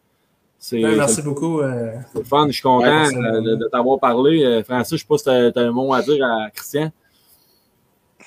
[0.58, 1.60] C'est c'est merci beaucoup.
[1.62, 2.46] euh, le fun.
[2.48, 4.44] Je suis content Ouais, euh, de, de t'avoir parlé.
[4.44, 6.92] Euh, Francis, je sais pas si t'as as un mot à dire à Christian.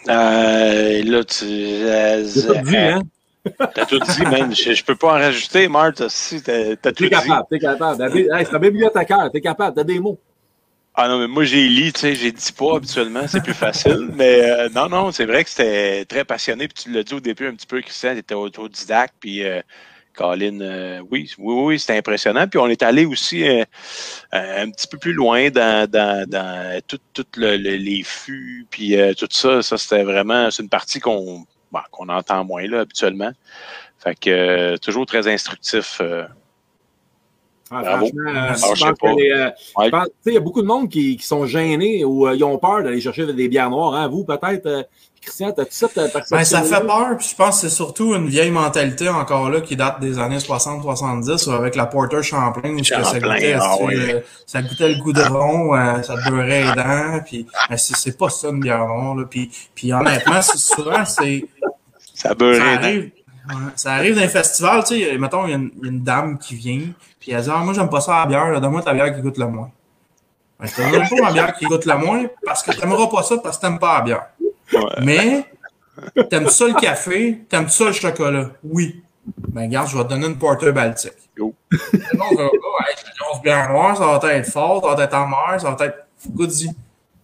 [0.09, 1.45] Euh, là, tu.
[1.47, 3.03] J'ai pas dit, hein?
[3.74, 4.55] T'as tout dit, man.
[4.55, 6.09] Je, je peux pas en rajouter, Marthe.
[6.09, 7.11] Si, t'as t'as tout T'es dit.
[7.11, 7.99] capable, t'es capable.
[7.99, 10.19] T'as des- Hey, c'est un bibliothécaire, t'es capable, t'as des mots.
[10.97, 14.11] Ah non, mais moi, j'ai lu, tu sais, j'ai dit pas habituellement, c'est plus facile.
[14.15, 16.69] mais euh, non, non, c'est vrai que c'était très passionné.
[16.69, 19.15] Puis tu l'as dit au début un petit peu, Christian, t'étais autodidacte.
[19.19, 19.61] Puis euh,
[20.15, 22.47] Colin, euh, oui, oui, oui, c'était impressionnant.
[22.47, 23.65] Puis on est allé aussi euh,
[24.35, 28.65] euh, un petit peu plus loin dans, dans, dans tout, tout le- le- les fûts,
[28.71, 29.62] puis euh, tout ça.
[29.62, 33.33] Ça, c'était vraiment, c'est une partie qu'on bon, qu'on entend moins là habituellement.
[33.99, 36.01] Fait que euh, toujours très instructif.
[37.70, 37.97] Ah, Bravo.
[38.07, 38.85] franchement, euh, Ah, je
[39.97, 42.59] euh, il y a beaucoup de monde qui, qui sont gênés ou euh, ils ont
[42.59, 43.95] peur d'aller chercher des bières noires.
[43.95, 44.09] Hein?
[44.09, 44.82] Vous, peut-être, euh,
[45.23, 46.36] Christian, cette euh, perception?
[46.36, 49.62] Ben, ça fait peur, puis je pense que c'est surtout une vieille mentalité encore là
[49.62, 53.95] qui date des années 60-70 avec la Porter Champlain, que ça goûtait, ah oui.
[53.97, 58.19] euh, ça goûtait le goudron, euh, ça te beurrait les dents, puis ben, c'est c'est
[58.19, 61.47] pas ça une bière noire, là, puis, puis honnêtement, c'est- souvent, c'est
[62.15, 62.61] Ça ça beurrait.
[62.61, 63.11] arrive,
[63.49, 66.39] ouais, ça arrive dans un festival, tu sais, mettons, y, il y a une dame
[66.39, 66.81] qui vient,
[67.25, 69.23] puis elle dit, ah, moi, j'aime pas ça la bière, là, donne-moi ta bière qui
[69.23, 69.71] goûte le moins.
[70.61, 73.23] Ben, je te donne pas ma bière qui goûte le moins, parce que t'aimeras pas
[73.23, 74.27] ça, parce que t'aimes pas la bière.
[74.75, 74.81] Ouais.
[75.03, 75.47] Mais,
[76.29, 78.51] t'aimes ça le café, t'aimes ça le chocolat?
[78.63, 79.03] Oui.
[79.49, 81.15] Ben, regarde, je vais te donner une porter baltique.
[81.35, 81.55] Go.
[81.73, 82.37] Non, une
[83.19, 86.69] grosse bière noire, ça va être fort, ça va être amer, ça va être goody.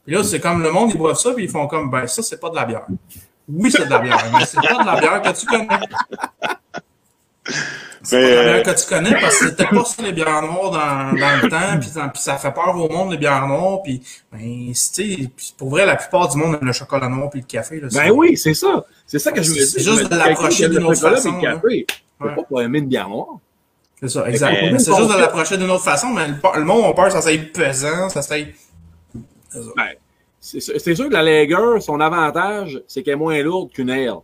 [0.06, 2.22] Puis là, c'est comme le monde, ils boivent ça, puis ils font comme, ben, ça,
[2.22, 2.86] c'est pas de la bière.
[3.46, 5.68] Oui, c'est de la bière, mais c'est pas de la bière que tu connais.
[8.02, 10.70] C'est pas la euh, que tu connais parce que c'était pas ça les bières noires
[10.70, 13.82] dans, dans le temps, puis, ça- puis ça fait peur au monde les bières noires,
[13.82, 14.02] puis
[14.32, 15.02] ben, tu sais,
[15.36, 17.78] puis pour vrai, la plupart du monde aime le chocolat noir puis le café.
[17.80, 18.84] Là, Ben oui, c'est ça.
[19.06, 19.66] C'est ça que je veux dire.
[19.66, 22.34] C'est juste de l'approcher d'une autre façon, le café, tu Ouais.
[22.34, 23.36] peux pas aimer une bière noire.
[24.00, 24.52] C'est ça, exact.
[24.62, 27.12] Mais- Mais c'est juste de l'approcher d'une autre façon, mais le, le monde a peur
[27.12, 28.36] ça soit pesant, ça soit.
[29.76, 29.88] Ben,
[30.40, 34.14] c'est c'est sûr que la Lager, son avantage, c'est qu'elle est moins lourde qu'une ale.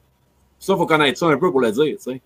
[0.59, 2.21] Ça, faut connaître ça un peu pour le dire, tu sais.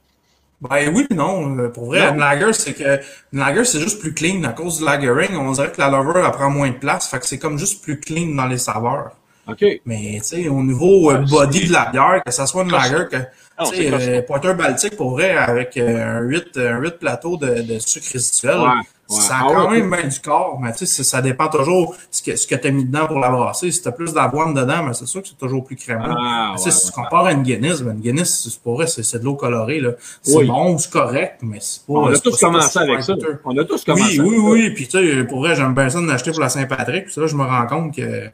[0.60, 1.56] Ben oui, non.
[1.58, 2.12] euh, Pour vrai, Non.
[2.14, 3.00] une lager, c'est que
[3.32, 4.42] une lager, c'est juste plus clean.
[4.44, 7.08] À cause du lagering, on dirait que la lover, elle prend moins de place.
[7.08, 9.12] Fait que c'est comme juste plus clean dans les saveurs.
[9.48, 9.64] OK.
[9.86, 12.70] Mais tu sais, au niveau euh, Ouais, body de la bière, que ça soit une
[12.72, 13.16] lager, que
[13.56, 17.62] Ah, tu sais, euh, Baltic pour vrai, avec euh, un 8, un 8 plateaux de,
[17.62, 18.68] de sucre résiduel, Ouais,
[19.10, 19.20] ouais.
[19.20, 20.58] ça a Ah quand ouais, même bien du corps.
[20.60, 23.06] Mais tu sais, ça- ça dépend toujours ce que, ce que tu as mis dedans
[23.06, 23.70] pour la brasser.
[23.70, 26.02] Si tu as plus d'avoine dedans, mais c'est sûr que c'est toujours plus crémeux.
[26.08, 28.86] Ah, tu ouais, si tu compares à une Guinness, ben, une Guinness, c'est pour vrai,
[28.86, 29.80] c'est de l'eau colorée.
[30.22, 30.46] C'est Oui.
[30.46, 31.92] bon, c'est correct, mais c'est pas.
[31.92, 33.14] On a tous commencé avec ça.
[33.44, 34.42] On a tous commencé Oui, oui, ça.
[34.44, 34.70] oui.
[34.70, 37.06] Puis tu sais, pour vrai, j'aime bien ça d'en acheter pour la Saint-Patrick.
[37.06, 38.30] Puis là, je me rends compte que,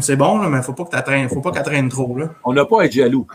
[0.00, 2.26] c'est bon, là, mais faut pas que traîne, faut pas qu'elle traîne trop, là.
[2.44, 3.26] On n'a pas à être jaloux.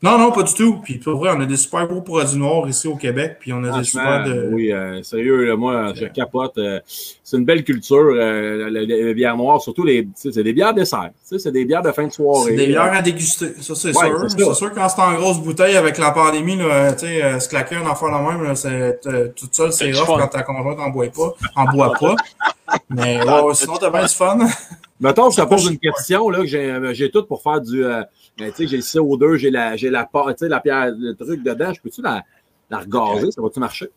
[0.00, 0.80] Non, non, pas du tout.
[0.82, 3.38] Puis pour vrai, on a des super gros produits noirs ici au Québec.
[3.40, 4.48] Puis on a des super de.
[4.52, 6.56] oui, euh, sérieux, là, moi, je capote.
[6.58, 10.52] euh, c'est une belle culture, euh, le- le- les bières noires, surtout les, c'est des
[10.52, 11.10] bières dessert.
[11.24, 12.50] C'est des bières de fin de soirée.
[12.50, 14.24] C'est des bières à déguster, ça c'est Ouais, sûr.
[14.30, 14.44] c'est ça.
[14.48, 17.48] C'est sûr quand c'est en grosse bouteille avec la pandémie, là, tu sais, euh, se
[17.48, 20.18] claquer un affaire de même, là, c'est euh, toute seule, c'est rough fun.
[20.18, 22.14] quand ta conjointe en boit pas, en boit pas.
[22.90, 24.38] Mais ouais, sinon t'as bien du fun.
[25.02, 27.84] Mettons, je te pose une question, là, que j'ai, euh, j'ai tout pour faire du,
[27.84, 28.04] euh,
[28.38, 30.08] ben, tu sais, j'ai le CO2, j'ai la, j'ai la,
[30.38, 32.22] tu la pierre, le truc dedans, je peux-tu la,
[32.70, 33.90] la regazer, ça va-tu marcher?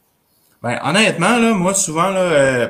[0.63, 2.67] Ben, honnêtement, là, moi, souvent, là, euh,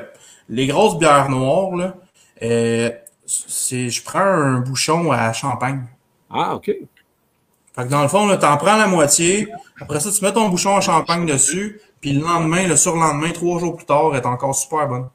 [0.50, 1.96] les grosses bières noires, là,
[2.42, 2.90] euh,
[3.24, 5.86] c'est, je prends un bouchon à champagne.
[6.28, 6.66] Ah, OK.
[6.66, 9.48] Fait que dans le fond, là, t'en prends la moitié.
[9.80, 11.80] Après ça, tu mets ton bouchon à champagne dessus.
[12.02, 15.08] Puis le lendemain, le surlendemain, trois jours plus tard, elle est encore super bonne.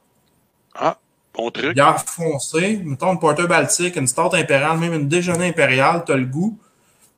[0.74, 0.98] Ah,
[1.36, 1.74] bon truc.
[1.74, 6.26] Bière foncée, mettons une porter baltique, une stout impériale, même une déjeuner impériale, t'as le
[6.26, 6.58] goût.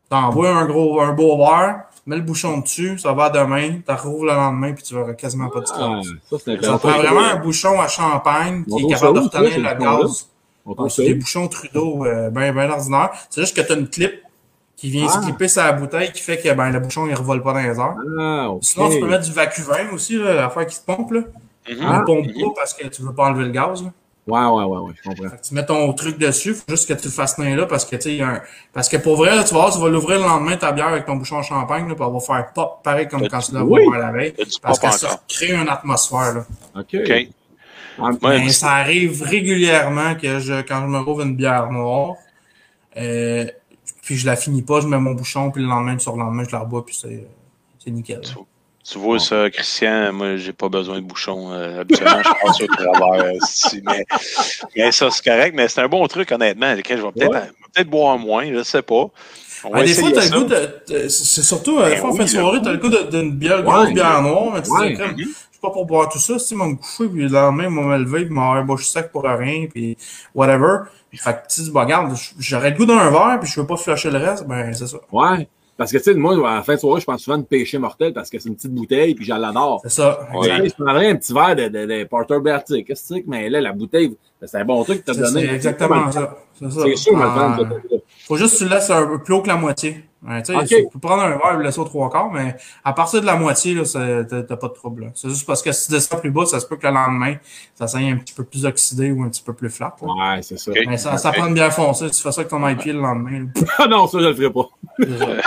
[0.10, 4.26] T'envoies un gros, un beau verre, mets le bouchon dessus, ça va demain, t'en rouvres
[4.26, 6.06] le lendemain, puis tu verras quasiment pas de Ah, différence.
[6.06, 6.78] ça, c'est Ça intéressant.
[6.80, 9.98] prend vraiment un bouchon à champagne qui est capable de ça où, ça, retenir bouchons-là?
[10.02, 10.28] gaz.
[10.68, 13.10] Ah, c'est ça des bouchons Trudeau, euh, ben, ben ordinaire.
[13.30, 14.14] C'est juste que t'as une clip
[14.78, 15.14] qui vient Ah.
[15.14, 17.60] se clipper sur la bouteille qui fait que ben, le bouchon il revole pas dans
[17.60, 17.96] les airs.
[18.20, 18.50] Ah.
[18.62, 21.12] Sinon, tu peux mettre du vacuvin aussi, l'affaire qui te pompe.
[21.12, 21.20] Là.
[21.22, 21.26] Mhm.
[21.68, 23.82] Il ne pompe pas parce que tu veux pas enlever le gaz.
[23.84, 23.90] Là.
[24.26, 25.30] Ouais, ouais, ouais, ouais, je comprends.
[25.30, 27.66] Fait que tu mets ton truc dessus, faut juste que tu le fasses tenir là
[27.66, 28.42] parce que tu sais, il y a un...
[28.72, 30.88] parce que pour vrai, là, tu vas voir, tu vas l'ouvrir le lendemain ta bière
[30.88, 33.54] avec ton bouchon en champagne, là, puis elle va faire pop pareil comme quand tu
[33.54, 33.86] l'as Oui.
[33.86, 34.34] ouvert la veille.
[34.62, 36.36] Parce que ça crée une atmosphère.
[36.36, 36.46] Là.
[36.80, 36.96] OK.
[36.96, 37.10] OK.
[38.00, 42.14] Ouais, Mais ça arrive régulièrement que je, quand je me rouvre une bière noire,
[42.98, 43.46] euh,
[44.04, 46.44] puis je la finis pas, je mets mon bouchon, puis le lendemain, sur le lendemain,
[46.48, 47.28] je la rebois, puis c'est,
[47.84, 48.22] c'est nickel.
[48.22, 48.30] là.
[48.84, 51.54] Tu vois ça, Christian, moi, j'ai pas besoin de bouchon.
[51.54, 53.26] euh, habituellement, je passe au travers.
[53.26, 54.06] euh, si, mais,
[54.76, 56.74] mais ça, c'est correct, mais c'est un bon truc, honnêtement.
[56.74, 57.32] lequel je vais peut-être
[57.78, 57.84] Ouais.
[57.86, 59.08] boire moins, je sais pas.
[59.66, 61.08] On Ah, des fois, t'as le goût de.
[61.08, 63.88] C'est surtout, Ben fois, en oui, fin de soirée, t'as le goût d'une bière, grosse
[63.88, 63.94] Ouais.
[63.94, 66.76] bière noire, mais tu sais, comme, je suis pas pour boire tout ça, si, me
[66.76, 69.98] coucher, puis le lendemain, me lever, puis m'avoir un bouche sec pour rien, puis
[70.36, 70.80] whatever.
[71.14, 73.78] Fait que, tu dis, bah, regarde, j'aurais le goût d'un verre, puis je veux pas
[73.78, 74.98] flusher le reste, ben, c'est ça.
[75.14, 75.48] Ouais.
[75.76, 77.78] Parce que, tu sais, moi, à la fin de soirée, je pense souvent de péché
[77.80, 79.80] mortel parce que c'est une petite bouteille puis je l'adore.
[79.84, 80.28] C'est ça.
[80.36, 80.70] Ouais.
[80.70, 82.86] Je prendrais un petit verre de, de, de Porter Baltic.
[82.88, 85.22] Qu'est-ce que c'est que, mais là, la bouteille, c'est un bon truc que t'as C'est
[85.22, 85.48] donné.
[85.48, 86.38] c'est exactement ça.
[86.54, 87.58] C'est sûr, Ah.
[88.34, 90.04] Faut juste que tu le laisses un peu plus haut que la moitié.
[90.28, 90.68] Ouais, tu sais, Ok.
[90.68, 92.56] Tu peux prendre un verre et le laisser aux trois quarts, mais
[92.86, 94.24] à partir de la moitié, t'as
[94.56, 95.12] pas de trouble.
[95.16, 97.36] C'est juste parce que si tu descends plus bas, ça se peut que le lendemain,
[97.76, 99.94] ça s'aille un petit peu plus oxydé ou un petit peu plus flat.
[100.02, 100.36] là.
[100.36, 100.72] Ouais, c'est ça.
[100.88, 102.08] Mais ça, ça prend foncée.
[102.10, 103.48] Si tu fais ça avec ton IPA le lendemain,
[103.78, 104.70] Ah non, ça, je le ferai pas.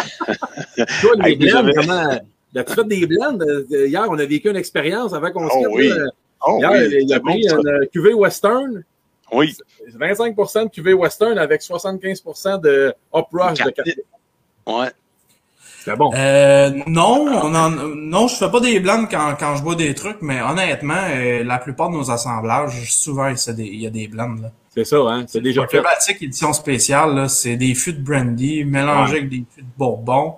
[1.01, 2.19] Toi, les Hey, blends, comment.
[2.55, 3.39] As-tu fait des blends?
[3.41, 5.89] Euh, Hier, on a vécu une expérience avant qu'on se Oh oui.
[5.89, 6.05] là.
[6.47, 7.57] Oh, Hier, oui, il a bon, pris ça.
[7.57, 8.83] une cuvée Western,
[9.33, 9.55] Oui.
[9.99, 13.97] 25% de cuvée Western avec 75% de Up-Rush de Café.
[14.67, 14.91] Ouais.
[15.85, 16.11] C'est bon.
[16.15, 19.95] Euh, non, on en, non, je fais pas des blends quand, quand je bois des
[19.95, 23.29] trucs, mais honnêtement, euh, la plupart de nos assemblages, souvent,
[23.59, 24.35] il y a des blends.
[24.43, 24.51] Là.
[24.75, 25.25] C'est ça, hein?
[25.29, 25.77] C'est déjà La fait.
[25.79, 29.19] thématique édition spéciale, là, c'est des fûts de brandy mélangés Ouais.
[29.19, 30.35] avec des fûts de bourbon.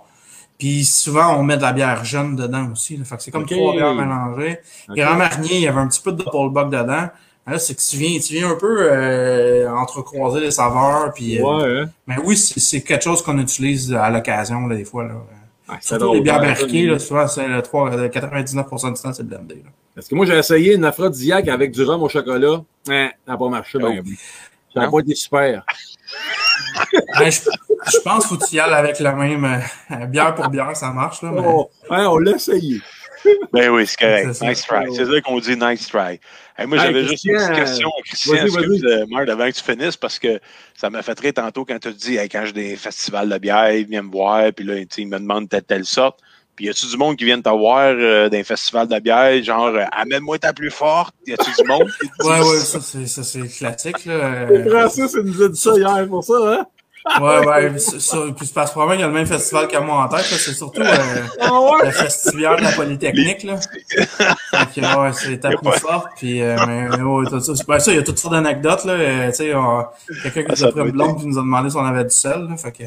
[0.58, 2.96] Puis souvent, on met de la bière jeune dedans aussi.
[2.96, 3.04] Là.
[3.04, 4.58] Fait que c'est comme trois bières mélangées.
[4.88, 4.96] Ok.
[4.96, 7.08] Grand Marnier, il y avait un petit peu de Doppelbock dedans.
[7.48, 11.12] Là, c'est que tu viens, tu viens un peu euh, entrecroiser les saveurs.
[11.14, 11.90] Puis, euh, hein?
[12.06, 15.04] Mais oui, c'est quelque chose qu'on utilise à l'occasion, là, des fois.
[15.04, 15.14] Là.
[15.80, 19.26] Surtout les bières hein, barriquées, là, souvent, c'est le 3, le 99% du temps, c'est
[19.26, 19.56] blendé.
[19.56, 19.70] Là.
[19.94, 22.62] Parce que moi, j'ai essayé une aphrodisiaque avec du rhum au chocolat.
[22.88, 23.78] Hein, ça n'a pas marché.
[23.78, 24.80] Ben, Oh.
[24.80, 25.64] ça n'a pas été super.
[27.18, 27.40] Ouais, je,
[27.90, 29.60] je pense qu'il faut que tu y ailles avec la même
[29.90, 31.22] euh, bière pour bière, ça marche.
[31.22, 31.42] Là, mais...
[31.44, 32.80] Oh, hein, on l'a essayé.
[33.52, 34.28] Ben oui, c'est correct.
[34.28, 34.46] C'est ça.
[34.48, 34.94] Nice try.
[34.94, 36.20] C'est ça qu'on dit nice try.
[36.56, 38.92] Hey, moi, Hey, j'avais juste une petite question, Christian, vas-y, excuse, vas-y.
[38.92, 40.40] euh, Marc, avant que tu finisses, parce que
[40.74, 43.72] ça m'a fait rire tantôt quand tu dit, hey, quand j'ai des festivals de bière,
[43.72, 46.18] ils viennent me voir, puis là, ils me demandent telle, telle sorte.
[46.56, 49.68] Puis y a-tu du monde qui vient te voir euh, d'un festival de bière, genre,
[49.68, 51.14] euh, amène-moi ta plus forte?
[51.24, 52.80] Y a-tu du monde qui te dit Ouais, ouais, ça?
[52.80, 54.04] c'est, ça, c'est classique.
[54.06, 54.14] Là.
[54.14, 56.66] Euh, Francis, il nous a dit ça hier pour ça, hein?
[57.20, 57.70] Ouais, ouais.
[57.70, 59.76] puis ça- ça- Puis c'est parce que probablement qu'il y a le même festival que
[59.78, 60.24] moi en tête.
[60.24, 61.86] C'est surtout euh, Ah ouais?
[61.86, 63.42] le festivière de la Polytechnique.
[63.44, 63.56] Là.
[63.60, 66.08] Fait que, ouais, c'est ta a plus forte.
[66.16, 68.84] Puis, euh, mais, mais ouais, tout ça, ben, ça, il y a toutes sortes d'anecdotes.
[68.84, 68.92] Là.
[68.92, 69.52] Euh, tu sais,
[70.22, 72.04] quelqu'un qui Ah, nous a pris une blonde qui nous a demandé si on avait
[72.04, 72.46] du sel.
[72.48, 72.56] Là.
[72.56, 72.84] Fait que,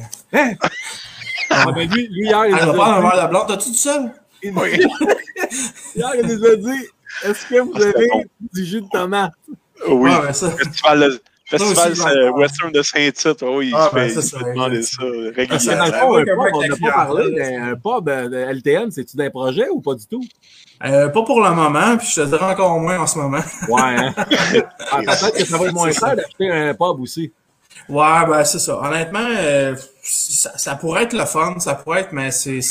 [1.50, 3.48] Ah, ben lui, lui, hier, il va nous pas un a verre de blonde.
[3.48, 4.12] T'as-tu du sel?
[4.44, 4.70] dit, Oui.
[5.96, 6.88] hier, il nous a dit,
[7.24, 8.24] est-ce que vous Ah, avez bon.
[8.54, 9.32] du jus de tomate?
[9.88, 10.10] Oui.
[10.12, 10.50] Ouais, ben, ça.
[10.52, 11.22] Festival, de-
[11.58, 14.82] festival euh, Western de Saint-Tite, oui, Ah, ben, fait, ça, il se ça, fait demander
[14.84, 14.98] ça.
[15.02, 16.00] Parce que dans le régulièrement.
[16.00, 18.92] fond, un pub, on n'a pas parlé là, d'un pub euh, de LTN.
[18.92, 20.24] C'est-tu d'un projet ou pas du tout?
[20.84, 23.44] Euh, pas pour le moment, puis je te dirais encore moins en ce moment.
[23.70, 24.14] Ouais, hein?
[24.92, 27.32] Ah, Peut-être que ça va être moins cher d'acheter un pub aussi.
[27.88, 28.80] Ouais, ben c'est ça.
[28.80, 32.62] Honnêtement, euh, ça, ça pourrait être le fun, ça pourrait être, mais c'est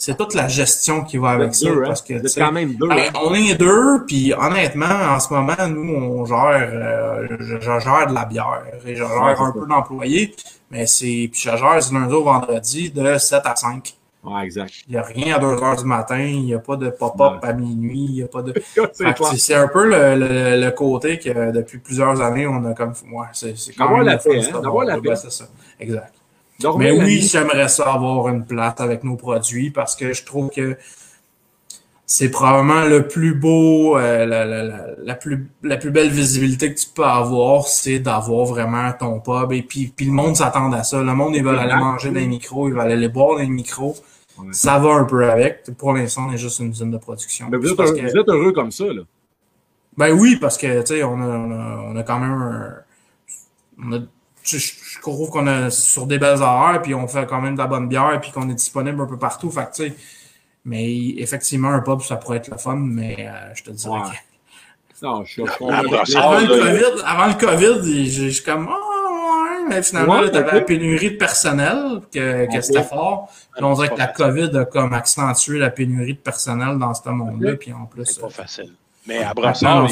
[0.00, 1.86] c'est toute la gestion qui va avec ça, deux, hein?
[1.86, 2.86] parce que quand même deux.
[2.86, 3.18] ben, hein?
[3.24, 8.06] on est deux, puis honnêtement, en ce moment, nous on gère, euh, je, je gère
[8.08, 10.34] de la bière et je gère Ouais, un peu d'employés,
[10.70, 13.94] mais c'est puis je gère du lundi au vendredi de 7 à 5.
[14.22, 14.72] Ouais, exact.
[14.88, 17.38] Il n'y a rien à 2 heures du matin, il n'y a pas de pop-up
[17.42, 18.54] à minuit, il n'y a pas de.
[19.36, 22.92] C'est un peu le, le, le côté que depuis plusieurs années, on a comme.
[23.12, 25.16] Ouais, c'est c'est quand D'avoir même la le fun, paix, hein, d'avoir la paix.
[25.16, 25.46] C'est ça.
[25.80, 26.14] Exact.
[26.60, 30.50] Dormir Mais oui, j'aimerais ça avoir une plate avec nos produits parce que je trouve
[30.50, 30.76] que
[32.04, 36.74] c'est probablement le plus beau, euh, la, la, la, la plus, la plus belle visibilité
[36.74, 39.52] que tu peux avoir, c'est d'avoir vraiment ton pub.
[39.52, 41.02] Et puis, puis le monde s'attend à ça.
[41.02, 43.46] Le monde, ils veulent aller manger dans les micros, ils veulent aller boire dans les
[43.48, 43.94] micros.
[44.38, 44.46] Ouais.
[44.52, 45.64] Ça va un peu avec.
[45.76, 47.48] Pour l'instant, on est juste une usine de production.
[47.50, 49.02] Mais vous êtes, heureux, que- vous êtes heureux comme ça, là.
[49.96, 52.74] ben oui, parce que, tu sais, on a, on, a, on a quand même un...
[53.84, 53.98] On a,
[54.44, 57.54] je, je je trouve qu'on a sur des belles horaires, puis on fait quand même
[57.54, 59.50] de la bonne bière, puis qu'on est disponible un peu partout.
[59.50, 59.94] Fait que, tu sais,
[60.64, 64.08] mais effectivement, un pub, ça pourrait être le fun, mais euh, je te dirais Ouais.
[64.10, 65.04] que...
[65.06, 69.68] Non, je suis Avant le COVID, avant le COVID, j'ai je suis comme, ah, ouais,
[69.68, 73.32] mais finalement, Ouais, t'avais la pénurie de personnel, que, que c'était fort.
[73.54, 74.08] Puis on dirait que la.
[74.08, 78.06] COVID a comme accentué la pénurie de personnel dans ce monde-là, puis en plus...
[78.06, 78.72] C'est pas euh, facile.
[79.06, 79.86] Mais à Brassard,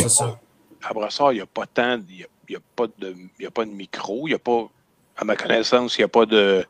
[1.33, 1.47] il n'y a
[2.75, 2.87] pas
[3.65, 4.69] de micro, il n'y a pas,
[5.17, 6.65] à ma connaissance, il n'y a pas de,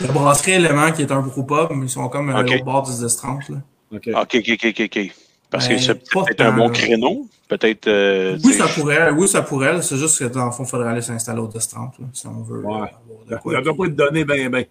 [0.00, 2.50] Le brasserie élément qui est un brewpub, mais ils sont comme à Ok.
[2.50, 3.50] l'autre bord du 10-30.
[3.50, 3.56] là.
[3.94, 4.08] OK.
[4.14, 5.12] Ok, ok, ok.
[5.50, 9.28] Parce que Ben, c'est pas peut-être un bon créneau, peut-être, euh, Oui, ça pourrait, oui,
[9.28, 9.82] ça pourrait.
[9.82, 12.42] C'est juste que dans le fond, il faudrait aller s'installer au 10-30, là, si on
[12.42, 12.60] veut.
[12.64, 12.72] Ouais.
[12.72, 12.88] euh, avoir
[13.26, 13.58] de Ça quoi.
[13.58, 14.64] ne doit pas être donné ben, ben.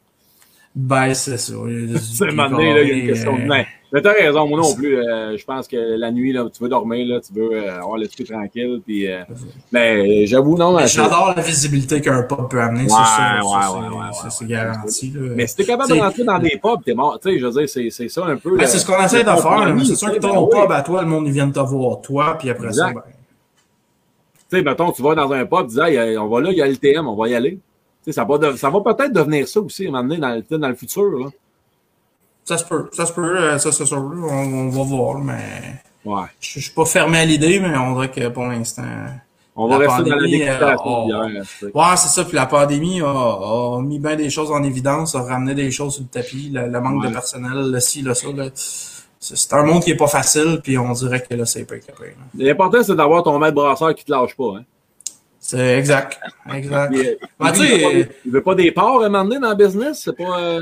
[0.73, 1.53] Ben, c'est ça.
[1.99, 3.64] C'est un moment donné, là, il y a une question de euh, main.
[3.93, 4.95] Mais t'as raison, moi non plus.
[4.98, 7.98] euh, je pense que la nuit, là, tu veux dormir, là, tu veux euh, avoir
[7.98, 8.80] l'esprit tranquille.
[8.85, 9.23] Puis, euh,
[9.73, 10.77] mais euh, j'avoue, non.
[10.80, 13.35] euh, J'adore la visibilité qu'un pub peut amener, Ouais, c'est ça.
[13.35, 14.52] ouais, ça, ouais, c'est- ouais, ouais, ça, c'est ouais.
[14.52, 15.11] garanti.
[15.14, 15.22] Là.
[15.35, 17.19] Mais si t'es capable de T'sais- rentrer dans des pubs, t'es mort.
[17.22, 18.56] Tu sais, je veux dire, c'est, ça un peu.
[18.56, 19.76] Ben, c'est ce qu'on essaie de faire.
[19.85, 20.61] C'est sûr que ton ben oui.
[20.61, 22.95] pub à toi, le monde, ils viennent te voir toi, puis après ça, Exact.
[22.95, 23.11] ben,
[24.49, 26.61] Tu sais, mettons, tu vas dans un pub, tu dis, on va là, il y
[26.61, 27.60] a le TM, on va y aller.
[28.09, 30.67] Ça va, de- ça va peut-être devenir ça aussi, à un moment donné, dans dans
[30.69, 31.03] le futur.
[31.19, 31.27] Là.
[32.43, 32.89] ça se peut.
[32.93, 33.97] Ça se peut, euh, ça, sûr.
[33.97, 36.23] On, on va voir, mais Ouais.
[36.39, 38.83] je je suis pas fermé à l'idée, mais on dirait que pour l'instant.
[39.55, 41.09] On va La rester dans la pandémie, euh, oh.
[41.75, 42.23] Ouais, c'est ça.
[42.23, 45.95] Puis la pandémie a, a mis bien des choses en évidence, a ramené des choses
[45.95, 47.09] sur le tapis, le, le manque Ouais.
[47.09, 48.27] de personnel, le ci, le ça.
[49.19, 52.15] C'est un monde qui est pas facile, puis on dirait que là, c'est pas capable.
[52.35, 54.53] L'important, c'est d'avoir ton maître brasseur qui te lâche pas.
[54.57, 54.63] Hein.
[55.51, 56.19] C'est exact.
[56.53, 56.91] Exact.
[56.91, 59.39] Puis, euh, Ben, il, veut pas, il veut pas des parts à un moment donné
[59.39, 60.01] dans le business.
[60.05, 60.39] C'est pas.
[60.39, 60.61] euh,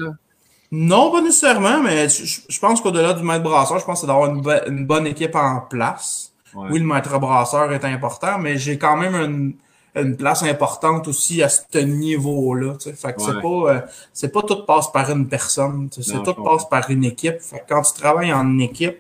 [0.72, 4.30] Non, pas nécessairement, mais je, pense qu'au-delà du maître brasseur, je pense que c'est d'avoir
[4.30, 6.32] une, bo- une bonne équipe en place.
[6.54, 6.68] Ouais.
[6.72, 9.54] Oui, le maître brasseur est important, mais j'ai quand même une,
[9.96, 12.74] une place importante aussi à ce niveau-là.
[12.80, 12.94] tu sais.
[12.94, 13.82] Fait que c'est pas euh,
[14.14, 15.90] c'est pas tout passe par une personne.
[15.92, 16.14] tu sais.
[16.16, 17.40] Non, C'est tout passe par une équipe.
[17.42, 18.98] Fait que quand tu travailles en équipe,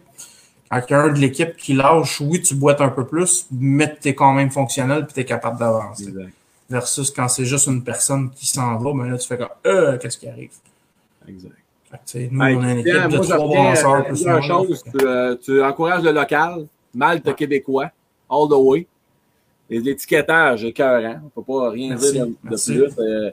[0.71, 4.33] un de l'équipe qui lâche, oui, tu boites un peu plus, mais tu es quand
[4.33, 6.13] même fonctionnel puis tu es capable d'avancer.
[6.69, 9.97] Versus quand c'est juste une personne qui s'en va, ben là, tu fais comme euh,
[9.97, 10.51] qu'est-ce qui arrive?
[11.27, 11.55] exact.
[12.13, 14.23] Fait nous, Hey, on a une équipe de moi, trois brasseurs euh, plus
[14.83, 17.89] que- Tu, euh, tu encourages le local, malte québécois,
[18.29, 18.87] all the way.
[19.69, 21.19] Les étiquetages écœurants.
[21.25, 22.73] On peut pas rien Merci, dire de, merci.
[22.73, 22.89] plus.
[22.99, 23.31] euh,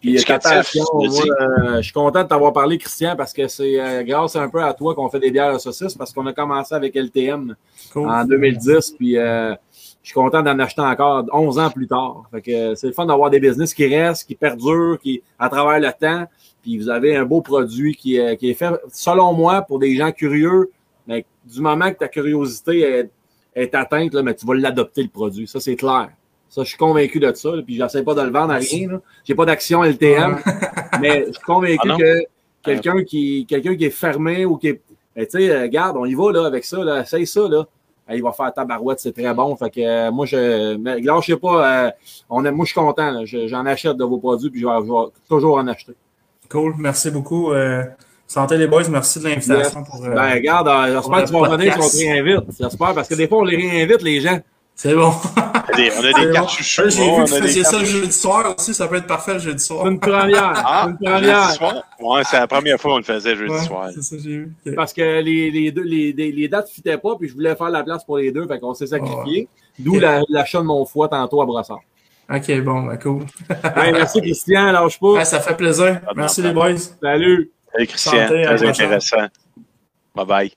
[0.00, 1.06] puis attention, moi,
[1.40, 4.62] euh, je suis content de t'avoir parlé, Christian, parce que c'est euh, grâce un peu
[4.62, 7.54] à toi qu'on fait des bières à saucisses, parce qu'on a commencé avec LTM
[7.92, 8.08] Cool.
[8.08, 9.52] en 2010, puis euh,
[10.02, 12.24] je suis content d'en acheter encore 11 ans plus tard.
[12.32, 15.78] Fait que c'est le fun d'avoir des business qui restent, qui perdurent, qui à travers
[15.78, 16.26] le temps.
[16.62, 19.94] Puis vous avez un beau produit qui est, qui est fait, selon moi, pour des
[19.94, 20.70] gens curieux.
[21.06, 23.10] Mais du moment que ta curiosité est,
[23.56, 25.48] est atteinte, là, mais tu vas l'adopter le produit.
[25.48, 26.10] Ça, c'est clair.
[26.48, 27.56] Ça, je suis convaincu de ça.
[27.56, 29.00] là, puis j'essaie pas de le vendre à rien.
[29.24, 30.38] J'ai pas d'action LTM,
[31.00, 32.22] mais je suis convaincu Ah que
[32.62, 34.80] quelqu'un qui, quelqu'un qui est fermé ou qui est.
[35.14, 37.66] Ben, tu sais, euh, regarde, on y va là avec ça, là, essaye ça, là.
[38.08, 39.56] Euh, Il va faire tabarouette, c'est très bon.
[39.56, 40.76] Fait que euh, moi, je.
[40.76, 41.86] Mais lâchez pas.
[41.86, 41.90] euh,
[42.28, 43.24] on est, moi, je suis content.
[43.24, 45.94] J'en achète de vos produits, puis je vais, je vais toujours en acheter.
[46.48, 47.52] Cool, merci beaucoup.
[47.52, 47.82] Euh,
[48.26, 50.04] santé les boys, merci de l'invitation pour.
[50.04, 52.44] euh, Ben, regarde, euh, j'espère que tu vas revenir si on te réinvite.
[52.60, 54.38] J'espère, parce que des fois, on les réinvite, les gens.
[54.74, 55.12] c'est bon.
[55.36, 56.32] On a des, on a C'est des bon.
[56.32, 56.82] cartes chouchous.
[56.82, 59.06] Là, J'ai on vu a que faisiez ça le jeudi soir aussi, ça peut être
[59.06, 59.86] parfait le jeudi soir.
[59.86, 60.52] Une première.
[60.56, 61.50] Ah, c'est une jeudi première.
[61.52, 61.74] soir?
[62.00, 63.88] Ouais, c'est la première fois qu'on le faisait jeudi Ouais, soir.
[63.94, 64.52] c'est ça, j'ai vu.
[64.76, 67.54] Parce que les, les, deux, les, les, les dates ne fitaient pas, puis je voulais
[67.56, 69.48] faire la place pour les deux, fait qu'on s'est sacrifié.
[69.78, 70.00] D'où Ok.
[70.02, 71.80] la- l'achat de mon foie tantôt à Brossard.
[72.32, 73.22] Ok, bon, ben cool.
[73.76, 75.06] Hey, merci Christian, lâche pas.
[75.12, 76.00] Ouais, ça fait plaisir.
[76.06, 76.76] Ah, Merci les boys.
[77.00, 77.50] Salut.
[77.76, 79.28] Salut Christian, Santé, très intéressant.
[80.14, 80.52] Bye bye.